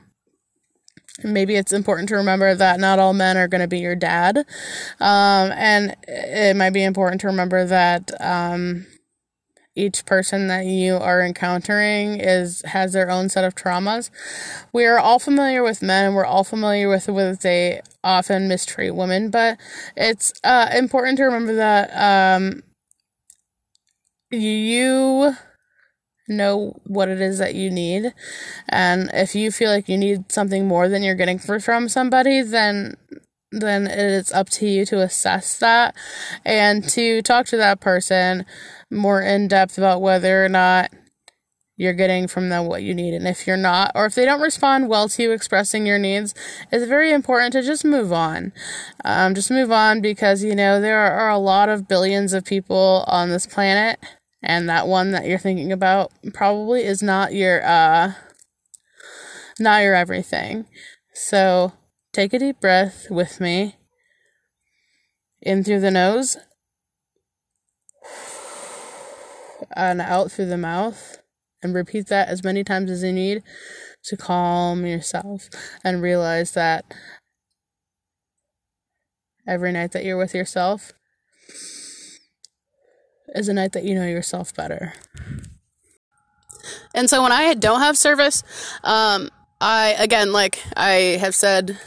maybe 1.23 1.55
it's 1.55 1.73
important 1.73 2.09
to 2.09 2.15
remember 2.15 2.55
that 2.55 2.79
not 2.79 2.99
all 2.99 3.13
men 3.13 3.38
are 3.38 3.47
going 3.47 3.62
to 3.62 3.67
be 3.67 3.79
your 3.79 3.95
dad. 3.95 4.38
Um, 4.99 5.51
and 5.51 5.95
it 6.07 6.55
might 6.55 6.71
be 6.71 6.83
important 6.83 7.21
to 7.21 7.27
remember 7.27 7.65
that, 7.65 8.12
um, 8.19 8.85
each 9.75 10.05
person 10.05 10.47
that 10.47 10.65
you 10.65 10.95
are 10.95 11.21
encountering 11.21 12.19
is 12.19 12.62
has 12.65 12.93
their 12.93 13.10
own 13.10 13.29
set 13.29 13.43
of 13.43 13.55
traumas. 13.55 14.10
We 14.73 14.86
are 14.86 14.99
all 14.99 15.19
familiar 15.19 15.63
with 15.63 15.82
men 15.82 16.05
and 16.05 16.15
we're 16.15 16.25
all 16.25 16.43
familiar 16.43 16.89
with 16.89 17.08
with 17.08 17.41
they 17.41 17.82
often 18.03 18.47
mistreat 18.47 18.95
women, 18.95 19.29
but 19.29 19.58
it's 19.95 20.34
uh, 20.43 20.69
important 20.73 21.17
to 21.17 21.25
remember 21.25 21.55
that 21.55 21.89
um, 22.41 22.63
you 24.32 25.34
know 26.27 26.79
what 26.86 27.10
it 27.10 27.19
is 27.19 27.39
that 27.39 27.55
you 27.55 27.71
need 27.71 28.13
and 28.67 29.10
if 29.13 29.34
you 29.34 29.51
feel 29.51 29.71
like 29.71 29.89
you 29.89 29.97
need 29.97 30.32
something 30.32 30.67
more 30.67 30.88
than 30.88 31.01
you're 31.01 31.15
getting 31.15 31.39
from 31.39 31.89
somebody 31.89 32.41
then 32.43 32.95
then 33.51 33.88
it's 33.88 34.32
up 34.32 34.47
to 34.47 34.67
you 34.67 34.86
to 34.86 35.01
assess 35.01 35.58
that 35.58 35.95
and 36.45 36.88
to 36.88 37.23
talk 37.23 37.47
to 37.47 37.58
that 37.58 37.79
person 37.79 38.45
more 38.91 39.21
in 39.21 39.47
depth 39.47 39.78
about 39.78 40.02
whether 40.02 40.43
or 40.43 40.49
not 40.49 40.91
you're 41.80 41.93
getting 41.93 42.28
from 42.28 42.49
them 42.49 42.65
what 42.65 42.84
you 42.84 42.93
need. 42.93 43.13
And 43.13 43.25
if 43.25 43.47
you're 43.47 43.56
not, 43.56 43.93
or 43.95 44.06
if 44.06 44.13
they 44.13 44.25
don't 44.25 44.41
respond 44.41 44.89
well 44.89 45.08
to 45.08 45.23
you 45.23 45.32
expressing 45.32 45.86
your 45.86 45.97
needs, 45.97 46.36
it's 46.73 46.86
very 46.86 47.13
important 47.13 47.54
to 47.54 47.62
just 47.62 47.86
move 47.86 48.12
on. 48.12 48.52
Um, 49.06 49.34
just 49.34 49.49
move 49.49 49.71
on 49.71 50.02
because, 50.02 50.43
you 50.43 50.56
know, 50.56 50.82
there 50.82 50.99
are 50.99 51.30
a 51.30 51.38
lot 51.38 51.69
of 51.69 51.88
billions 51.88 52.34
of 52.34 52.43
people 52.43 53.06
on 53.08 53.30
this 53.30 53.47
planet, 53.47 53.97
and 54.43 54.67
that 54.67 54.88
one 54.88 55.12
that 55.12 55.25
you're 55.25 55.39
thinking 55.39 55.71
about 55.71 56.12
probably 56.34 56.84
is 56.84 57.02
not 57.02 57.34
your, 57.34 57.65
uh, 57.65 58.12
not 59.58 59.82
your 59.82 59.95
everything. 59.95 60.65
So 61.13 61.71
take 62.12 62.34
a 62.34 62.39
deep 62.39 62.60
breath 62.60 63.08
with 63.10 63.39
me 63.39 63.78
in 65.41 65.63
through 65.63 65.80
the 65.80 65.91
nose 65.91 66.36
and 69.75 70.01
out 70.01 70.32
through 70.32 70.47
the 70.47 70.58
mouth 70.58 71.17
and 71.62 71.73
repeat 71.73 72.08
that 72.08 72.29
as 72.29 72.43
many 72.43 72.63
times 72.63 72.89
as 72.89 73.03
you 73.03 73.12
need 73.12 73.43
to 74.03 74.17
calm 74.17 74.86
yourself 74.86 75.49
and 75.84 76.01
realize 76.01 76.51
that 76.51 76.86
every 79.47 79.71
night 79.71 79.91
that 79.91 80.05
you're 80.05 80.17
with 80.17 80.34
yourself 80.34 80.93
is 83.29 83.47
a 83.47 83.53
night 83.53 83.73
that 83.73 83.84
you 83.84 83.95
know 83.95 84.08
yourself 84.08 84.55
better. 84.55 84.93
And 86.93 87.10
so 87.10 87.21
when 87.21 87.32
I 87.32 87.53
don't 87.53 87.82
have 87.82 87.97
service, 87.97 88.43
um, 88.84 89.29
I 89.62 89.95
again, 89.99 90.32
like 90.32 90.63
I 90.75 91.17
have 91.19 91.36
said, 91.36 91.77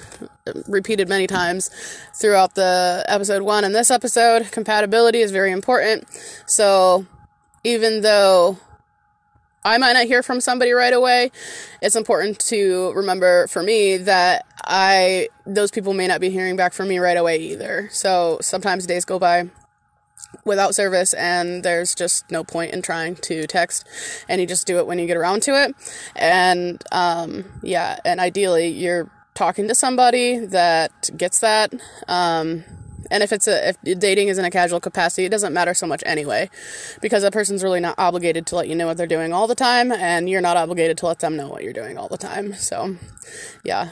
repeated 0.69 1.09
many 1.09 1.27
times 1.27 1.71
throughout 2.15 2.55
the 2.55 3.05
episode 3.09 3.43
one 3.43 3.65
and 3.65 3.75
this 3.75 3.91
episode, 3.91 4.51
compatibility 4.53 5.21
is 5.21 5.31
very 5.31 5.53
important. 5.53 6.07
So 6.47 7.07
even 7.65 8.01
though 8.01 8.59
I 9.65 9.79
might 9.79 9.93
not 9.93 10.07
hear 10.07 10.23
from 10.23 10.41
somebody 10.41 10.73
right 10.73 10.93
away, 10.93 11.31
it's 11.81 11.95
important 11.95 12.39
to 12.47 12.93
remember 12.95 13.47
for 13.47 13.63
me 13.63 13.97
that 13.99 14.45
I 14.65 15.29
those 15.47 15.71
people 15.71 15.95
may 15.95 16.07
not 16.07 16.21
be 16.21 16.31
hearing 16.31 16.57
back 16.57 16.73
from 16.73 16.89
me 16.89 16.99
right 16.99 17.17
away 17.17 17.39
either. 17.39 17.89
So 17.93 18.39
sometimes 18.41 18.87
days 18.87 19.05
go 19.05 19.19
by 19.19 19.51
without 20.45 20.75
service 20.75 21.13
and 21.15 21.63
there's 21.63 21.95
just 21.95 22.31
no 22.31 22.43
point 22.43 22.73
in 22.73 22.83
trying 22.83 23.15
to 23.15 23.47
text 23.47 23.87
and 24.29 24.41
you 24.41 24.47
just 24.47 24.67
do 24.67 24.79
it 24.79 24.87
when 24.87 24.99
you 24.99 25.07
get 25.07 25.17
around 25.17 25.43
to 25.43 25.51
it 25.63 25.75
and 26.17 26.83
um, 26.91 27.45
yeah 27.63 27.99
and 28.05 28.19
ideally 28.19 28.69
you're 28.69 29.11
talking 29.35 29.69
to 29.69 29.75
somebody 29.75 30.39
that 30.39 31.11
gets 31.17 31.41
that 31.41 31.73
um, 32.09 32.65
and 33.13 33.23
if 33.23 33.33
it's 33.33 33.47
a 33.47 33.69
if 33.69 34.01
dating 34.01 34.27
is 34.29 34.39
in 34.39 34.45
a 34.45 34.51
casual 34.51 34.81
capacity 34.81 35.25
it 35.25 35.29
doesn't 35.29 35.53
matter 35.53 35.75
so 35.75 35.87
much 35.87 36.03
anyway 36.05 36.51
because 37.01 37.23
a 37.23 37.31
person's 37.31 37.63
really 37.63 37.79
not 37.79 37.95
obligated 37.99 38.47
to 38.47 38.57
let 38.57 38.69
you 38.69 38.75
know 38.75 38.87
what 38.87 38.97
they're 38.97 39.07
doing 39.07 39.33
all 39.33 39.47
the 39.47 39.55
time 39.55 39.93
and 39.93 40.29
you're 40.29 40.41
not 40.41 40.57
obligated 40.57 40.99
to 40.99 41.07
let 41.07 41.21
them 41.21 41.37
know 41.37 41.49
what 41.49 41.63
you're 41.63 41.73
doing 41.73 41.97
all 41.97 42.09
the 42.09 42.19
time 42.19 42.55
so 42.55 42.97
yeah 43.65 43.91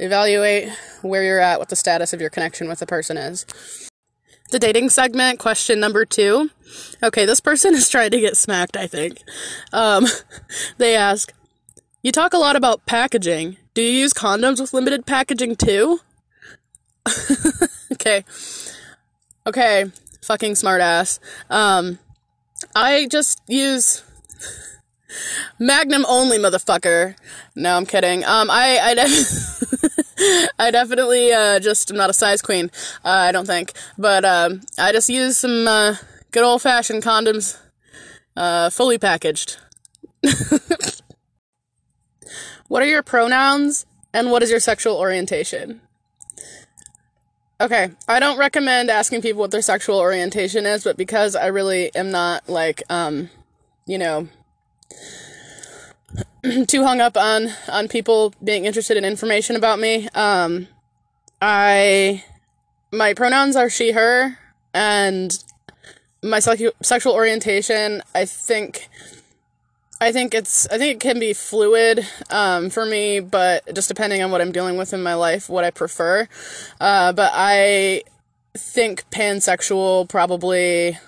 evaluate 0.00 0.70
where 1.02 1.22
you're 1.22 1.40
at 1.40 1.58
what 1.58 1.68
the 1.68 1.76
status 1.76 2.14
of 2.14 2.20
your 2.20 2.30
connection 2.30 2.68
with 2.68 2.78
the 2.78 2.86
person 2.86 3.18
is 3.18 3.44
the 4.52 4.58
dating 4.58 4.90
segment, 4.90 5.38
question 5.38 5.80
number 5.80 6.04
two. 6.04 6.50
Okay, 7.02 7.24
this 7.24 7.40
person 7.40 7.74
is 7.74 7.88
trying 7.88 8.10
to 8.10 8.20
get 8.20 8.36
smacked, 8.36 8.76
I 8.76 8.86
think. 8.86 9.22
Um, 9.72 10.06
they 10.76 10.94
ask, 10.94 11.32
You 12.02 12.12
talk 12.12 12.34
a 12.34 12.38
lot 12.38 12.54
about 12.54 12.84
packaging. 12.84 13.56
Do 13.72 13.80
you 13.80 13.90
use 13.90 14.12
condoms 14.12 14.60
with 14.60 14.74
limited 14.74 15.06
packaging 15.06 15.56
too? 15.56 16.00
okay. 17.92 18.24
Okay, 19.46 19.90
fucking 20.22 20.52
smartass. 20.52 21.18
Um, 21.50 21.98
I 22.76 23.06
just 23.10 23.40
use 23.48 24.02
Magnum 25.58 26.04
only, 26.08 26.38
motherfucker. 26.38 27.16
No, 27.54 27.76
I'm 27.76 27.86
kidding. 27.86 28.24
Um, 28.24 28.50
I, 28.50 28.78
I, 28.82 28.94
de- 28.94 30.48
I 30.58 30.70
definitely, 30.70 31.32
uh, 31.32 31.60
just 31.60 31.90
am 31.90 31.96
not 31.96 32.10
a 32.10 32.14
size 32.14 32.42
queen. 32.42 32.70
Uh, 33.04 33.08
I 33.08 33.32
don't 33.32 33.46
think. 33.46 33.72
But, 33.98 34.24
um, 34.24 34.62
I 34.78 34.92
just 34.92 35.08
use 35.08 35.38
some, 35.38 35.66
uh, 35.66 35.96
good 36.30 36.44
old 36.44 36.62
fashioned 36.62 37.02
condoms, 37.02 37.58
uh, 38.36 38.70
fully 38.70 38.98
packaged. 38.98 39.58
what 42.68 42.82
are 42.82 42.86
your 42.86 43.02
pronouns 43.02 43.86
and 44.14 44.30
what 44.30 44.42
is 44.42 44.50
your 44.50 44.60
sexual 44.60 44.96
orientation? 44.96 45.80
Okay, 47.62 47.92
I 48.08 48.18
don't 48.18 48.38
recommend 48.38 48.90
asking 48.90 49.22
people 49.22 49.38
what 49.38 49.52
their 49.52 49.62
sexual 49.62 50.00
orientation 50.00 50.66
is, 50.66 50.82
but 50.82 50.96
because 50.96 51.36
I 51.36 51.46
really 51.46 51.94
am 51.94 52.10
not 52.10 52.48
like, 52.48 52.82
um, 52.90 53.30
you 53.86 53.98
know, 53.98 54.26
too 56.66 56.82
hung 56.82 57.00
up 57.00 57.16
on 57.16 57.50
on 57.68 57.86
people 57.86 58.34
being 58.42 58.64
interested 58.64 58.96
in 58.96 59.04
information 59.04 59.54
about 59.54 59.78
me. 59.78 60.08
Um, 60.12 60.66
I 61.40 62.24
my 62.90 63.14
pronouns 63.14 63.54
are 63.54 63.70
she 63.70 63.92
her, 63.92 64.38
and 64.74 65.38
my 66.20 66.40
sexual 66.40 67.12
orientation. 67.14 68.02
I 68.12 68.24
think. 68.24 68.88
I 70.02 70.10
think 70.10 70.34
it's 70.34 70.66
I 70.68 70.78
think 70.78 70.96
it 70.96 71.00
can 71.00 71.20
be 71.20 71.32
fluid 71.32 72.04
um, 72.28 72.70
for 72.70 72.84
me, 72.84 73.20
but 73.20 73.72
just 73.72 73.86
depending 73.86 74.20
on 74.20 74.32
what 74.32 74.40
I'm 74.40 74.50
dealing 74.50 74.76
with 74.76 74.92
in 74.92 75.00
my 75.00 75.14
life, 75.14 75.48
what 75.48 75.62
I 75.62 75.70
prefer. 75.70 76.26
Uh, 76.80 77.12
but 77.12 77.30
I 77.32 78.02
think 78.52 79.08
pansexual 79.10 80.08
probably 80.08 80.98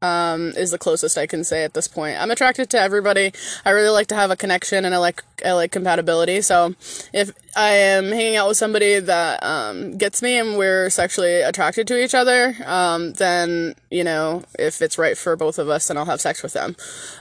um, 0.00 0.54
is 0.56 0.70
the 0.70 0.78
closest 0.78 1.18
I 1.18 1.26
can 1.26 1.44
say 1.44 1.62
at 1.62 1.74
this 1.74 1.88
point. 1.88 2.18
I'm 2.18 2.30
attracted 2.30 2.70
to 2.70 2.80
everybody. 2.80 3.32
I 3.66 3.70
really 3.70 3.90
like 3.90 4.06
to 4.06 4.14
have 4.14 4.30
a 4.30 4.36
connection 4.36 4.86
and 4.86 4.94
I 4.94 4.98
like 4.98 5.22
I 5.44 5.52
like 5.52 5.70
compatibility. 5.70 6.40
So 6.40 6.74
if 7.12 7.32
I 7.54 7.72
am 7.72 8.06
hanging 8.06 8.36
out 8.36 8.48
with 8.48 8.56
somebody 8.56 8.98
that 8.98 9.42
um, 9.42 9.98
gets 9.98 10.22
me 10.22 10.38
and 10.38 10.56
we're 10.56 10.88
sexually 10.88 11.42
attracted 11.42 11.86
to 11.88 12.02
each 12.02 12.14
other, 12.14 12.56
um, 12.64 13.12
then 13.12 13.74
you 13.90 14.04
know 14.04 14.44
if 14.58 14.80
it's 14.80 14.96
right 14.96 15.18
for 15.18 15.36
both 15.36 15.58
of 15.58 15.68
us, 15.68 15.88
then 15.88 15.98
I'll 15.98 16.06
have 16.06 16.22
sex 16.22 16.42
with 16.42 16.54
them. 16.54 16.76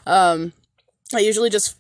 Um, 0.06 0.54
I 1.14 1.20
usually 1.20 1.50
just 1.50 1.78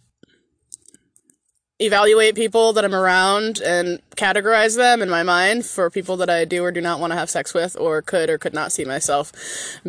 evaluate 1.79 2.35
people 2.35 2.73
that 2.73 2.83
I'm 2.83 2.95
around 2.95 3.59
and 3.59 4.01
categorize 4.15 4.75
them 4.75 5.01
in 5.01 5.09
my 5.09 5.23
mind 5.23 5.65
for 5.65 5.89
people 5.89 6.17
that 6.17 6.29
I 6.29 6.45
do 6.45 6.63
or 6.63 6.71
do 6.71 6.81
not 6.81 6.99
want 6.99 7.11
to 7.11 7.17
have 7.17 7.29
sex 7.29 7.53
with 7.53 7.77
or 7.79 8.01
could 8.01 8.29
or 8.29 8.37
could 8.37 8.53
not 8.53 8.71
see 8.71 8.83
myself 8.83 9.31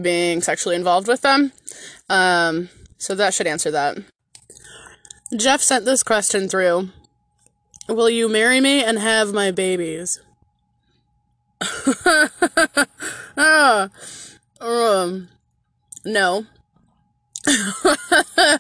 being 0.01 0.42
sexually 0.42 0.77
involved 0.77 1.09
with 1.09 1.22
them. 1.22 1.53
Um, 2.11 2.68
so 2.98 3.14
that 3.14 3.33
should 3.33 3.46
answer 3.46 3.70
that. 3.70 3.96
Jeff 5.37 5.62
sent 5.62 5.85
this 5.85 6.03
question 6.03 6.48
through 6.48 6.90
Will 7.88 8.11
you 8.11 8.29
marry 8.29 8.61
me 8.61 8.85
and 8.85 8.98
have 8.98 9.33
my 9.33 9.51
babies? 9.51 10.20
ah, 13.37 13.88
um, 14.61 15.29
no. 16.05 16.44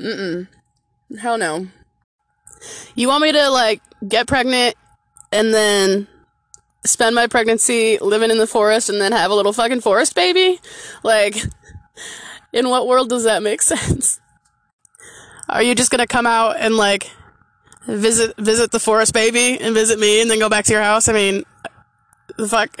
Mm-mm. 0.00 0.48
Hell 1.18 1.38
no. 1.38 1.68
You 2.94 3.08
want 3.08 3.22
me 3.22 3.32
to 3.32 3.50
like 3.50 3.82
get 4.06 4.26
pregnant 4.26 4.74
and 5.32 5.52
then 5.52 6.08
spend 6.84 7.14
my 7.14 7.26
pregnancy 7.26 7.98
living 7.98 8.30
in 8.30 8.38
the 8.38 8.46
forest 8.46 8.88
and 8.88 9.00
then 9.00 9.12
have 9.12 9.30
a 9.30 9.34
little 9.34 9.52
fucking 9.52 9.80
forest 9.80 10.14
baby? 10.14 10.60
Like, 11.02 11.36
in 12.52 12.68
what 12.68 12.86
world 12.86 13.08
does 13.08 13.24
that 13.24 13.42
make 13.42 13.62
sense? 13.62 14.20
Are 15.48 15.62
you 15.62 15.74
just 15.74 15.90
gonna 15.90 16.06
come 16.06 16.26
out 16.26 16.56
and 16.58 16.76
like 16.76 17.10
visit 17.86 18.36
visit 18.36 18.70
the 18.70 18.78
forest 18.78 19.12
baby 19.12 19.58
and 19.60 19.74
visit 19.74 19.98
me 19.98 20.22
and 20.22 20.30
then 20.30 20.38
go 20.38 20.48
back 20.48 20.64
to 20.66 20.72
your 20.72 20.82
house? 20.82 21.08
I 21.08 21.12
mean, 21.12 21.44
the 22.36 22.48
fuck. 22.48 22.76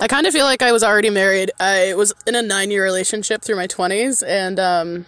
I 0.00 0.06
kind 0.06 0.26
of 0.28 0.32
feel 0.32 0.44
like 0.44 0.62
I 0.62 0.70
was 0.70 0.84
already 0.84 1.10
married. 1.10 1.50
I 1.58 1.94
was 1.94 2.14
in 2.24 2.36
a 2.36 2.42
nine 2.42 2.70
year 2.70 2.84
relationship 2.84 3.42
through 3.42 3.56
my 3.56 3.66
20s, 3.66 4.22
and 4.24 4.60
um, 4.60 5.06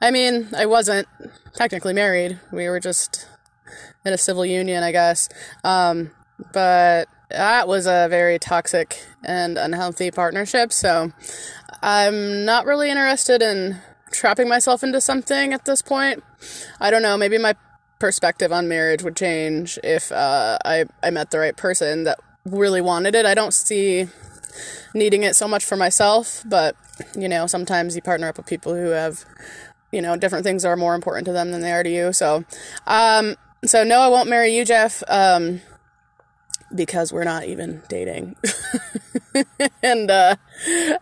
I 0.00 0.10
mean, 0.10 0.48
I 0.56 0.66
wasn't 0.66 1.08
technically 1.54 1.92
married. 1.92 2.38
We 2.52 2.68
were 2.68 2.80
just 2.80 3.26
in 4.04 4.12
a 4.12 4.18
civil 4.18 4.44
union, 4.44 4.82
I 4.82 4.92
guess. 4.92 5.28
Um, 5.64 6.10
but 6.52 7.08
that 7.30 7.68
was 7.68 7.86
a 7.86 8.06
very 8.08 8.38
toxic 8.38 9.04
and 9.24 9.58
unhealthy 9.58 10.10
partnership. 10.10 10.72
So 10.72 11.12
I'm 11.82 12.44
not 12.44 12.64
really 12.64 12.90
interested 12.90 13.42
in 13.42 13.78
trapping 14.10 14.48
myself 14.48 14.82
into 14.82 15.00
something 15.00 15.52
at 15.52 15.64
this 15.64 15.82
point. 15.82 16.24
I 16.80 16.90
don't 16.90 17.02
know, 17.02 17.16
maybe 17.16 17.38
my 17.38 17.54
perspective 17.98 18.52
on 18.52 18.68
marriage 18.68 19.02
would 19.02 19.16
change 19.16 19.78
if 19.82 20.12
uh, 20.12 20.58
I, 20.64 20.84
I 21.02 21.10
met 21.10 21.30
the 21.30 21.38
right 21.38 21.56
person 21.56 22.04
that 22.04 22.18
really 22.44 22.80
wanted 22.80 23.14
it. 23.14 23.26
I 23.26 23.34
don't 23.34 23.52
see 23.52 24.06
needing 24.94 25.22
it 25.22 25.36
so 25.36 25.48
much 25.48 25.64
for 25.64 25.76
myself, 25.76 26.42
but 26.46 26.76
you 27.16 27.28
know, 27.28 27.46
sometimes 27.46 27.96
you 27.96 28.02
partner 28.02 28.28
up 28.28 28.36
with 28.36 28.46
people 28.46 28.74
who 28.74 28.90
have, 28.90 29.24
you 29.92 30.02
know, 30.02 30.16
different 30.16 30.44
things 30.44 30.64
are 30.64 30.76
more 30.76 30.94
important 30.94 31.26
to 31.26 31.32
them 31.32 31.50
than 31.50 31.60
they 31.60 31.72
are 31.72 31.82
to 31.82 31.90
you. 31.90 32.12
So, 32.12 32.44
um, 32.86 33.36
so 33.64 33.84
no, 33.84 34.00
I 34.00 34.08
won't 34.08 34.28
marry 34.28 34.54
you, 34.54 34.64
Jeff, 34.64 35.02
um, 35.08 35.60
because 36.74 37.12
we're 37.12 37.24
not 37.24 37.44
even 37.44 37.82
dating. 37.88 38.36
and, 39.82 40.10
uh, 40.10 40.36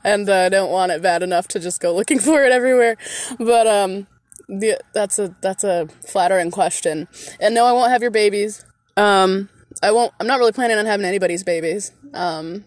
and, 0.04 0.28
uh, 0.28 0.48
don't 0.48 0.70
want 0.70 0.92
it 0.92 1.02
bad 1.02 1.22
enough 1.22 1.48
to 1.48 1.60
just 1.60 1.80
go 1.80 1.94
looking 1.94 2.18
for 2.18 2.44
it 2.44 2.52
everywhere. 2.52 2.96
But, 3.38 3.66
um, 3.66 4.06
the, 4.48 4.78
that's 4.92 5.18
a, 5.18 5.34
that's 5.40 5.64
a 5.64 5.88
flattering 6.06 6.50
question. 6.50 7.08
And 7.40 7.54
no, 7.54 7.64
I 7.64 7.72
won't 7.72 7.90
have 7.90 8.02
your 8.02 8.12
babies. 8.12 8.64
Um, 8.96 9.48
I 9.82 9.90
won't, 9.90 10.12
I'm 10.20 10.26
not 10.26 10.38
really 10.38 10.52
planning 10.52 10.78
on 10.78 10.86
having 10.86 11.04
anybody's 11.04 11.42
babies. 11.42 11.92
Um, 12.14 12.64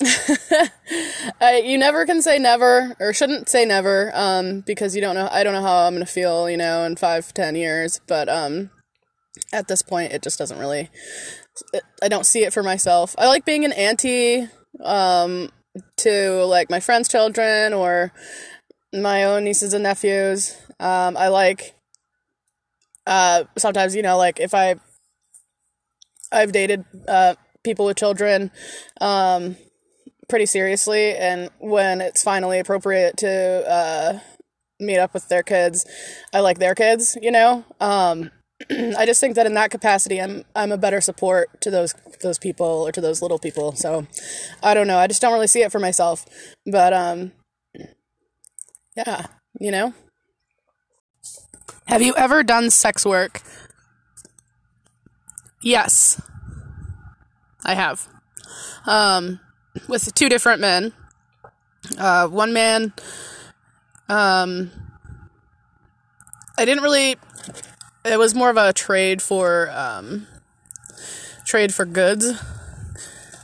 I, 1.40 1.62
you 1.64 1.76
never 1.76 2.06
can 2.06 2.22
say 2.22 2.38
never 2.38 2.96
or 2.98 3.12
shouldn't 3.12 3.50
say 3.50 3.66
never 3.66 4.10
um, 4.14 4.60
because 4.60 4.94
you 4.94 5.02
don't 5.02 5.14
know 5.14 5.28
i 5.30 5.44
don't 5.44 5.52
know 5.52 5.60
how 5.60 5.86
i'm 5.86 5.92
going 5.92 6.04
to 6.04 6.10
feel 6.10 6.48
you 6.48 6.56
know 6.56 6.84
in 6.84 6.96
five 6.96 7.34
ten 7.34 7.54
years 7.54 8.00
but 8.06 8.28
um, 8.28 8.70
at 9.52 9.68
this 9.68 9.82
point 9.82 10.12
it 10.12 10.22
just 10.22 10.38
doesn't 10.38 10.58
really 10.58 10.88
it, 11.74 11.82
i 12.02 12.08
don't 12.08 12.24
see 12.24 12.44
it 12.44 12.52
for 12.52 12.62
myself. 12.62 13.14
I 13.18 13.26
like 13.26 13.44
being 13.44 13.64
an 13.64 13.72
auntie 13.72 14.48
um, 14.82 15.50
to 15.98 16.44
like 16.44 16.70
my 16.70 16.80
friends 16.80 17.08
children 17.08 17.74
or 17.74 18.12
my 18.94 19.24
own 19.24 19.44
nieces 19.44 19.74
and 19.74 19.82
nephews. 19.82 20.56
Um, 20.78 21.16
i 21.16 21.28
like 21.28 21.74
uh, 23.06 23.44
sometimes 23.58 23.94
you 23.94 24.02
know 24.02 24.16
like 24.16 24.40
if 24.40 24.54
i 24.54 24.76
i've 26.32 26.52
dated 26.52 26.84
uh, 27.06 27.34
people 27.62 27.84
with 27.84 27.98
children 27.98 28.50
um, 29.00 29.56
pretty 30.30 30.46
seriously, 30.46 31.14
and 31.14 31.50
when 31.58 32.00
it's 32.00 32.22
finally 32.22 32.58
appropriate 32.58 33.16
to 33.18 33.70
uh, 33.70 34.18
meet 34.78 34.98
up 34.98 35.12
with 35.12 35.28
their 35.28 35.42
kids, 35.42 35.84
I 36.32 36.40
like 36.40 36.58
their 36.58 36.74
kids. 36.74 37.18
You 37.20 37.32
know, 37.32 37.64
um, 37.80 38.30
I 38.70 39.04
just 39.04 39.20
think 39.20 39.34
that 39.34 39.46
in 39.46 39.54
that 39.54 39.70
capacity, 39.70 40.20
I'm 40.20 40.44
I'm 40.54 40.72
a 40.72 40.78
better 40.78 41.00
support 41.00 41.60
to 41.60 41.70
those 41.70 41.94
those 42.22 42.38
people 42.38 42.66
or 42.66 42.92
to 42.92 43.00
those 43.00 43.20
little 43.20 43.38
people. 43.38 43.72
So 43.72 44.06
I 44.62 44.72
don't 44.72 44.86
know. 44.86 44.98
I 44.98 45.06
just 45.06 45.20
don't 45.20 45.32
really 45.32 45.46
see 45.46 45.62
it 45.62 45.72
for 45.72 45.80
myself, 45.80 46.24
but 46.64 46.92
um, 46.92 47.32
yeah, 48.96 49.26
you 49.58 49.70
know. 49.70 49.92
Have 51.86 52.02
you 52.02 52.14
ever 52.16 52.44
done 52.44 52.70
sex 52.70 53.04
work? 53.04 53.42
Yes, 55.60 56.22
I 57.64 57.74
have. 57.74 58.06
Um, 58.86 59.40
with 59.88 60.14
two 60.14 60.28
different 60.28 60.60
men. 60.60 60.92
Uh, 61.98 62.28
one 62.28 62.52
man, 62.52 62.92
um, 64.08 64.70
I 66.58 66.64
didn't 66.64 66.82
really. 66.82 67.16
It 68.04 68.18
was 68.18 68.34
more 68.34 68.50
of 68.50 68.56
a 68.56 68.72
trade 68.72 69.20
for 69.20 69.70
um, 69.72 70.26
trade 71.44 71.74
for 71.74 71.84
goods, 71.84 72.32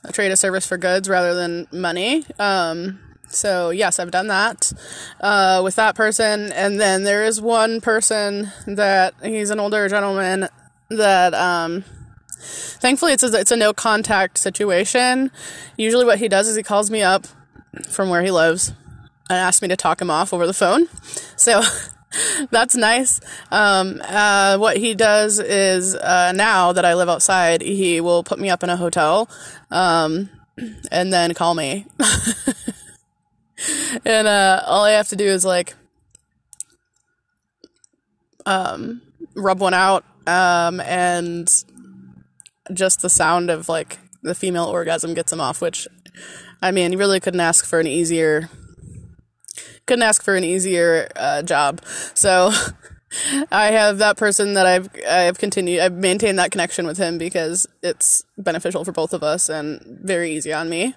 a 0.05 0.13
trade 0.13 0.33
of 0.33 0.39
service 0.39 0.67
for 0.67 0.77
goods 0.77 1.09
rather 1.09 1.35
than 1.35 1.67
money. 1.73 2.25
Um, 2.39 3.01
so 3.29 3.71
yes, 3.71 3.99
I've 3.99 4.11
done 4.11 4.29
that 4.29 4.73
uh, 5.21 5.61
with 5.65 5.77
that 5.77 5.95
person, 5.95 6.53
and 6.53 6.81
then 6.81 7.05
there 7.05 7.25
is 7.25 7.41
one 7.41 7.81
person 7.81 8.51
that 8.67 9.15
he's 9.23 9.51
an 9.51 9.61
older 9.61 9.89
gentleman 9.89 10.49
that 10.89 11.35
um, 11.35 11.85
Thankfully, 12.47 13.13
it's 13.13 13.23
a, 13.23 13.39
it's 13.39 13.53
a 13.53 13.57
no 13.57 13.73
contact 13.73 14.39
situation. 14.39 15.31
Usually, 15.77 16.05
what 16.05 16.19
he 16.19 16.29
does 16.29 16.49
is 16.49 16.57
he 16.57 16.63
calls 16.63 16.91
me 16.91 17.03
up 17.03 17.27
from 17.89 18.09
where 18.09 18.23
he 18.23 18.31
lives 18.31 18.73
and 19.29 19.39
asks 19.39 19.63
me 19.63 19.69
to 19.69 19.77
talk 19.77 20.01
him 20.01 20.11
off 20.11 20.33
over 20.33 20.47
the 20.47 20.55
phone. 20.55 20.89
So 21.37 21.63
that's 22.51 22.77
nice. 22.77 23.21
Um, 23.51 24.01
uh, 24.05 24.59
what 24.59 24.77
he 24.77 24.95
does 24.95 25.39
is 25.39 25.95
uh, 25.95 26.33
now 26.33 26.73
that 26.73 26.85
I 26.85 26.95
live 26.95 27.09
outside, 27.09 27.63
he 27.63 28.01
will 28.01 28.23
put 28.23 28.39
me 28.39 28.51
up 28.51 28.63
in 28.63 28.71
a 28.71 28.77
hotel 28.77 29.29
um, 29.71 30.31
and 30.91 31.13
then 31.13 31.35
call 31.35 31.55
me. 31.55 31.87
and 34.05 34.27
uh, 34.27 34.63
all 34.67 34.85
I 34.85 34.93
have 34.93 35.09
to 35.09 35.17
do 35.17 35.27
is 35.27 35.45
like 35.45 35.75
um, 38.45 39.03
rub 39.35 39.61
one 39.61 39.75
out 39.75 40.05
um, 40.27 40.81
and 40.81 41.49
just 42.73 43.03
the 43.03 43.11
sound 43.11 43.51
of 43.51 43.69
like 43.69 43.99
the 44.23 44.35
female 44.35 44.67
orgasm 44.67 45.15
gets 45.15 45.33
him 45.33 45.41
off, 45.41 45.61
which 45.61 45.87
I 46.63 46.71
mean, 46.71 46.93
you 46.93 46.99
really 46.99 47.21
couldn't 47.21 47.41
ask 47.41 47.65
for 47.65 47.81
an 47.81 47.87
easier 47.87 48.49
couldn't 49.87 50.03
ask 50.03 50.23
for 50.23 50.35
an 50.35 50.45
easier 50.45 51.09
uh, 51.17 51.43
job. 51.43 51.81
So 52.15 52.53
I 53.53 53.67
have 53.67 53.99
that 53.99 54.17
person 54.17 54.55
that 54.55 54.67
I've 54.67 54.89
I've 55.09 55.39
continued 55.39 55.81
I've 55.81 55.93
maintained 55.93 56.39
that 56.39 56.51
connection 56.51 56.87
with 56.87 56.99
him 56.99 57.19
because 57.19 57.67
it's 57.83 58.25
beneficial 58.37 58.85
for 58.85 58.93
both 58.93 59.15
of 59.15 59.23
us 59.23 59.49
and 59.49 59.81
very 60.03 60.33
easy 60.33 60.53
on 60.53 60.69
me. 60.69 60.95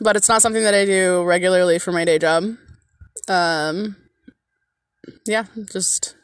But 0.00 0.16
it's 0.16 0.28
not 0.28 0.42
something 0.42 0.62
that 0.62 0.74
I 0.74 0.86
do 0.86 1.22
regularly 1.22 1.78
for 1.78 1.92
my 1.92 2.04
day 2.04 2.18
job. 2.18 2.44
Um 3.28 3.96
yeah, 5.26 5.44
just 5.70 6.16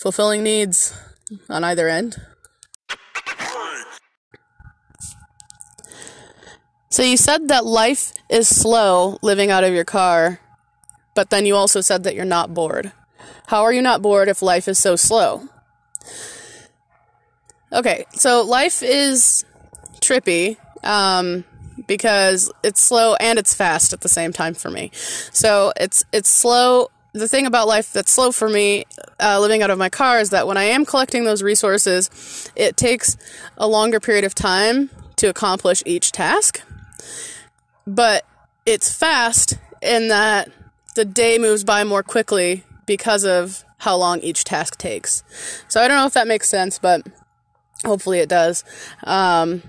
fulfilling 0.00 0.42
needs 0.42 0.94
on 1.48 1.64
either 1.64 1.88
end. 1.88 2.16
So 6.90 7.02
you 7.02 7.16
said 7.16 7.48
that 7.48 7.66
life 7.66 8.12
is 8.28 8.48
slow 8.48 9.18
living 9.20 9.50
out 9.50 9.64
of 9.64 9.74
your 9.74 9.84
car, 9.84 10.40
but 11.14 11.30
then 11.30 11.44
you 11.44 11.54
also 11.54 11.80
said 11.80 12.04
that 12.04 12.14
you're 12.14 12.24
not 12.24 12.54
bored. 12.54 12.92
How 13.48 13.62
are 13.62 13.72
you 13.72 13.82
not 13.82 14.02
bored 14.02 14.28
if 14.28 14.40
life 14.40 14.68
is 14.68 14.78
so 14.78 14.96
slow? 14.96 15.48
Okay, 17.72 18.06
so 18.12 18.42
life 18.42 18.82
is 18.82 19.44
trippy 20.00 20.56
um, 20.82 21.44
because 21.86 22.50
it's 22.62 22.80
slow 22.80 23.14
and 23.20 23.38
it's 23.38 23.52
fast 23.52 23.92
at 23.92 24.00
the 24.00 24.08
same 24.08 24.32
time 24.32 24.54
for 24.54 24.70
me. 24.70 24.90
So 24.94 25.72
it's 25.76 26.04
it's 26.12 26.30
slow. 26.30 26.90
The 27.12 27.28
thing 27.28 27.46
about 27.46 27.66
life 27.66 27.92
that's 27.92 28.12
slow 28.12 28.32
for 28.32 28.48
me, 28.48 28.84
uh, 29.18 29.40
living 29.40 29.62
out 29.62 29.70
of 29.70 29.78
my 29.78 29.88
car, 29.88 30.20
is 30.20 30.30
that 30.30 30.46
when 30.46 30.56
I 30.56 30.64
am 30.64 30.86
collecting 30.86 31.24
those 31.24 31.42
resources, 31.42 32.50
it 32.54 32.76
takes 32.76 33.16
a 33.56 33.66
longer 33.66 34.00
period 34.00 34.24
of 34.24 34.34
time 34.34 34.90
to 35.16 35.26
accomplish 35.28 35.82
each 35.84 36.12
task 36.12 36.62
but 37.86 38.24
it's 38.66 38.92
fast 38.92 39.58
in 39.82 40.08
that 40.08 40.50
the 40.94 41.04
day 41.04 41.38
moves 41.38 41.64
by 41.64 41.84
more 41.84 42.02
quickly 42.02 42.64
because 42.86 43.24
of 43.24 43.64
how 43.78 43.96
long 43.96 44.20
each 44.20 44.44
task 44.44 44.76
takes. 44.78 45.22
So 45.68 45.80
I 45.80 45.88
don't 45.88 45.96
know 45.96 46.06
if 46.06 46.14
that 46.14 46.26
makes 46.26 46.48
sense, 46.48 46.78
but 46.78 47.06
hopefully 47.84 48.18
it 48.18 48.28
does. 48.28 48.64
Um, 49.04 49.62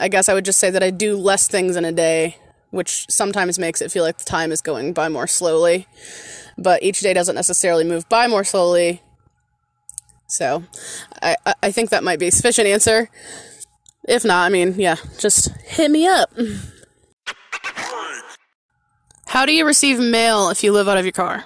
I 0.00 0.08
guess 0.08 0.28
I 0.28 0.34
would 0.34 0.44
just 0.44 0.58
say 0.58 0.70
that 0.70 0.82
I 0.82 0.90
do 0.90 1.16
less 1.16 1.48
things 1.48 1.76
in 1.76 1.84
a 1.84 1.92
day, 1.92 2.36
which 2.70 3.06
sometimes 3.10 3.58
makes 3.58 3.82
it 3.82 3.90
feel 3.90 4.04
like 4.04 4.18
the 4.18 4.24
time 4.24 4.52
is 4.52 4.60
going 4.60 4.92
by 4.92 5.08
more 5.08 5.26
slowly. 5.26 5.86
But 6.56 6.82
each 6.82 7.00
day 7.00 7.12
doesn't 7.12 7.34
necessarily 7.34 7.84
move 7.84 8.08
by 8.08 8.28
more 8.28 8.44
slowly. 8.44 9.02
So 10.26 10.62
I, 11.22 11.36
I 11.62 11.72
think 11.72 11.90
that 11.90 12.04
might 12.04 12.18
be 12.18 12.28
a 12.28 12.32
sufficient 12.32 12.68
answer. 12.68 13.08
If 14.08 14.24
not, 14.24 14.46
I 14.46 14.48
mean, 14.48 14.74
yeah, 14.78 14.96
just 15.18 15.50
hit 15.58 15.90
me 15.90 16.06
up. 16.06 16.32
How 19.26 19.44
do 19.44 19.52
you 19.54 19.66
receive 19.66 20.00
mail 20.00 20.48
if 20.48 20.64
you 20.64 20.72
live 20.72 20.88
out 20.88 20.96
of 20.96 21.04
your 21.04 21.12
car? 21.12 21.44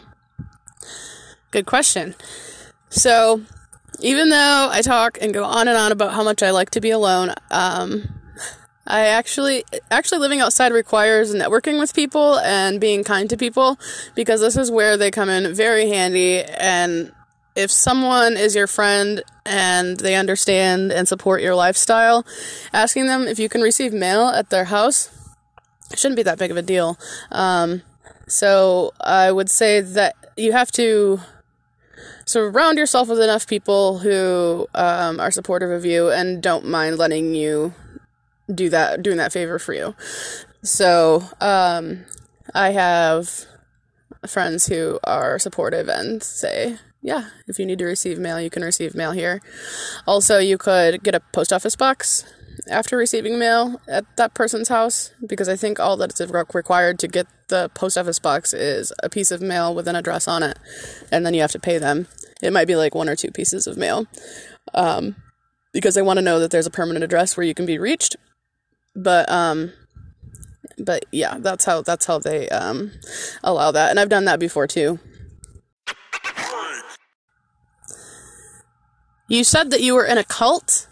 Good 1.51 1.67
question. 1.67 2.15
So, 2.89 3.43
even 3.99 4.29
though 4.29 4.69
I 4.71 4.81
talk 4.81 5.19
and 5.21 5.35
go 5.35 5.43
on 5.43 5.67
and 5.67 5.77
on 5.77 5.91
about 5.91 6.15
how 6.15 6.23
much 6.23 6.43
I 6.43 6.53
like 6.53 6.71
to 6.71 6.81
be 6.81 6.91
alone, 6.91 7.35
um, 7.51 8.09
I 8.87 9.07
actually 9.07 9.65
actually 9.91 10.21
living 10.21 10.41
outside 10.41 10.73
requires 10.73 11.35
networking 11.35 11.81
with 11.81 11.95
people 11.95 12.39
and 12.39 12.81
being 12.81 13.03
kind 13.03 13.29
to 13.31 13.37
people 13.37 13.79
because 14.15 14.41
this 14.41 14.57
is 14.57 14.71
where 14.71 14.97
they 14.97 15.11
come 15.11 15.29
in 15.29 15.53
very 15.53 15.89
handy 15.89 16.43
and 16.43 17.13
if 17.55 17.71
someone 17.71 18.37
is 18.37 18.55
your 18.55 18.67
friend 18.67 19.23
and 19.45 19.99
they 19.99 20.15
understand 20.15 20.93
and 20.93 21.07
support 21.07 21.43
your 21.43 21.55
lifestyle, 21.55 22.25
asking 22.73 23.07
them 23.07 23.29
if 23.29 23.39
you 23.39 23.49
can 23.49 23.61
receive 23.61 23.93
mail 23.93 24.29
at 24.29 24.51
their 24.51 24.65
house 24.65 25.11
shouldn't 25.97 26.17
be 26.17 26.23
that 26.23 26.39
big 26.39 26.51
of 26.51 26.57
a 26.57 26.63
deal. 26.63 26.99
Um, 27.31 27.83
so 28.27 28.93
I 29.01 29.33
would 29.33 29.51
say 29.51 29.81
that 29.81 30.17
you 30.37 30.53
have 30.53 30.73
to 30.73 31.21
surround 32.25 32.79
yourself 32.79 33.09
with 33.09 33.21
enough 33.21 33.47
people 33.47 33.99
who 33.99 34.67
um, 34.75 35.21
are 35.21 35.31
supportive 35.31 35.71
of 35.71 35.85
you 35.85 36.11
and 36.11 36.43
don't 36.43 36.65
mind 36.65 36.99
letting 36.99 37.35
you 37.35 37.75
do 38.53 38.71
that, 38.71 39.03
doing 39.03 39.17
that 39.19 39.33
favor 39.33 39.59
for 39.59 39.75
you. 39.75 39.95
So 40.63 41.25
um, 41.41 42.05
I 42.55 42.71
have 42.71 43.47
friends 44.27 44.67
who 44.67 44.99
are 45.05 45.39
supportive 45.39 45.89
and 45.89 46.23
say, 46.23 46.79
yeah, 47.03 47.31
if 47.49 47.59
you 47.59 47.67
need 47.67 47.81
to 47.81 47.85
receive 47.85 48.19
mail, 48.19 48.41
you 48.41 48.49
can 48.49 48.63
receive 48.63 48.95
mail 48.95 49.11
here. 49.11 49.43
Also, 50.07 50.39
you 50.39 50.57
could 50.57 51.03
get 51.03 51.15
a 51.15 51.21
post 51.21 51.53
office 51.53 51.75
box 51.75 52.25
after 52.71 52.97
receiving 52.97 53.39
mail 53.39 53.81
at 53.89 54.05
that 54.17 54.35
person's 54.35 54.69
house 54.69 55.13
because 55.27 55.49
I 55.49 55.57
think 55.57 55.81
all 55.81 55.97
that's 55.97 56.21
required 56.21 56.99
to 57.01 57.09
get 57.09 57.27
the 57.49 57.71
post 57.75 57.99
office 57.99 58.21
box 58.21 58.55
is 58.55 58.93
a 59.03 59.09
piece 59.09 59.33
of 59.33 59.43
mail 59.43 59.75
with 59.75 59.89
an 59.89 59.97
address 59.97 60.29
on 60.29 60.45
it, 60.45 60.59
and 61.11 61.27
then 61.27 61.35
you 61.35 61.41
have 61.41 61.53
to 61.53 61.59
pay 61.59 61.79
them. 61.79 62.07
It 62.41 62.53
might 62.53 62.69
be 62.69 62.77
like 62.77 62.95
one 62.95 63.09
or 63.09 63.17
two 63.17 63.33
pieces 63.33 63.67
of 63.67 63.77
mail 63.77 64.07
um, 64.73 65.17
because 65.73 65.97
they 65.97 66.03
want 66.03 66.19
to 66.19 66.25
know 66.25 66.39
that 66.39 66.53
there's 66.53 66.67
a 66.67 66.71
permanent 66.71 67.05
address 67.05 67.37
where 67.37 67.47
you 67.47 67.55
can 67.55 67.67
be 67.67 67.79
reached. 67.79 68.15
But 68.95 69.29
um, 69.29 69.73
but 70.79 71.05
yeah, 71.11 71.39
that's 71.39 71.65
how 71.65 71.83
that's 71.83 72.07
how 72.07 72.21
they 72.21 72.49
um, 72.51 72.93
allow 73.43 73.73
that, 73.73 73.91
and 73.91 73.99
I've 73.99 74.09
done 74.09 74.27
that 74.27 74.39
before 74.39 74.69
too. 74.69 75.01
You 79.33 79.45
said 79.45 79.71
that 79.71 79.81
you 79.81 79.95
were 79.95 80.05
in 80.05 80.19
a 80.19 80.25
cult, 80.25 80.89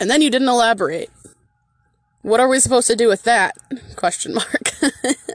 and 0.00 0.08
then 0.08 0.22
you 0.22 0.30
didn't 0.30 0.48
elaborate. 0.48 1.10
What 2.22 2.40
are 2.40 2.48
we 2.48 2.58
supposed 2.58 2.86
to 2.86 2.96
do 2.96 3.06
with 3.06 3.24
that? 3.24 3.54
Question 3.96 4.32
mark. 4.32 4.72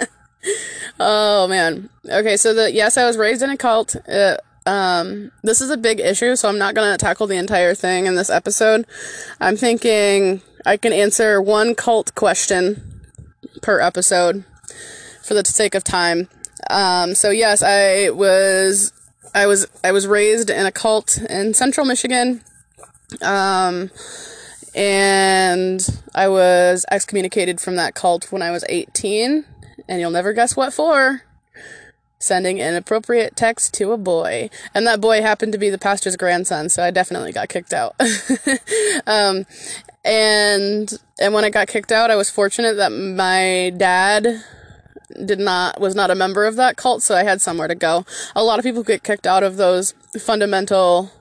oh 0.99 1.47
man. 1.47 1.87
Okay, 2.09 2.35
so 2.35 2.55
the 2.55 2.71
yes, 2.71 2.97
I 2.97 3.05
was 3.05 3.15
raised 3.15 3.43
in 3.43 3.51
a 3.51 3.57
cult. 3.57 3.95
Uh, 4.09 4.37
um, 4.65 5.31
this 5.43 5.61
is 5.61 5.69
a 5.69 5.77
big 5.77 5.99
issue, 5.99 6.35
so 6.35 6.49
I'm 6.49 6.57
not 6.57 6.73
gonna 6.73 6.97
tackle 6.97 7.27
the 7.27 7.37
entire 7.37 7.75
thing 7.75 8.07
in 8.07 8.15
this 8.15 8.31
episode. 8.31 8.87
I'm 9.39 9.55
thinking 9.55 10.41
I 10.65 10.77
can 10.77 10.93
answer 10.93 11.39
one 11.39 11.75
cult 11.75 12.15
question 12.15 13.03
per 13.61 13.79
episode 13.79 14.45
for 15.21 15.35
the 15.35 15.45
sake 15.45 15.75
of 15.75 15.83
time. 15.83 16.27
Um, 16.71 17.13
so 17.13 17.29
yes, 17.29 17.61
I 17.61 18.09
was 18.09 18.91
I 19.35 19.47
was 19.47 19.67
I 19.83 19.91
was 19.91 20.07
raised 20.07 20.49
in 20.49 20.65
a 20.65 20.71
cult 20.71 21.17
in 21.17 21.53
Central 21.53 21.85
Michigan. 21.85 22.41
Um, 23.21 23.91
and 24.73 25.87
I 26.15 26.27
was 26.29 26.85
excommunicated 26.89 27.59
from 27.61 27.75
that 27.75 27.95
cult 27.95 28.31
when 28.31 28.41
I 28.41 28.51
was 28.51 28.65
18, 28.67 29.45
and 29.87 30.01
you'll 30.01 30.11
never 30.11 30.33
guess 30.33 30.55
what 30.55 30.73
for. 30.73 31.23
Sending 32.17 32.59
inappropriate 32.59 33.35
text 33.35 33.73
to 33.75 33.91
a 33.91 33.97
boy. 33.97 34.49
And 34.73 34.87
that 34.87 35.01
boy 35.01 35.21
happened 35.21 35.51
to 35.51 35.57
be 35.57 35.69
the 35.69 35.77
pastor's 35.77 36.15
grandson, 36.15 36.69
so 36.69 36.81
I 36.81 36.91
definitely 36.91 37.33
got 37.33 37.49
kicked 37.49 37.73
out. 37.73 37.95
um, 39.07 39.45
and 40.03 40.93
and 41.19 41.33
when 41.33 41.43
I 41.43 41.49
got 41.49 41.67
kicked 41.67 41.91
out, 41.91 42.09
I 42.09 42.15
was 42.15 42.29
fortunate 42.29 42.75
that 42.75 42.89
my 42.89 43.73
dad 43.75 44.43
did 45.23 45.39
not 45.39 45.79
was 45.79 45.95
not 45.95 46.11
a 46.11 46.15
member 46.15 46.45
of 46.45 46.55
that 46.55 46.77
cult, 46.77 47.03
so 47.03 47.15
I 47.15 47.23
had 47.23 47.41
somewhere 47.41 47.67
to 47.67 47.75
go. 47.75 48.05
A 48.35 48.43
lot 48.43 48.59
of 48.59 48.65
people 48.65 48.83
get 48.83 49.03
kicked 49.03 49.27
out 49.27 49.43
of 49.43 49.57
those 49.57 49.93
fundamental 50.19 51.11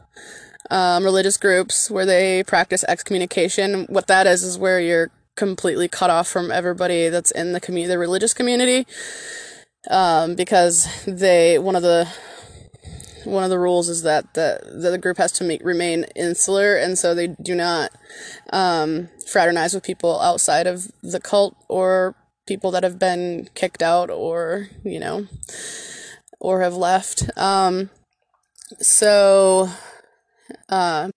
um, 0.70 1.05
religious 1.05 1.36
groups 1.36 1.90
where 1.90 2.07
they 2.07 2.42
practice 2.45 2.84
excommunication. 2.88 3.84
What 3.88 4.07
that 4.07 4.26
is 4.26 4.42
is 4.42 4.59
where 4.59 4.80
you're 4.80 5.11
completely 5.36 5.88
cut 5.88 6.11
off 6.11 6.28
from 6.28 6.51
everybody 6.51 7.09
that's 7.09 7.30
in 7.30 7.53
the 7.53 7.61
community, 7.61 7.88
the 7.88 7.99
religious 7.99 8.34
community, 8.34 8.86
um, 9.90 10.34
because 10.34 10.88
they 11.07 11.59
one 11.59 11.76
of 11.76 11.82
the 11.82 12.09
one 13.24 13.45
of 13.45 13.51
the 13.51 13.59
rules 13.59 13.88
is 13.88 14.03
that 14.03 14.34
the 14.34 14.61
the 14.72 14.99
group 14.99 15.18
has 15.18 15.32
to 15.32 15.45
make, 15.45 15.64
remain 15.64 16.05
insular, 16.14 16.76
and 16.76 16.99
so 16.99 17.14
they 17.14 17.28
do 17.28 17.55
not 17.55 17.90
um, 18.53 19.09
fraternize 19.26 19.74
with 19.74 19.82
people 19.82 20.20
outside 20.20 20.66
of 20.66 20.90
the 21.03 21.20
cult 21.20 21.57
or 21.68 22.14
people 22.47 22.70
that 22.72 22.82
have 22.82 22.99
been 22.99 23.49
kicked 23.55 23.82
out 23.82 24.11
or 24.11 24.68
you 24.84 25.01
know 25.01 25.26
or 26.40 26.61
have 26.61 26.74
left. 26.74 27.30
Um, 27.38 27.90
so 28.80 29.70
uh, 30.68 31.11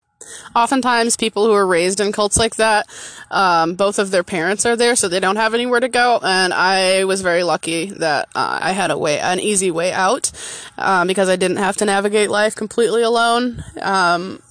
oftentimes, 0.56 1.18
people 1.18 1.46
who 1.46 1.54
are 1.54 1.68
raised 1.68 2.00
in 2.00 2.12
cults 2.12 2.38
like 2.38 2.56
that, 2.56 2.88
um, 3.32 3.76
both 3.76 4.00
of 4.00 4.12
their 4.12 4.24
parents 4.24 4.66
are 4.66 4.76
there, 4.76 4.96
so 4.96 5.08
they 5.08 5.20
don't 5.20 5.36
have 5.36 5.54
anywhere 5.54 5.80
to 5.80 5.90
go. 5.90 6.20
And 6.22 6.54
I 6.54 7.04
was 7.06 7.22
very 7.22 7.44
lucky 7.44 7.86
that 7.86 8.30
uh, 8.36 8.60
I 8.62 8.72
had 8.72 8.92
a 8.92 8.98
way, 8.98 9.20
an 9.20 9.40
easy 9.40 9.72
way 9.72 9.92
out, 9.92 10.32
um, 10.78 11.08
because 11.08 11.30
I 11.30 11.36
didn't 11.36 11.58
have 11.58 11.78
to 11.78 11.86
navigate 11.86 12.30
life 12.30 12.56
completely 12.56 13.02
alone. 13.02 13.64
Um, 13.82 14.42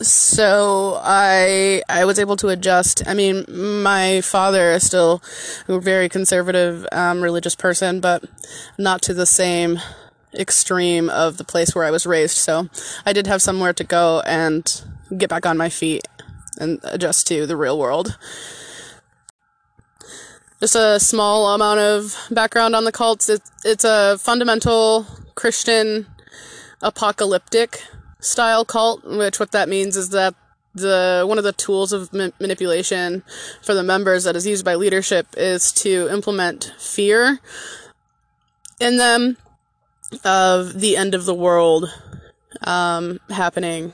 so 0.00 0.98
I 1.02 1.82
I 1.88 2.04
was 2.04 2.18
able 2.18 2.36
to 2.36 2.48
adjust. 2.48 3.06
I 3.06 3.14
mean, 3.14 3.44
my 3.82 4.20
father 4.22 4.72
is 4.72 4.86
still 4.86 5.22
a 5.68 5.78
very 5.78 6.08
conservative 6.08 6.86
um, 6.92 7.22
religious 7.22 7.54
person, 7.54 8.00
but 8.00 8.24
not 8.78 9.02
to 9.02 9.14
the 9.14 9.26
same 9.26 9.78
extreme 10.34 11.10
of 11.10 11.36
the 11.36 11.44
place 11.44 11.74
where 11.74 11.84
I 11.84 11.90
was 11.90 12.06
raised. 12.06 12.36
So 12.36 12.68
I 13.04 13.12
did 13.12 13.26
have 13.26 13.42
somewhere 13.42 13.72
to 13.72 13.84
go 13.84 14.22
and 14.26 14.82
get 15.16 15.28
back 15.28 15.44
on 15.44 15.56
my 15.56 15.68
feet 15.68 16.06
and 16.58 16.80
adjust 16.84 17.26
to 17.28 17.46
the 17.46 17.56
real 17.56 17.78
world. 17.78 18.16
Just 20.60 20.76
a 20.76 21.00
small 21.00 21.54
amount 21.54 21.80
of 21.80 22.14
background 22.30 22.76
on 22.76 22.84
the 22.84 22.92
cults. 22.92 23.28
It's, 23.28 23.50
it's 23.64 23.84
a 23.84 24.18
fundamental 24.18 25.06
Christian 25.34 26.06
apocalyptic 26.82 27.82
style 28.20 28.64
cult, 28.64 29.04
which 29.04 29.40
what 29.40 29.52
that 29.52 29.68
means 29.68 29.96
is 29.96 30.10
that 30.10 30.34
the 30.74 31.24
one 31.26 31.38
of 31.38 31.44
the 31.44 31.52
tools 31.52 31.92
of 31.92 32.12
ma- 32.12 32.30
manipulation 32.38 33.22
for 33.62 33.74
the 33.74 33.82
members 33.82 34.24
that 34.24 34.36
is 34.36 34.46
used 34.46 34.64
by 34.64 34.74
leadership 34.74 35.26
is 35.36 35.72
to 35.72 36.08
implement 36.10 36.72
fear 36.78 37.40
in 38.78 38.96
them 38.96 39.36
of 40.24 40.80
the 40.80 40.96
end 40.96 41.14
of 41.14 41.24
the 41.24 41.34
world 41.34 41.92
um, 42.62 43.20
happening, 43.30 43.92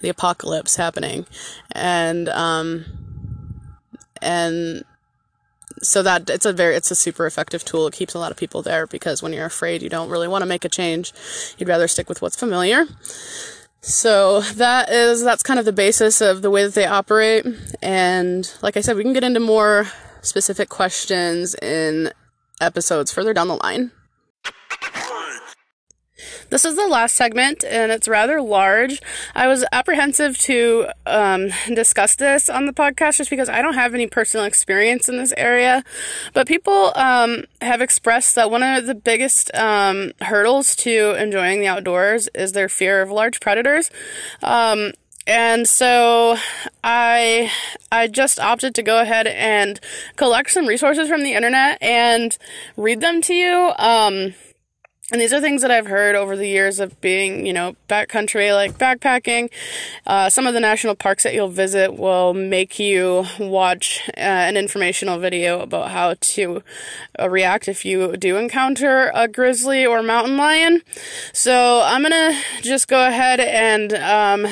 the 0.00 0.08
apocalypse 0.08 0.76
happening, 0.76 1.26
and 1.72 2.28
um, 2.28 2.84
and 4.20 4.84
so 5.82 6.02
that 6.02 6.28
it's 6.28 6.46
a 6.46 6.52
very 6.52 6.74
it's 6.74 6.90
a 6.90 6.94
super 6.94 7.26
effective 7.26 7.64
tool. 7.64 7.86
It 7.86 7.94
keeps 7.94 8.14
a 8.14 8.18
lot 8.18 8.30
of 8.30 8.36
people 8.36 8.62
there 8.62 8.86
because 8.86 9.22
when 9.22 9.32
you're 9.32 9.46
afraid, 9.46 9.82
you 9.82 9.88
don't 9.88 10.10
really 10.10 10.28
want 10.28 10.42
to 10.42 10.46
make 10.46 10.64
a 10.64 10.68
change. 10.68 11.12
You'd 11.58 11.68
rather 11.68 11.88
stick 11.88 12.08
with 12.08 12.22
what's 12.22 12.36
familiar. 12.36 12.86
So 13.80 14.40
that 14.40 14.90
is 14.90 15.22
that's 15.22 15.42
kind 15.42 15.58
of 15.58 15.64
the 15.64 15.72
basis 15.72 16.20
of 16.20 16.42
the 16.42 16.50
way 16.50 16.64
that 16.64 16.74
they 16.74 16.86
operate. 16.86 17.46
And 17.82 18.52
like 18.62 18.76
I 18.76 18.80
said, 18.80 18.96
we 18.96 19.02
can 19.02 19.12
get 19.12 19.24
into 19.24 19.40
more 19.40 19.86
specific 20.22 20.68
questions 20.68 21.54
in 21.54 22.12
episodes 22.60 23.12
further 23.12 23.32
down 23.32 23.48
the 23.48 23.56
line. 23.56 23.92
This 26.50 26.64
is 26.64 26.76
the 26.76 26.86
last 26.86 27.14
segment, 27.14 27.62
and 27.62 27.92
it's 27.92 28.08
rather 28.08 28.40
large. 28.40 29.02
I 29.34 29.48
was 29.48 29.66
apprehensive 29.70 30.38
to 30.38 30.86
um, 31.04 31.50
discuss 31.74 32.14
this 32.14 32.48
on 32.48 32.64
the 32.64 32.72
podcast 32.72 33.18
just 33.18 33.28
because 33.28 33.50
I 33.50 33.60
don't 33.60 33.74
have 33.74 33.92
any 33.92 34.06
personal 34.06 34.46
experience 34.46 35.08
in 35.08 35.18
this 35.18 35.34
area. 35.36 35.84
But 36.32 36.46
people 36.46 36.92
um, 36.96 37.44
have 37.60 37.82
expressed 37.82 38.34
that 38.36 38.50
one 38.50 38.62
of 38.62 38.86
the 38.86 38.94
biggest 38.94 39.54
um, 39.54 40.12
hurdles 40.22 40.74
to 40.76 41.14
enjoying 41.20 41.60
the 41.60 41.66
outdoors 41.66 42.28
is 42.34 42.52
their 42.52 42.70
fear 42.70 43.02
of 43.02 43.10
large 43.10 43.40
predators. 43.40 43.90
Um, 44.42 44.92
and 45.26 45.68
so 45.68 46.38
I 46.82 47.52
I 47.92 48.06
just 48.06 48.40
opted 48.40 48.74
to 48.76 48.82
go 48.82 48.98
ahead 48.98 49.26
and 49.26 49.78
collect 50.16 50.50
some 50.50 50.66
resources 50.66 51.08
from 51.08 51.22
the 51.22 51.34
internet 51.34 51.82
and 51.82 52.36
read 52.78 53.02
them 53.02 53.20
to 53.22 53.34
you. 53.34 53.72
Um, 53.78 54.34
and 55.10 55.22
these 55.22 55.32
are 55.32 55.40
things 55.40 55.62
that 55.62 55.70
I've 55.70 55.86
heard 55.86 56.14
over 56.14 56.36
the 56.36 56.46
years 56.46 56.80
of 56.80 57.00
being, 57.00 57.46
you 57.46 57.52
know, 57.54 57.76
backcountry, 57.88 58.54
like 58.54 58.76
backpacking. 58.76 59.50
Uh, 60.06 60.28
some 60.28 60.46
of 60.46 60.52
the 60.52 60.60
national 60.60 60.96
parks 60.96 61.22
that 61.22 61.32
you'll 61.32 61.48
visit 61.48 61.94
will 61.94 62.34
make 62.34 62.78
you 62.78 63.24
watch 63.40 64.02
uh, 64.08 64.20
an 64.20 64.58
informational 64.58 65.18
video 65.18 65.60
about 65.60 65.92
how 65.92 66.14
to 66.20 66.62
uh, 67.18 67.28
react 67.30 67.68
if 67.68 67.86
you 67.86 68.18
do 68.18 68.36
encounter 68.36 69.10
a 69.14 69.26
grizzly 69.26 69.86
or 69.86 70.02
mountain 70.02 70.36
lion. 70.36 70.82
So 71.32 71.80
I'm 71.82 72.02
gonna 72.02 72.38
just 72.60 72.86
go 72.86 73.06
ahead 73.08 73.40
and 73.40 73.94
um, 73.94 74.46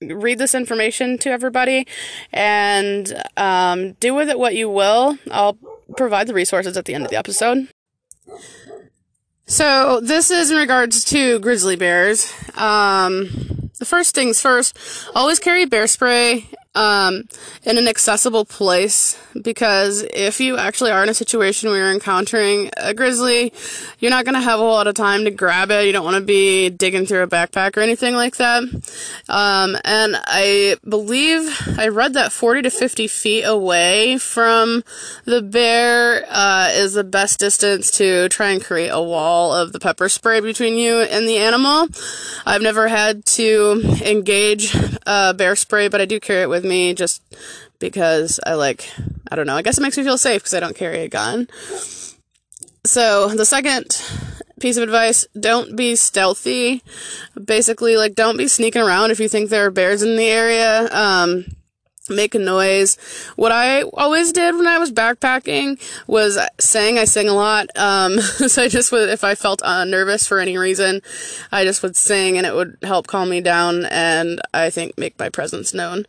read 0.00 0.38
this 0.38 0.56
information 0.56 1.16
to 1.18 1.30
everybody 1.30 1.86
and 2.32 3.22
um, 3.36 3.92
do 3.94 4.14
with 4.14 4.28
it 4.28 4.38
what 4.38 4.56
you 4.56 4.68
will. 4.68 5.16
I'll 5.30 5.56
provide 5.96 6.26
the 6.26 6.34
resources 6.34 6.76
at 6.76 6.86
the 6.86 6.94
end 6.94 7.04
of 7.04 7.10
the 7.10 7.16
episode. 7.16 7.68
So 9.46 10.00
this 10.00 10.30
is 10.30 10.50
in 10.50 10.56
regards 10.56 11.04
to 11.06 11.38
grizzly 11.38 11.76
bears. 11.76 12.32
Um, 12.56 13.70
the 13.78 13.84
first 13.84 14.14
things 14.14 14.40
first, 14.40 14.76
always 15.14 15.38
carry 15.38 15.66
bear 15.66 15.86
spray 15.86 16.46
um, 16.76 17.24
in 17.64 17.78
an 17.78 17.88
accessible 17.88 18.44
place 18.44 19.18
because 19.42 20.02
if 20.14 20.40
you 20.40 20.56
actually 20.56 20.90
are 20.90 21.02
in 21.02 21.08
a 21.08 21.14
situation 21.14 21.70
where 21.70 21.78
you're 21.78 21.92
encountering 21.92 22.70
a 22.76 22.94
grizzly, 22.94 23.52
you're 23.98 24.10
not 24.10 24.24
going 24.24 24.34
to 24.34 24.40
have 24.40 24.60
a 24.60 24.62
lot 24.62 24.86
of 24.86 24.94
time 24.94 25.24
to 25.24 25.30
grab 25.30 25.70
it. 25.70 25.86
You 25.86 25.92
don't 25.92 26.04
want 26.04 26.16
to 26.16 26.22
be 26.22 26.68
digging 26.68 27.06
through 27.06 27.22
a 27.22 27.26
backpack 27.26 27.76
or 27.76 27.80
anything 27.80 28.14
like 28.14 28.36
that. 28.36 28.62
Um, 29.28 29.76
and 29.84 30.16
I 30.26 30.76
believe 30.88 31.78
I 31.78 31.88
read 31.88 32.14
that 32.14 32.30
40 32.30 32.62
to 32.62 32.70
50 32.70 33.08
feet 33.08 33.42
away 33.42 34.18
from 34.18 34.84
the 35.24 35.42
bear 35.42 36.24
uh, 36.28 36.70
is 36.72 36.92
the 36.92 37.04
best 37.04 37.40
distance 37.40 37.90
to 37.92 38.28
try 38.28 38.50
and 38.50 38.62
create 38.62 38.88
a 38.88 39.02
wall 39.02 39.54
of 39.54 39.72
the 39.72 39.80
pepper 39.80 40.10
spray 40.10 40.40
between 40.40 40.76
you 40.76 41.00
and 41.00 41.26
the 41.26 41.38
animal. 41.38 41.88
I've 42.44 42.62
never 42.62 42.88
had 42.88 43.24
to 43.26 43.82
engage 44.04 44.76
uh, 45.06 45.32
bear 45.32 45.56
spray, 45.56 45.88
but 45.88 46.00
I 46.00 46.04
do 46.04 46.20
carry 46.20 46.42
it 46.42 46.48
with 46.48 46.65
me 46.68 46.94
just 46.94 47.22
because 47.78 48.40
I 48.46 48.54
like, 48.54 48.90
I 49.30 49.36
don't 49.36 49.46
know, 49.46 49.56
I 49.56 49.62
guess 49.62 49.78
it 49.78 49.82
makes 49.82 49.96
me 49.96 50.04
feel 50.04 50.18
safe 50.18 50.42
because 50.42 50.54
I 50.54 50.60
don't 50.60 50.76
carry 50.76 51.00
a 51.00 51.08
gun. 51.08 51.48
So, 52.84 53.28
the 53.28 53.44
second 53.44 54.00
piece 54.60 54.76
of 54.76 54.84
advice 54.84 55.26
don't 55.38 55.76
be 55.76 55.96
stealthy. 55.96 56.82
Basically, 57.42 57.96
like, 57.96 58.14
don't 58.14 58.36
be 58.36 58.48
sneaking 58.48 58.82
around 58.82 59.10
if 59.10 59.18
you 59.18 59.28
think 59.28 59.50
there 59.50 59.66
are 59.66 59.70
bears 59.70 60.02
in 60.02 60.16
the 60.16 60.26
area. 60.26 60.88
Um, 60.92 61.55
make 62.08 62.34
a 62.34 62.38
noise. 62.38 62.96
What 63.36 63.52
I 63.52 63.82
always 63.82 64.32
did 64.32 64.54
when 64.54 64.66
I 64.66 64.78
was 64.78 64.92
backpacking 64.92 65.80
was 66.06 66.38
sing. 66.58 66.98
I 66.98 67.04
sing 67.04 67.28
a 67.28 67.34
lot. 67.34 67.68
Um, 67.76 68.20
so 68.20 68.62
I 68.62 68.68
just 68.68 68.92
would, 68.92 69.08
if 69.08 69.24
I 69.24 69.34
felt 69.34 69.62
uh, 69.62 69.84
nervous 69.84 70.26
for 70.26 70.38
any 70.38 70.58
reason, 70.58 71.02
I 71.52 71.64
just 71.64 71.82
would 71.82 71.96
sing 71.96 72.36
and 72.36 72.46
it 72.46 72.54
would 72.54 72.78
help 72.82 73.06
calm 73.06 73.30
me 73.30 73.40
down 73.40 73.84
and 73.86 74.40
I 74.54 74.70
think 74.70 74.96
make 74.98 75.18
my 75.18 75.28
presence 75.28 75.74
known. 75.74 76.04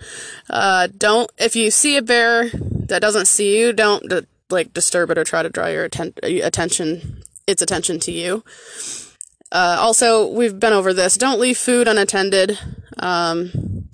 Uh, 0.49 0.87
don't, 0.97 1.31
if 1.37 1.55
you 1.55 1.71
see 1.71 1.97
a 1.97 2.01
bear 2.01 2.49
that 2.51 3.01
doesn't 3.01 3.25
see 3.25 3.59
you, 3.59 3.73
don't 3.73 4.11
like 4.49 4.73
disturb 4.73 5.09
it 5.09 5.17
or 5.17 5.23
try 5.23 5.43
to 5.43 5.49
draw 5.49 5.67
your 5.67 5.85
atten- 5.85 6.13
attention, 6.23 7.23
its 7.45 7.61
attention 7.61 7.99
to 8.01 8.11
you. 8.11 8.43
Uh, 9.51 9.77
also, 9.79 10.27
we've 10.27 10.59
been 10.59 10.73
over 10.73 10.93
this. 10.93 11.15
Don't 11.15 11.39
leave 11.39 11.57
food 11.57 11.87
unattended. 11.87 12.59
Um, 12.99 13.87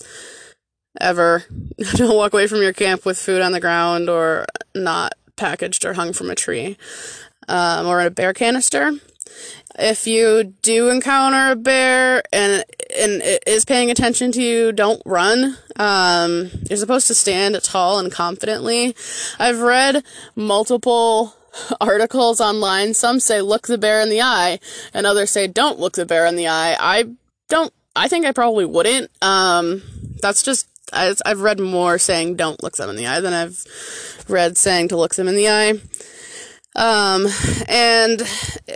ever. 0.99 1.45
Don't 1.95 2.15
walk 2.15 2.33
away 2.33 2.47
from 2.47 2.61
your 2.61 2.73
camp 2.73 3.05
with 3.05 3.17
food 3.17 3.41
on 3.41 3.51
the 3.51 3.59
ground 3.59 4.09
or 4.09 4.45
not 4.75 5.13
packaged 5.35 5.85
or 5.85 5.93
hung 5.93 6.13
from 6.13 6.29
a 6.29 6.35
tree 6.35 6.77
um, 7.47 7.87
or 7.87 7.99
in 8.01 8.07
a 8.07 8.11
bear 8.11 8.33
canister. 8.33 8.93
If 9.79 10.05
you 10.05 10.43
do 10.61 10.89
encounter 10.89 11.51
a 11.51 11.55
bear 11.55 12.21
and 12.31 12.63
and 12.95 13.21
it 13.23 13.43
is 13.47 13.65
paying 13.65 13.89
attention 13.89 14.31
to 14.33 14.41
you, 14.41 14.71
don't 14.71 15.01
run. 15.05 15.57
Um, 15.77 16.51
you're 16.69 16.77
supposed 16.77 17.07
to 17.07 17.15
stand 17.15 17.61
tall 17.63 17.97
and 17.97 18.11
confidently. 18.11 18.95
I've 19.39 19.61
read 19.61 20.03
multiple 20.35 21.35
articles 21.81 22.39
online. 22.39 22.93
Some 22.93 23.19
say 23.19 23.41
look 23.41 23.65
the 23.65 23.79
bear 23.79 24.01
in 24.01 24.09
the 24.09 24.21
eye, 24.21 24.59
and 24.93 25.07
others 25.07 25.31
say 25.31 25.47
don't 25.47 25.79
look 25.79 25.93
the 25.93 26.05
bear 26.05 26.27
in 26.27 26.35
the 26.35 26.47
eye. 26.47 26.77
I 26.79 27.09
don't. 27.49 27.73
I 27.95 28.07
think 28.07 28.25
I 28.25 28.31
probably 28.31 28.65
wouldn't. 28.65 29.09
Um, 29.23 29.81
that's 30.21 30.43
just 30.43 30.67
I've 30.91 31.41
read 31.41 31.59
more 31.59 31.97
saying 31.97 32.35
don't 32.35 32.61
look 32.61 32.75
them 32.75 32.89
in 32.89 32.95
the 32.95 33.07
eye 33.07 33.19
than 33.19 33.33
I've 33.33 33.63
read 34.27 34.57
saying 34.57 34.89
to 34.89 34.97
look 34.97 35.15
them 35.15 35.27
in 35.27 35.35
the 35.35 35.49
eye. 35.49 35.79
Um, 36.75 37.27
and 37.67 38.21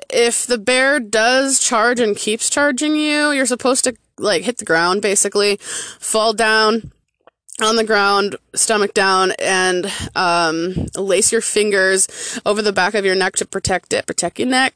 if 0.09 0.45
the 0.45 0.57
bear 0.57 0.99
does 0.99 1.59
charge 1.59 1.99
and 1.99 2.15
keeps 2.15 2.49
charging 2.49 2.95
you, 2.95 3.31
you're 3.31 3.45
supposed 3.45 3.83
to 3.85 3.95
like 4.19 4.43
hit 4.43 4.57
the 4.57 4.65
ground 4.65 5.01
basically, 5.01 5.57
fall 5.99 6.33
down 6.33 6.91
on 7.59 7.75
the 7.75 7.83
ground, 7.83 8.35
stomach 8.53 8.93
down, 8.93 9.31
and 9.39 9.91
um, 10.15 10.75
lace 10.95 11.31
your 11.31 11.41
fingers 11.41 12.39
over 12.45 12.61
the 12.61 12.71
back 12.71 12.93
of 12.93 13.03
your 13.03 13.15
neck 13.15 13.35
to 13.37 13.47
protect 13.47 13.93
it, 13.93 14.05
protect 14.05 14.37
your 14.37 14.47
neck. 14.47 14.75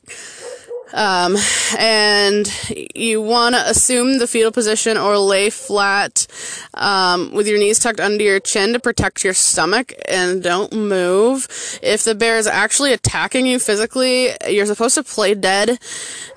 Um, 0.94 1.38
and 1.78 2.48
you 2.96 3.22
want 3.22 3.56
to 3.56 3.70
assume 3.70 4.20
the 4.20 4.28
fetal 4.28 4.52
position 4.52 4.98
or 4.98 5.18
lay 5.18 5.50
flat 5.50 6.28
um, 6.74 7.32
with 7.34 7.48
your 7.48 7.60
knees 7.60 7.80
tucked 7.80 8.00
under 8.00 8.24
your 8.24 8.40
chin 8.40 8.74
to 8.74 8.80
protect 8.80 9.24
your 9.24 9.34
stomach 9.34 9.94
and 10.08 10.44
don't 10.44 10.74
move. 10.74 11.48
If 11.82 12.04
the 12.04 12.16
bear 12.16 12.38
is 12.38 12.48
actually 12.48 12.94
attacking 12.94 13.46
you 13.46 13.60
physically, 13.60 14.32
you're 14.48 14.66
supposed 14.66 14.96
to 14.96 15.04
play 15.04 15.34
dead. 15.34 15.80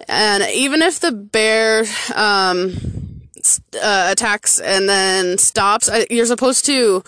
And 0.08 0.44
even 0.52 0.82
if 0.82 1.00
the 1.00 1.12
bear 1.12 1.84
um, 2.14 2.76
uh, 3.82 4.08
attacks 4.10 4.60
and 4.60 4.88
then 4.88 5.38
stops, 5.38 5.90
you're 6.10 6.26
supposed 6.26 6.64
to 6.66 7.02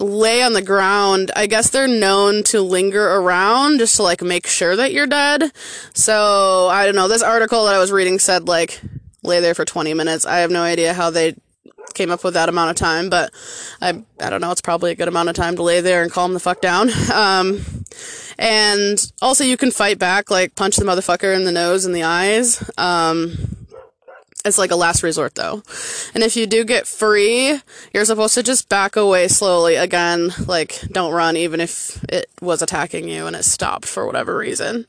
lay 0.00 0.42
on 0.42 0.52
the 0.52 0.62
ground. 0.62 1.30
I 1.36 1.46
guess 1.46 1.70
they're 1.70 1.88
known 1.88 2.42
to 2.44 2.60
linger 2.60 3.16
around 3.16 3.78
just 3.78 3.96
to 3.96 4.02
like 4.02 4.22
make 4.22 4.46
sure 4.46 4.76
that 4.76 4.92
you're 4.92 5.06
dead. 5.06 5.52
So 5.94 6.68
I 6.68 6.84
don't 6.86 6.96
know. 6.96 7.08
This 7.08 7.22
article 7.22 7.64
that 7.66 7.74
I 7.74 7.78
was 7.78 7.92
reading 7.92 8.18
said 8.18 8.48
like 8.48 8.80
lay 9.22 9.40
there 9.40 9.54
for 9.54 9.64
20 9.64 9.94
minutes. 9.94 10.26
I 10.26 10.38
have 10.38 10.50
no 10.50 10.62
idea 10.62 10.94
how 10.94 11.10
they 11.10 11.36
came 11.94 12.10
up 12.10 12.24
with 12.24 12.34
that 12.34 12.48
amount 12.48 12.70
of 12.70 12.76
time, 12.76 13.08
but 13.08 13.32
I 13.80 14.02
I 14.20 14.30
don't 14.30 14.40
know. 14.40 14.50
It's 14.50 14.60
probably 14.60 14.90
a 14.90 14.96
good 14.96 15.08
amount 15.08 15.28
of 15.28 15.36
time 15.36 15.56
to 15.56 15.62
lay 15.62 15.80
there 15.80 16.02
and 16.02 16.10
calm 16.10 16.34
the 16.34 16.40
fuck 16.40 16.60
down. 16.60 16.90
Um, 17.14 17.64
and 18.38 19.12
also 19.22 19.44
you 19.44 19.56
can 19.56 19.70
fight 19.70 20.00
back, 20.00 20.28
like 20.28 20.56
punch 20.56 20.76
the 20.76 20.84
motherfucker 20.84 21.34
in 21.34 21.44
the 21.44 21.52
nose 21.52 21.84
and 21.84 21.94
the 21.94 22.02
eyes. 22.02 22.68
Um, 22.76 23.63
it's 24.44 24.58
like 24.58 24.70
a 24.70 24.76
last 24.76 25.02
resort 25.02 25.34
though. 25.34 25.62
And 26.14 26.22
if 26.22 26.36
you 26.36 26.46
do 26.46 26.64
get 26.64 26.86
free, 26.86 27.60
you're 27.92 28.04
supposed 28.04 28.34
to 28.34 28.42
just 28.42 28.68
back 28.68 28.96
away 28.96 29.28
slowly. 29.28 29.76
Again, 29.76 30.30
like 30.46 30.80
don't 30.92 31.12
run 31.12 31.36
even 31.36 31.60
if 31.60 32.02
it 32.08 32.26
was 32.40 32.62
attacking 32.62 33.08
you 33.08 33.26
and 33.26 33.34
it 33.34 33.44
stopped 33.44 33.86
for 33.86 34.06
whatever 34.06 34.36
reason. 34.36 34.86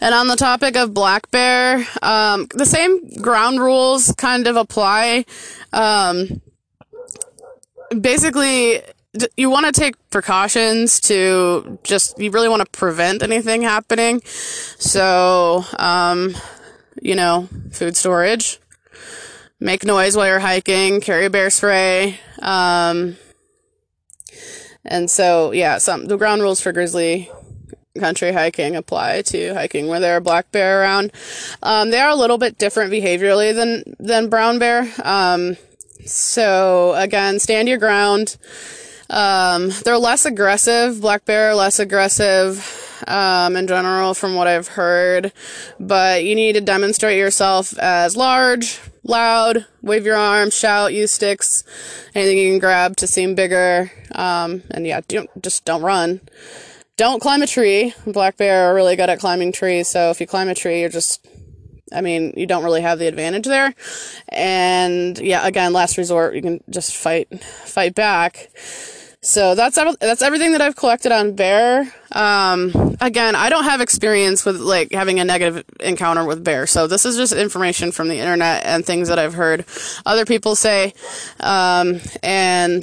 And 0.00 0.14
on 0.14 0.28
the 0.28 0.36
topic 0.36 0.76
of 0.76 0.94
black 0.94 1.30
bear, 1.30 1.86
um, 2.02 2.46
the 2.54 2.66
same 2.66 3.20
ground 3.20 3.60
rules 3.60 4.12
kind 4.12 4.46
of 4.46 4.56
apply. 4.56 5.24
Um, 5.72 6.42
basically, 8.00 8.82
you 9.36 9.50
want 9.50 9.66
to 9.66 9.72
take 9.72 9.94
precautions 10.10 11.00
to 11.00 11.78
just, 11.82 12.18
you 12.18 12.30
really 12.30 12.48
want 12.48 12.60
to 12.60 12.78
prevent 12.78 13.22
anything 13.22 13.62
happening. 13.62 14.20
So, 14.24 15.64
um, 15.78 16.34
you 17.02 17.14
know, 17.14 17.48
food 17.72 17.96
storage. 17.96 18.58
Make 19.60 19.84
noise 19.84 20.16
while 20.16 20.26
you're 20.26 20.38
hiking, 20.38 21.00
carry 21.00 21.28
bear 21.28 21.50
spray. 21.50 22.20
Um, 22.40 23.16
and 24.84 25.10
so, 25.10 25.52
yeah, 25.52 25.78
some 25.78 26.06
the 26.06 26.16
ground 26.16 26.42
rules 26.42 26.60
for 26.60 26.72
grizzly 26.72 27.30
country 27.98 28.32
hiking 28.32 28.76
apply 28.76 29.22
to 29.22 29.54
hiking 29.54 29.88
where 29.88 29.98
there 29.98 30.16
are 30.16 30.20
black 30.20 30.52
bear 30.52 30.82
around. 30.82 31.12
Um, 31.62 31.90
they 31.90 31.98
are 31.98 32.10
a 32.10 32.14
little 32.14 32.38
bit 32.38 32.58
different 32.58 32.92
behaviorally 32.92 33.54
than 33.54 33.96
than 33.98 34.28
brown 34.28 34.58
bear. 34.58 34.92
Um, 35.02 35.56
so 36.06 36.94
again, 36.94 37.38
stand 37.40 37.68
your 37.68 37.78
ground. 37.78 38.36
Um, 39.10 39.70
they're 39.84 39.98
less 39.98 40.24
aggressive. 40.24 41.00
Black 41.00 41.24
bear 41.24 41.54
less 41.54 41.80
aggressive 41.80 42.87
um, 43.06 43.56
in 43.56 43.66
general, 43.66 44.14
from 44.14 44.34
what 44.34 44.46
I've 44.46 44.68
heard. 44.68 45.32
But 45.78 46.24
you 46.24 46.34
need 46.34 46.54
to 46.54 46.60
demonstrate 46.60 47.18
yourself 47.18 47.78
as 47.78 48.16
large, 48.16 48.80
loud, 49.04 49.66
wave 49.82 50.04
your 50.04 50.16
arms, 50.16 50.54
shout, 50.54 50.94
use 50.94 51.12
sticks, 51.12 51.64
anything 52.14 52.38
you 52.38 52.50
can 52.50 52.58
grab 52.58 52.96
to 52.96 53.06
seem 53.06 53.34
bigger. 53.34 53.90
Um, 54.14 54.62
and 54.70 54.86
yeah, 54.86 55.00
don't, 55.06 55.30
just 55.42 55.64
don't 55.64 55.82
run. 55.82 56.20
Don't 56.96 57.20
climb 57.20 57.42
a 57.42 57.46
tree. 57.46 57.94
Black 58.06 58.36
bear 58.36 58.70
are 58.70 58.74
really 58.74 58.96
good 58.96 59.08
at 59.08 59.20
climbing 59.20 59.52
trees, 59.52 59.88
so 59.88 60.10
if 60.10 60.20
you 60.20 60.26
climb 60.26 60.48
a 60.48 60.54
tree, 60.54 60.80
you're 60.80 60.88
just 60.88 61.26
I 61.92 62.00
mean, 62.00 62.34
you 62.36 62.46
don't 62.46 62.64
really 62.64 62.82
have 62.82 62.98
the 62.98 63.06
advantage 63.06 63.46
there. 63.46 63.74
And 64.28 65.18
yeah, 65.18 65.46
again, 65.46 65.72
last 65.72 65.96
resort, 65.96 66.34
you 66.34 66.42
can 66.42 66.62
just 66.70 66.94
fight 66.96 67.28
fight 67.42 67.94
back. 67.94 68.50
So 69.28 69.54
that's 69.54 69.78
that's 70.00 70.22
everything 70.22 70.52
that 70.52 70.62
I've 70.62 70.74
collected 70.74 71.12
on 71.12 71.34
bear. 71.34 71.92
Um, 72.12 72.96
again, 72.98 73.36
I 73.36 73.50
don't 73.50 73.64
have 73.64 73.82
experience 73.82 74.46
with 74.46 74.56
like 74.56 74.90
having 74.90 75.20
a 75.20 75.24
negative 75.24 75.66
encounter 75.80 76.24
with 76.24 76.42
bear, 76.42 76.66
so 76.66 76.86
this 76.86 77.04
is 77.04 77.18
just 77.18 77.34
information 77.34 77.92
from 77.92 78.08
the 78.08 78.18
internet 78.18 78.64
and 78.64 78.86
things 78.86 79.08
that 79.08 79.18
I've 79.18 79.34
heard 79.34 79.66
other 80.06 80.24
people 80.24 80.56
say. 80.56 80.94
Um, 81.40 82.00
and 82.22 82.82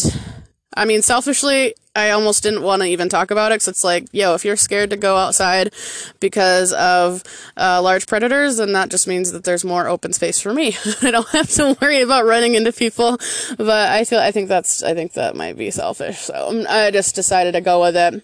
I 0.75 0.85
mean, 0.85 1.01
selfishly, 1.01 1.73
I 1.95 2.09
almost 2.09 2.43
didn't 2.43 2.61
want 2.61 2.81
to 2.81 2.87
even 2.89 3.07
talk 3.07 3.31
about 3.31 3.51
it 3.51 3.55
because 3.55 3.69
it's 3.69 3.83
like, 3.83 4.07
yo, 4.11 4.33
if 4.33 4.43
you're 4.43 4.57
scared 4.57 4.89
to 4.89 4.97
go 4.97 5.15
outside 5.15 5.73
because 6.19 6.73
of 6.73 7.23
uh, 7.55 7.81
large 7.81 8.05
predators, 8.05 8.57
then 8.57 8.73
that 8.73 8.89
just 8.89 9.07
means 9.07 9.31
that 9.31 9.45
there's 9.45 9.63
more 9.63 9.87
open 9.87 10.11
space 10.11 10.41
for 10.41 10.53
me. 10.53 10.75
I 11.01 11.11
don't 11.11 11.27
have 11.29 11.49
to 11.51 11.77
worry 11.81 12.01
about 12.01 12.25
running 12.25 12.55
into 12.55 12.73
people. 12.73 13.17
But 13.57 13.89
I 13.89 14.03
feel, 14.03 14.19
I 14.19 14.31
think 14.31 14.49
that's, 14.49 14.83
I 14.83 14.93
think 14.93 15.13
that 15.13 15.35
might 15.35 15.57
be 15.57 15.71
selfish. 15.71 16.19
So 16.19 16.65
I 16.67 16.91
just 16.91 17.15
decided 17.15 17.53
to 17.53 17.61
go 17.61 17.81
with 17.81 17.95
it. 17.95 18.21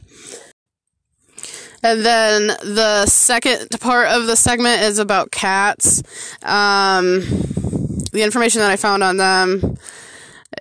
And 1.83 2.05
then 2.05 2.47
the 2.47 3.05
second 3.07 3.69
part 3.79 4.09
of 4.09 4.27
the 4.27 4.35
segment 4.35 4.81
is 4.81 4.99
about 4.99 5.31
cats. 5.31 6.03
Um, 6.43 7.21
the 8.11 8.21
information 8.23 8.59
that 8.59 8.69
I 8.69 8.75
found 8.75 9.03
on 9.03 9.17
them 9.17 9.77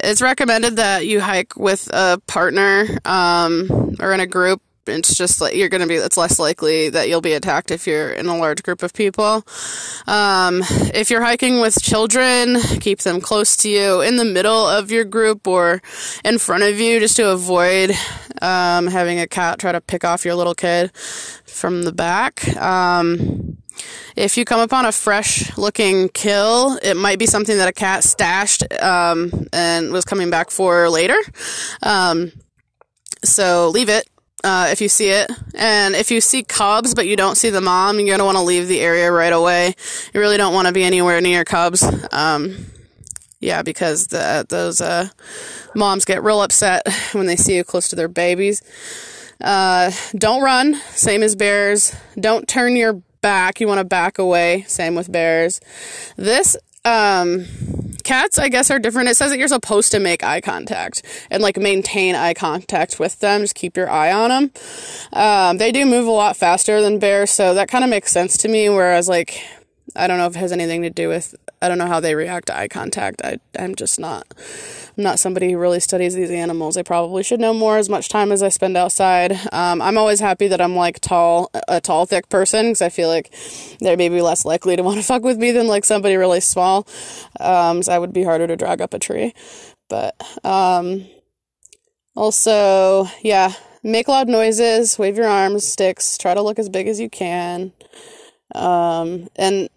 it's 0.02 0.22
recommended 0.22 0.76
that 0.76 1.06
you 1.06 1.20
hike 1.20 1.56
with 1.56 1.88
a 1.92 2.20
partner 2.26 2.86
um, 3.04 3.96
or 4.00 4.12
in 4.12 4.20
a 4.20 4.26
group. 4.26 4.62
It's 4.86 5.16
just 5.16 5.40
like 5.40 5.54
you're 5.54 5.68
going 5.68 5.82
to 5.82 5.86
be 5.86 5.96
it's 5.96 6.16
less 6.16 6.38
likely 6.38 6.88
that 6.88 7.08
you'll 7.08 7.20
be 7.20 7.34
attacked 7.34 7.70
if 7.70 7.86
you're 7.86 8.10
in 8.10 8.26
a 8.26 8.36
large 8.36 8.62
group 8.62 8.82
of 8.82 8.92
people. 8.92 9.44
Um, 10.06 10.62
if 10.94 11.10
you're 11.10 11.22
hiking 11.22 11.60
with 11.60 11.80
children 11.80 12.56
keep 12.80 13.00
them 13.00 13.20
close 13.20 13.56
to 13.58 13.68
you 13.68 14.00
in 14.00 14.16
the 14.16 14.24
middle 14.24 14.66
of 14.66 14.90
your 14.90 15.04
group 15.04 15.46
or 15.46 15.82
in 16.24 16.38
front 16.38 16.64
of 16.64 16.80
you 16.80 16.98
just 16.98 17.16
to 17.16 17.30
avoid 17.30 17.90
um, 18.42 18.86
having 18.86 19.20
a 19.20 19.28
cat 19.28 19.58
try 19.58 19.70
to 19.70 19.80
pick 19.80 20.04
off 20.04 20.24
your 20.24 20.34
little 20.34 20.54
kid 20.54 20.90
from 20.96 21.82
the 21.82 21.92
back. 21.92 22.56
Um, 22.56 23.59
if 24.16 24.36
you 24.36 24.44
come 24.44 24.60
upon 24.60 24.86
a 24.86 24.92
fresh 24.92 25.56
looking 25.56 26.08
kill, 26.08 26.78
it 26.82 26.96
might 26.96 27.18
be 27.18 27.26
something 27.26 27.56
that 27.56 27.68
a 27.68 27.72
cat 27.72 28.04
stashed 28.04 28.64
um, 28.82 29.46
and 29.52 29.92
was 29.92 30.04
coming 30.04 30.30
back 30.30 30.50
for 30.50 30.88
later. 30.88 31.16
Um, 31.82 32.32
so 33.22 33.68
leave 33.68 33.88
it 33.88 34.08
uh, 34.44 34.68
if 34.70 34.80
you 34.80 34.88
see 34.88 35.10
it. 35.10 35.30
And 35.54 35.94
if 35.94 36.10
you 36.10 36.20
see 36.20 36.42
cubs 36.42 36.94
but 36.94 37.06
you 37.06 37.16
don't 37.16 37.36
see 37.36 37.50
the 37.50 37.60
mom, 37.60 37.98
you're 37.98 38.08
going 38.08 38.18
to 38.18 38.24
want 38.24 38.36
to 38.36 38.42
leave 38.42 38.68
the 38.68 38.80
area 38.80 39.10
right 39.10 39.32
away. 39.32 39.74
You 40.12 40.20
really 40.20 40.36
don't 40.36 40.54
want 40.54 40.66
to 40.66 40.72
be 40.72 40.84
anywhere 40.84 41.20
near 41.20 41.44
cubs. 41.44 41.82
Um, 42.12 42.66
yeah, 43.40 43.62
because 43.62 44.08
the, 44.08 44.44
those 44.48 44.80
uh, 44.80 45.08
moms 45.74 46.04
get 46.04 46.22
real 46.22 46.42
upset 46.42 46.86
when 47.12 47.26
they 47.26 47.36
see 47.36 47.56
you 47.56 47.64
close 47.64 47.88
to 47.88 47.96
their 47.96 48.08
babies. 48.08 48.62
Uh, 49.40 49.90
don't 50.14 50.42
run, 50.42 50.74
same 50.90 51.22
as 51.22 51.34
bears. 51.34 51.94
Don't 52.18 52.46
turn 52.46 52.76
your 52.76 53.02
back. 53.20 53.60
You 53.60 53.68
want 53.68 53.78
to 53.78 53.84
back 53.84 54.18
away, 54.18 54.64
same 54.68 54.94
with 54.94 55.10
bears. 55.10 55.60
This 56.16 56.56
um, 56.84 57.44
cats, 58.04 58.38
I 58.38 58.48
guess, 58.48 58.70
are 58.70 58.78
different. 58.78 59.08
It 59.08 59.16
says 59.16 59.30
that 59.30 59.38
you're 59.38 59.48
supposed 59.48 59.92
to 59.92 60.00
make 60.00 60.24
eye 60.24 60.40
contact 60.40 61.02
and 61.30 61.42
like 61.42 61.56
maintain 61.58 62.14
eye 62.14 62.34
contact 62.34 62.98
with 62.98 63.18
them. 63.20 63.42
Just 63.42 63.54
keep 63.54 63.76
your 63.76 63.90
eye 63.90 64.12
on 64.12 64.30
them. 64.30 64.50
Um, 65.12 65.58
they 65.58 65.72
do 65.72 65.84
move 65.84 66.06
a 66.06 66.10
lot 66.10 66.36
faster 66.36 66.80
than 66.80 66.98
bears, 66.98 67.30
so 67.30 67.54
that 67.54 67.68
kind 67.68 67.84
of 67.84 67.90
makes 67.90 68.12
sense 68.12 68.36
to 68.38 68.48
me. 68.48 68.68
Whereas, 68.68 69.08
like, 69.08 69.42
I 69.96 70.06
don't 70.06 70.18
know 70.18 70.26
if 70.26 70.36
it 70.36 70.38
has 70.38 70.52
anything 70.52 70.82
to 70.82 70.90
do 70.90 71.08
with 71.08 71.34
I 71.62 71.68
don't 71.68 71.78
know 71.78 71.86
how 71.86 72.00
they 72.00 72.14
react 72.14 72.46
to 72.46 72.56
eye 72.56 72.68
contact. 72.68 73.22
I 73.22 73.38
I'm 73.58 73.74
just 73.74 73.98
not 73.98 74.26
I'm 74.96 75.04
not 75.04 75.18
somebody 75.18 75.52
who 75.52 75.58
really 75.58 75.80
studies 75.80 76.14
these 76.14 76.30
animals. 76.30 76.76
I 76.76 76.82
probably 76.82 77.22
should 77.22 77.40
know 77.40 77.54
more 77.54 77.78
as 77.78 77.88
much 77.88 78.08
time 78.08 78.32
as 78.32 78.42
I 78.42 78.48
spend 78.48 78.76
outside. 78.76 79.32
Um, 79.52 79.80
I'm 79.80 79.98
always 79.98 80.20
happy 80.20 80.48
that 80.48 80.60
I'm 80.60 80.76
like 80.76 81.00
tall, 81.00 81.50
a 81.68 81.80
tall, 81.80 82.06
thick 82.06 82.28
person 82.28 82.66
because 82.66 82.82
I 82.82 82.88
feel 82.88 83.08
like 83.08 83.34
they're 83.80 83.96
maybe 83.96 84.20
less 84.20 84.44
likely 84.44 84.76
to 84.76 84.82
want 84.84 84.98
to 84.98 85.04
fuck 85.04 85.22
with 85.22 85.38
me 85.38 85.52
than 85.52 85.66
like 85.66 85.84
somebody 85.84 86.16
really 86.16 86.40
small. 86.40 86.86
Um, 87.38 87.82
so 87.82 87.92
I 87.92 87.98
would 87.98 88.12
be 88.12 88.24
harder 88.24 88.46
to 88.46 88.56
drag 88.56 88.80
up 88.80 88.94
a 88.94 88.98
tree. 88.98 89.34
But 89.88 90.14
um, 90.44 91.06
also, 92.14 93.06
yeah, 93.22 93.52
make 93.82 94.08
loud 94.08 94.28
noises, 94.28 94.98
wave 94.98 95.16
your 95.16 95.26
arms, 95.26 95.66
sticks, 95.66 96.16
try 96.18 96.34
to 96.34 96.42
look 96.42 96.58
as 96.58 96.68
big 96.68 96.88
as 96.88 97.00
you 97.00 97.10
can. 97.10 97.72
Um, 98.54 99.28
and 99.36 99.68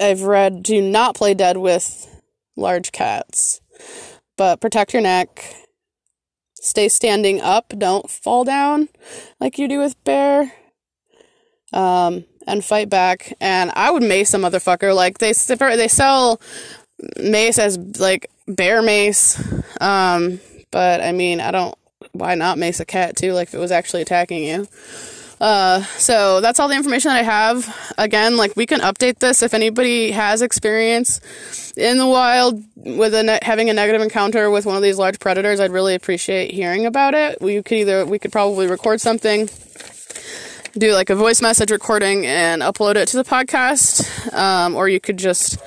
I've 0.00 0.22
read 0.22 0.62
do 0.62 0.80
not 0.80 1.14
play 1.14 1.34
dead 1.34 1.56
with 1.56 2.08
large 2.56 2.92
cats, 2.92 3.60
but 4.36 4.60
protect 4.60 4.92
your 4.92 5.02
neck. 5.02 5.54
Stay 6.54 6.88
standing 6.88 7.40
up. 7.40 7.72
Don't 7.76 8.10
fall 8.10 8.44
down 8.44 8.88
like 9.40 9.58
you 9.58 9.68
do 9.68 9.78
with 9.78 10.02
bear. 10.04 10.52
Um, 11.72 12.24
and 12.46 12.64
fight 12.64 12.88
back. 12.88 13.32
And 13.40 13.70
I 13.74 13.90
would 13.90 14.02
mace 14.02 14.34
a 14.34 14.38
motherfucker. 14.38 14.94
Like 14.94 15.18
they 15.18 15.32
they 15.32 15.88
sell 15.88 16.40
mace 17.18 17.58
as 17.58 18.00
like 18.00 18.30
bear 18.48 18.82
mace. 18.82 19.38
Um, 19.80 20.40
but 20.70 21.00
I 21.00 21.12
mean, 21.12 21.40
I 21.40 21.50
don't. 21.50 21.74
Why 22.12 22.34
not 22.34 22.58
mace 22.58 22.80
a 22.80 22.84
cat 22.84 23.16
too? 23.16 23.32
Like 23.32 23.48
if 23.48 23.54
it 23.54 23.58
was 23.58 23.72
actually 23.72 24.02
attacking 24.02 24.44
you. 24.44 24.66
Uh, 25.40 25.82
so 25.98 26.40
that's 26.40 26.58
all 26.58 26.68
the 26.68 26.74
information 26.74 27.10
that 27.10 27.18
I 27.18 27.22
have. 27.22 27.94
Again, 27.96 28.36
like 28.36 28.56
we 28.56 28.66
can 28.66 28.80
update 28.80 29.18
this 29.18 29.42
if 29.42 29.54
anybody 29.54 30.10
has 30.10 30.42
experience 30.42 31.20
in 31.76 31.98
the 31.98 32.06
wild 32.06 32.62
with 32.76 33.14
a 33.14 33.22
ne- 33.22 33.38
having 33.42 33.70
a 33.70 33.72
negative 33.72 34.02
encounter 34.02 34.50
with 34.50 34.66
one 34.66 34.76
of 34.76 34.82
these 34.82 34.98
large 34.98 35.20
predators. 35.20 35.60
I'd 35.60 35.70
really 35.70 35.94
appreciate 35.94 36.52
hearing 36.52 36.86
about 36.86 37.14
it. 37.14 37.40
We 37.40 37.62
could 37.62 37.78
either 37.78 38.04
we 38.04 38.18
could 38.18 38.32
probably 38.32 38.66
record 38.66 39.00
something, 39.00 39.48
do 40.76 40.92
like 40.92 41.10
a 41.10 41.14
voice 41.14 41.40
message 41.40 41.70
recording, 41.70 42.26
and 42.26 42.62
upload 42.62 42.96
it 42.96 43.06
to 43.08 43.16
the 43.16 43.24
podcast, 43.24 44.32
um, 44.32 44.74
or 44.74 44.88
you 44.88 44.98
could 45.00 45.18
just 45.18 45.58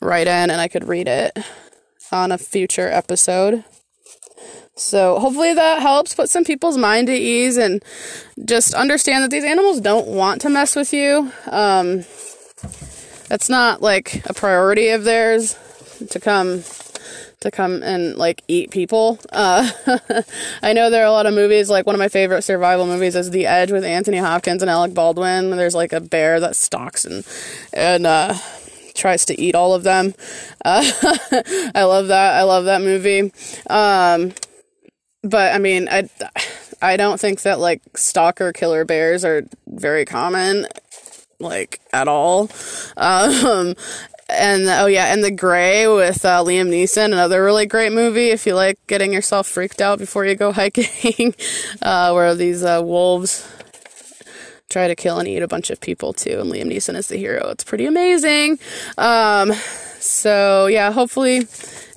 write 0.00 0.26
in 0.26 0.50
and 0.50 0.60
I 0.60 0.68
could 0.68 0.86
read 0.88 1.08
it 1.08 1.36
on 2.10 2.32
a 2.32 2.38
future 2.38 2.88
episode. 2.88 3.64
So 4.78 5.18
hopefully 5.18 5.54
that 5.54 5.80
helps 5.80 6.14
put 6.14 6.30
some 6.30 6.44
people's 6.44 6.76
mind 6.78 7.08
at 7.08 7.16
ease 7.16 7.56
and 7.56 7.82
just 8.44 8.74
understand 8.74 9.24
that 9.24 9.30
these 9.30 9.44
animals 9.44 9.80
don't 9.80 10.06
want 10.06 10.40
to 10.42 10.48
mess 10.48 10.76
with 10.76 10.92
you. 10.92 11.32
Um, 11.50 12.04
that's 13.28 13.48
not 13.48 13.82
like 13.82 14.24
a 14.26 14.34
priority 14.34 14.88
of 14.90 15.04
theirs 15.04 15.56
to 16.10 16.20
come 16.20 16.62
to 17.40 17.50
come 17.50 17.82
and 17.82 18.16
like 18.16 18.42
eat 18.48 18.70
people. 18.70 19.18
Uh, 19.30 19.70
I 20.62 20.72
know 20.72 20.90
there 20.90 21.02
are 21.02 21.06
a 21.06 21.12
lot 21.12 21.26
of 21.26 21.34
movies. 21.34 21.70
Like 21.70 21.86
one 21.86 21.94
of 21.94 22.00
my 22.00 22.08
favorite 22.08 22.42
survival 22.42 22.86
movies 22.86 23.14
is 23.14 23.30
The 23.30 23.46
Edge 23.46 23.70
with 23.70 23.84
Anthony 23.84 24.18
Hopkins 24.18 24.62
and 24.62 24.70
Alec 24.70 24.94
Baldwin. 24.94 25.50
There's 25.50 25.74
like 25.74 25.92
a 25.92 26.00
bear 26.00 26.40
that 26.40 26.56
stalks 26.56 27.04
and 27.04 27.24
and 27.72 28.06
uh, 28.06 28.34
tries 28.94 29.24
to 29.26 29.40
eat 29.40 29.54
all 29.54 29.74
of 29.74 29.82
them. 29.82 30.14
Uh, 30.64 30.84
I 31.74 31.84
love 31.84 32.08
that. 32.08 32.34
I 32.34 32.42
love 32.42 32.64
that 32.64 32.82
movie. 32.82 33.32
Um, 33.68 34.32
but 35.22 35.54
I 35.54 35.58
mean, 35.58 35.88
I 35.90 36.08
I 36.80 36.96
don't 36.96 37.20
think 37.20 37.42
that 37.42 37.58
like 37.58 37.82
stalker 37.96 38.52
killer 38.52 38.84
bears 38.84 39.24
are 39.24 39.42
very 39.66 40.04
common, 40.04 40.66
like 41.40 41.80
at 41.92 42.08
all. 42.08 42.50
Um, 42.96 43.74
and 44.28 44.68
oh 44.68 44.86
yeah, 44.86 45.12
and 45.12 45.24
the 45.24 45.30
Grey 45.30 45.88
with 45.88 46.24
uh, 46.24 46.44
Liam 46.44 46.68
Neeson, 46.68 47.06
another 47.06 47.42
really 47.42 47.66
great 47.66 47.92
movie 47.92 48.28
if 48.28 48.46
you 48.46 48.54
like 48.54 48.78
getting 48.86 49.12
yourself 49.12 49.46
freaked 49.46 49.80
out 49.80 49.98
before 49.98 50.24
you 50.24 50.34
go 50.34 50.52
hiking, 50.52 51.34
uh, 51.82 52.12
where 52.12 52.34
these 52.34 52.62
uh, 52.62 52.80
wolves 52.84 53.46
try 54.68 54.86
to 54.86 54.94
kill 54.94 55.18
and 55.18 55.26
eat 55.26 55.42
a 55.42 55.48
bunch 55.48 55.70
of 55.70 55.80
people 55.80 56.12
too, 56.12 56.40
and 56.40 56.52
Liam 56.52 56.70
Neeson 56.72 56.94
is 56.94 57.08
the 57.08 57.16
hero. 57.16 57.48
It's 57.48 57.64
pretty 57.64 57.86
amazing. 57.86 58.58
Um, 58.98 59.52
so 60.00 60.66
yeah, 60.66 60.92
hopefully 60.92 61.46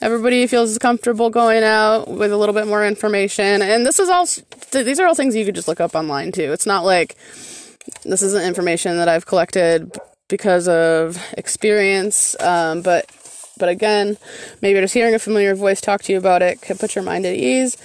everybody 0.02 0.48
feels 0.48 0.78
comfortable 0.78 1.30
going 1.30 1.64
out 1.64 2.08
with 2.08 2.32
a 2.32 2.38
little 2.38 2.54
bit 2.54 2.68
more 2.68 2.86
information. 2.86 3.62
And 3.62 3.86
this 3.86 4.00
is 4.00 4.10
all 4.10 4.26
these 4.72 5.00
are 5.00 5.08
all 5.08 5.16
things 5.16 5.36
you 5.36 5.46
could 5.46 5.56
just 5.56 5.68
look 5.68 5.80
up 5.80 5.96
online 5.96 6.32
too. 6.32 6.52
It's 6.52 6.66
not 6.66 6.84
like 6.84 7.16
this 8.04 8.22
isn't 8.22 8.44
information 8.44 8.98
that 8.98 9.08
I've 9.08 9.26
collected 9.26 9.96
because 10.28 10.68
of 10.68 11.18
experience, 11.38 12.40
um, 12.40 12.82
but 12.82 13.10
but 13.58 13.70
again, 13.70 14.18
maybe 14.62 14.80
just 14.80 14.94
hearing 14.94 15.14
a 15.14 15.20
familiar 15.20 15.54
voice 15.54 15.82
talk 15.82 16.02
to 16.04 16.12
you 16.12 16.18
about 16.18 16.42
it 16.42 16.62
could 16.62 16.80
put 16.80 16.96
your 16.96 17.04
mind 17.04 17.26
at 17.26 17.36
ease. 17.36 17.78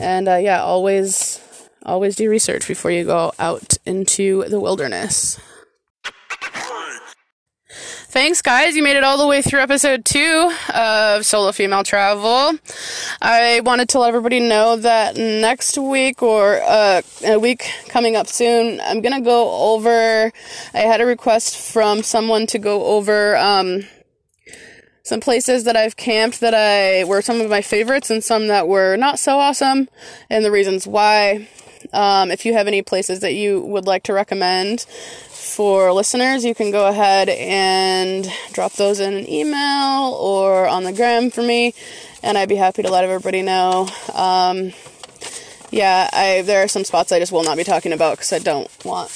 And 0.00 0.28
uh, 0.28 0.36
yeah, 0.36 0.62
always 0.62 1.40
always 1.84 2.16
do 2.16 2.28
research 2.28 2.66
before 2.68 2.90
you 2.90 3.04
go 3.04 3.32
out 3.38 3.78
into 3.86 4.44
the 4.48 4.60
wilderness. 4.60 5.38
Thanks, 8.16 8.40
guys. 8.40 8.74
You 8.74 8.82
made 8.82 8.96
it 8.96 9.04
all 9.04 9.18
the 9.18 9.26
way 9.26 9.42
through 9.42 9.60
episode 9.60 10.06
two 10.06 10.50
of 10.72 11.26
Solo 11.26 11.52
Female 11.52 11.84
Travel. 11.84 12.58
I 13.20 13.60
wanted 13.60 13.90
to 13.90 13.98
let 13.98 14.08
everybody 14.08 14.40
know 14.40 14.76
that 14.76 15.18
next 15.18 15.76
week 15.76 16.22
or 16.22 16.62
uh, 16.62 17.02
a 17.26 17.38
week 17.38 17.70
coming 17.88 18.16
up 18.16 18.26
soon, 18.26 18.80
I'm 18.80 19.02
going 19.02 19.12
to 19.12 19.20
go 19.20 19.74
over. 19.74 20.32
I 20.72 20.78
had 20.78 21.02
a 21.02 21.04
request 21.04 21.58
from 21.58 22.02
someone 22.02 22.46
to 22.46 22.58
go 22.58 22.86
over 22.86 23.36
um, 23.36 23.82
some 25.02 25.20
places 25.20 25.64
that 25.64 25.76
I've 25.76 25.98
camped 25.98 26.40
that 26.40 26.54
I 26.54 27.04
were 27.04 27.20
some 27.20 27.42
of 27.42 27.50
my 27.50 27.60
favorites 27.60 28.08
and 28.08 28.24
some 28.24 28.46
that 28.46 28.66
were 28.66 28.96
not 28.96 29.18
so 29.18 29.38
awesome, 29.38 29.90
and 30.30 30.42
the 30.42 30.50
reasons 30.50 30.86
why. 30.86 31.48
Um, 31.92 32.32
if 32.32 32.44
you 32.44 32.54
have 32.54 32.66
any 32.66 32.82
places 32.82 33.20
that 33.20 33.34
you 33.34 33.60
would 33.60 33.86
like 33.86 34.02
to 34.04 34.12
recommend, 34.12 34.86
for 35.56 35.90
listeners, 35.90 36.44
you 36.44 36.54
can 36.54 36.70
go 36.70 36.86
ahead 36.86 37.30
and 37.30 38.30
drop 38.52 38.74
those 38.74 39.00
in 39.00 39.14
an 39.14 39.26
email 39.26 40.14
or 40.20 40.66
on 40.66 40.84
the 40.84 40.92
gram 40.92 41.30
for 41.30 41.42
me, 41.42 41.72
and 42.22 42.36
I'd 42.36 42.50
be 42.50 42.56
happy 42.56 42.82
to 42.82 42.90
let 42.90 43.04
everybody 43.04 43.40
know. 43.40 43.88
Um, 44.12 44.74
yeah, 45.70 46.10
I 46.12 46.42
there 46.42 46.62
are 46.62 46.68
some 46.68 46.84
spots 46.84 47.10
I 47.10 47.18
just 47.18 47.32
will 47.32 47.42
not 47.42 47.56
be 47.56 47.64
talking 47.64 47.94
about 47.94 48.18
because 48.18 48.34
I 48.34 48.38
don't 48.38 48.68
want 48.84 49.10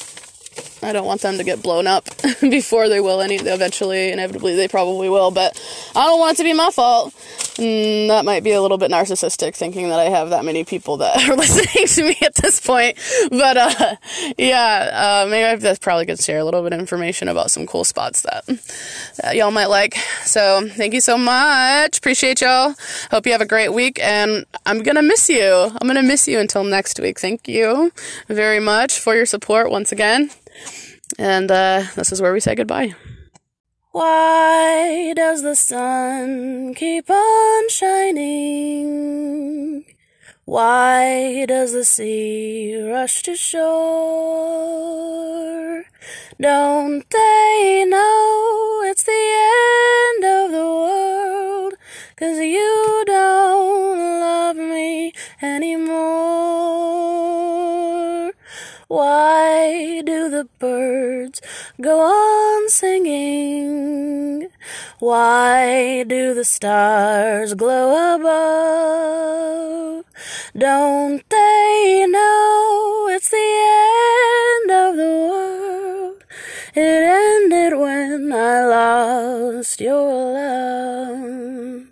I 0.83 0.93
don't 0.93 1.07
want 1.07 1.21
them 1.21 1.39
to 1.39 1.45
get 1.45 1.63
blown 1.63 1.87
up 1.87 2.05
before 2.41 2.89
they 2.89 3.01
will 3.01 3.21
any 3.21 3.37
eventually 3.37 4.13
inevitably 4.13 4.57
they 4.57 4.69
probably 4.69 5.09
will 5.09 5.31
but 5.31 5.61
I 5.95 6.05
don't 6.07 6.19
want 6.19 6.35
it 6.35 6.37
to 6.39 6.45
be 6.45 6.55
my 6.55 6.71
fault 6.71 7.15
Mm, 7.61 8.09
that 8.09 8.25
might 8.25 8.43
be 8.43 8.53
a 8.53 8.63
little 8.63 8.79
bit 8.79 8.91
narcissistic 8.91 9.55
thinking 9.55 9.91
that 9.91 9.99
I 9.99 10.05
have 10.05 10.31
that 10.31 10.47
many 10.47 10.65
people 10.65 10.97
that 10.97 11.17
are 11.29 11.37
listening 11.37 11.87
to 11.87 12.05
me 12.05 12.17
at 12.23 12.35
this 12.37 12.59
point. 12.59 12.97
But, 13.31 13.57
uh, 13.59 13.97
yeah, 14.39 15.25
uh, 15.25 15.29
maybe 15.29 15.45
I 15.45 15.57
just 15.57 15.83
probably 15.83 16.07
could 16.07 16.19
share 16.19 16.39
a 16.39 16.45
little 16.45 16.63
bit 16.63 16.73
of 16.73 16.81
information 16.81 17.29
about 17.29 17.51
some 17.51 17.67
cool 17.67 17.85
spots 17.85 18.23
that, 18.23 18.47
that 19.23 19.37
y'all 19.37 19.51
might 19.51 19.67
like. 19.67 19.95
So 20.25 20.69
thank 20.71 20.95
you 20.95 21.03
so 21.03 21.19
much. 21.19 21.99
Appreciate 21.99 22.41
y'all. 22.41 22.75
Hope 23.11 23.27
you 23.27 23.33
have 23.33 23.43
a 23.43 23.47
great 23.47 23.75
week 23.75 23.99
and 24.03 24.47
I'm 24.65 24.83
gonna 24.83 25.03
miss 25.03 25.29
you. 25.29 25.53
I'm 25.53 25.87
gonna 25.87 26.03
miss 26.03 26.27
you 26.27 26.39
until 26.39 26.65
next 26.65 26.99
week. 26.99 27.21
Thank 27.21 27.47
you 27.47 27.93
very 28.29 28.61
much 28.61 28.99
for 28.99 29.15
your 29.15 29.27
support 29.27 29.71
once 29.71 29.93
again. 29.93 30.31
And, 31.19 31.51
uh, 31.51 31.85
this 31.97 32.13
is 32.13 32.23
where 32.23 32.33
we 32.33 32.41
say 32.41 32.55
goodbye. 32.55 32.95
Why 33.93 35.13
does 35.15 35.43
the 35.43 35.57
sun 35.57 36.75
keep 36.75 37.11
on 37.11 37.69
shining? 37.69 39.01
Why 40.45 41.45
does 41.47 41.73
the 41.73 41.85
sea 41.85 42.81
rush 42.83 43.23
to 43.23 43.35
shore? 43.37 43.71
Don't 46.41 47.09
they 47.11 47.85
know 47.87 48.83
it's 48.87 49.03
the 49.03 49.13
end 49.13 50.25
of 50.25 50.51
the 50.53 50.65
world? 50.65 51.75
Cause 52.17 52.39
you 52.39 53.05
don't 53.07 54.21
love 54.21 54.57
me 54.57 55.13
anymore. 55.43 55.91
Why 58.91 60.03
do 60.05 60.29
the 60.29 60.49
birds 60.59 61.41
go 61.81 62.01
on 62.01 62.69
singing? 62.69 64.49
Why 64.99 66.03
do 66.03 66.35
the 66.35 66.45
stars 66.45 67.55
glow 67.55 68.17
above? 68.17 70.05
Don't 70.59 71.23
they 71.31 72.05
know 72.09 73.09
it's 73.13 73.31
the 73.31 73.51
end 74.59 74.71
of 74.73 74.97
the 74.97 75.15
world? 75.31 76.25
It 76.75 76.83
ended 76.83 77.79
when 77.79 78.33
I 78.33 78.67
lost 78.67 79.81
your 79.81 80.35
love. 80.35 81.87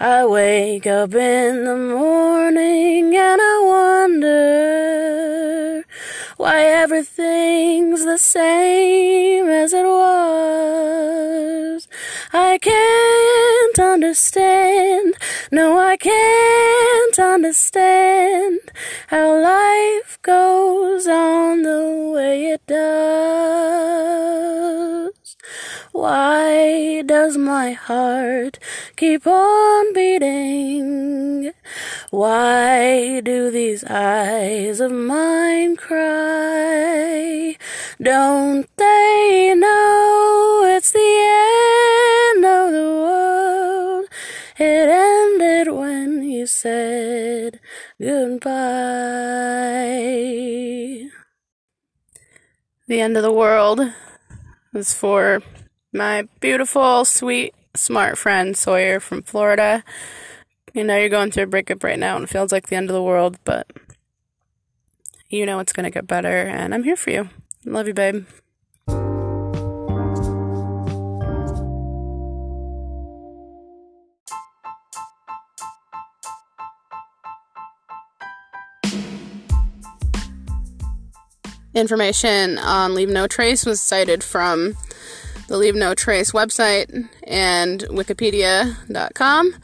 I 0.00 0.24
wake 0.24 0.86
up 0.86 1.14
in 1.14 1.64
the 1.64 1.76
morning 1.76 3.14
and 3.14 3.42
I 3.42 3.62
wonder 3.62 4.13
everything's 6.84 8.04
the 8.04 8.18
same 8.18 9.48
as 9.48 9.72
it 9.72 9.86
was. 9.86 11.08
I 12.30 12.58
can't 12.58 13.78
understand, 13.78 15.14
no, 15.50 15.78
I 15.78 15.96
can't 15.96 17.18
understand 17.18 18.60
how 19.06 19.40
life 19.40 20.18
goes 20.20 21.06
on 21.06 21.62
the 21.62 22.12
way 22.14 22.48
it 22.48 22.60
does. 22.66 23.94
Why 25.94 27.02
does 27.02 27.38
my 27.38 27.70
heart 27.70 28.58
keep 28.96 29.28
on 29.28 29.92
beating? 29.94 31.52
Why 32.10 33.20
do 33.20 33.48
these 33.48 33.84
eyes 33.84 34.80
of 34.80 34.90
mine 34.90 35.76
cry? 35.76 37.56
Don't 38.02 38.66
they 38.76 39.54
know 39.56 40.64
it's 40.66 40.90
the 40.90 41.14
end 42.34 42.44
of 42.44 42.72
the 42.72 42.90
world? 43.06 44.06
It 44.58 44.88
ended 44.90 45.72
when 45.72 46.24
you 46.24 46.48
said 46.48 47.60
goodbye. 48.00 48.50
The 52.88 53.00
end 53.00 53.16
of 53.16 53.22
the 53.22 53.32
world 53.32 53.80
is 54.74 54.92
for 54.92 55.40
my 55.94 56.26
beautiful, 56.40 57.04
sweet, 57.04 57.54
smart 57.74 58.18
friend 58.18 58.56
Sawyer 58.56 58.98
from 58.98 59.22
Florida. 59.22 59.84
You 60.74 60.82
know 60.82 60.98
you're 60.98 61.08
going 61.08 61.30
through 61.30 61.44
a 61.44 61.46
breakup 61.46 61.84
right 61.84 61.98
now 61.98 62.16
and 62.16 62.24
it 62.24 62.30
feels 62.30 62.50
like 62.50 62.66
the 62.66 62.76
end 62.76 62.90
of 62.90 62.94
the 62.94 63.02
world, 63.02 63.38
but 63.44 63.70
you 65.28 65.46
know 65.46 65.60
it's 65.60 65.72
going 65.72 65.84
to 65.84 65.90
get 65.90 66.06
better, 66.06 66.42
and 66.48 66.74
I'm 66.74 66.82
here 66.82 66.96
for 66.96 67.10
you. 67.10 67.28
Love 67.64 67.86
you, 67.86 67.94
babe. 67.94 68.26
Information 81.72 82.58
on 82.58 82.94
Leave 82.94 83.08
No 83.08 83.26
Trace 83.26 83.66
was 83.66 83.80
cited 83.80 84.22
from 84.22 84.76
the 85.48 85.56
Leave 85.56 85.74
No 85.74 85.94
Trace 85.94 86.32
website 86.32 87.08
and 87.24 87.80
Wikipedia.com, 87.82 89.54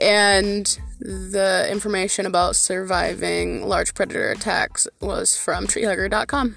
and 0.00 0.78
the 1.00 1.68
information 1.70 2.26
about 2.26 2.56
surviving 2.56 3.66
large 3.66 3.94
predator 3.94 4.30
attacks 4.30 4.86
was 5.00 5.36
from 5.36 5.66
treehugger.com. 5.66 6.56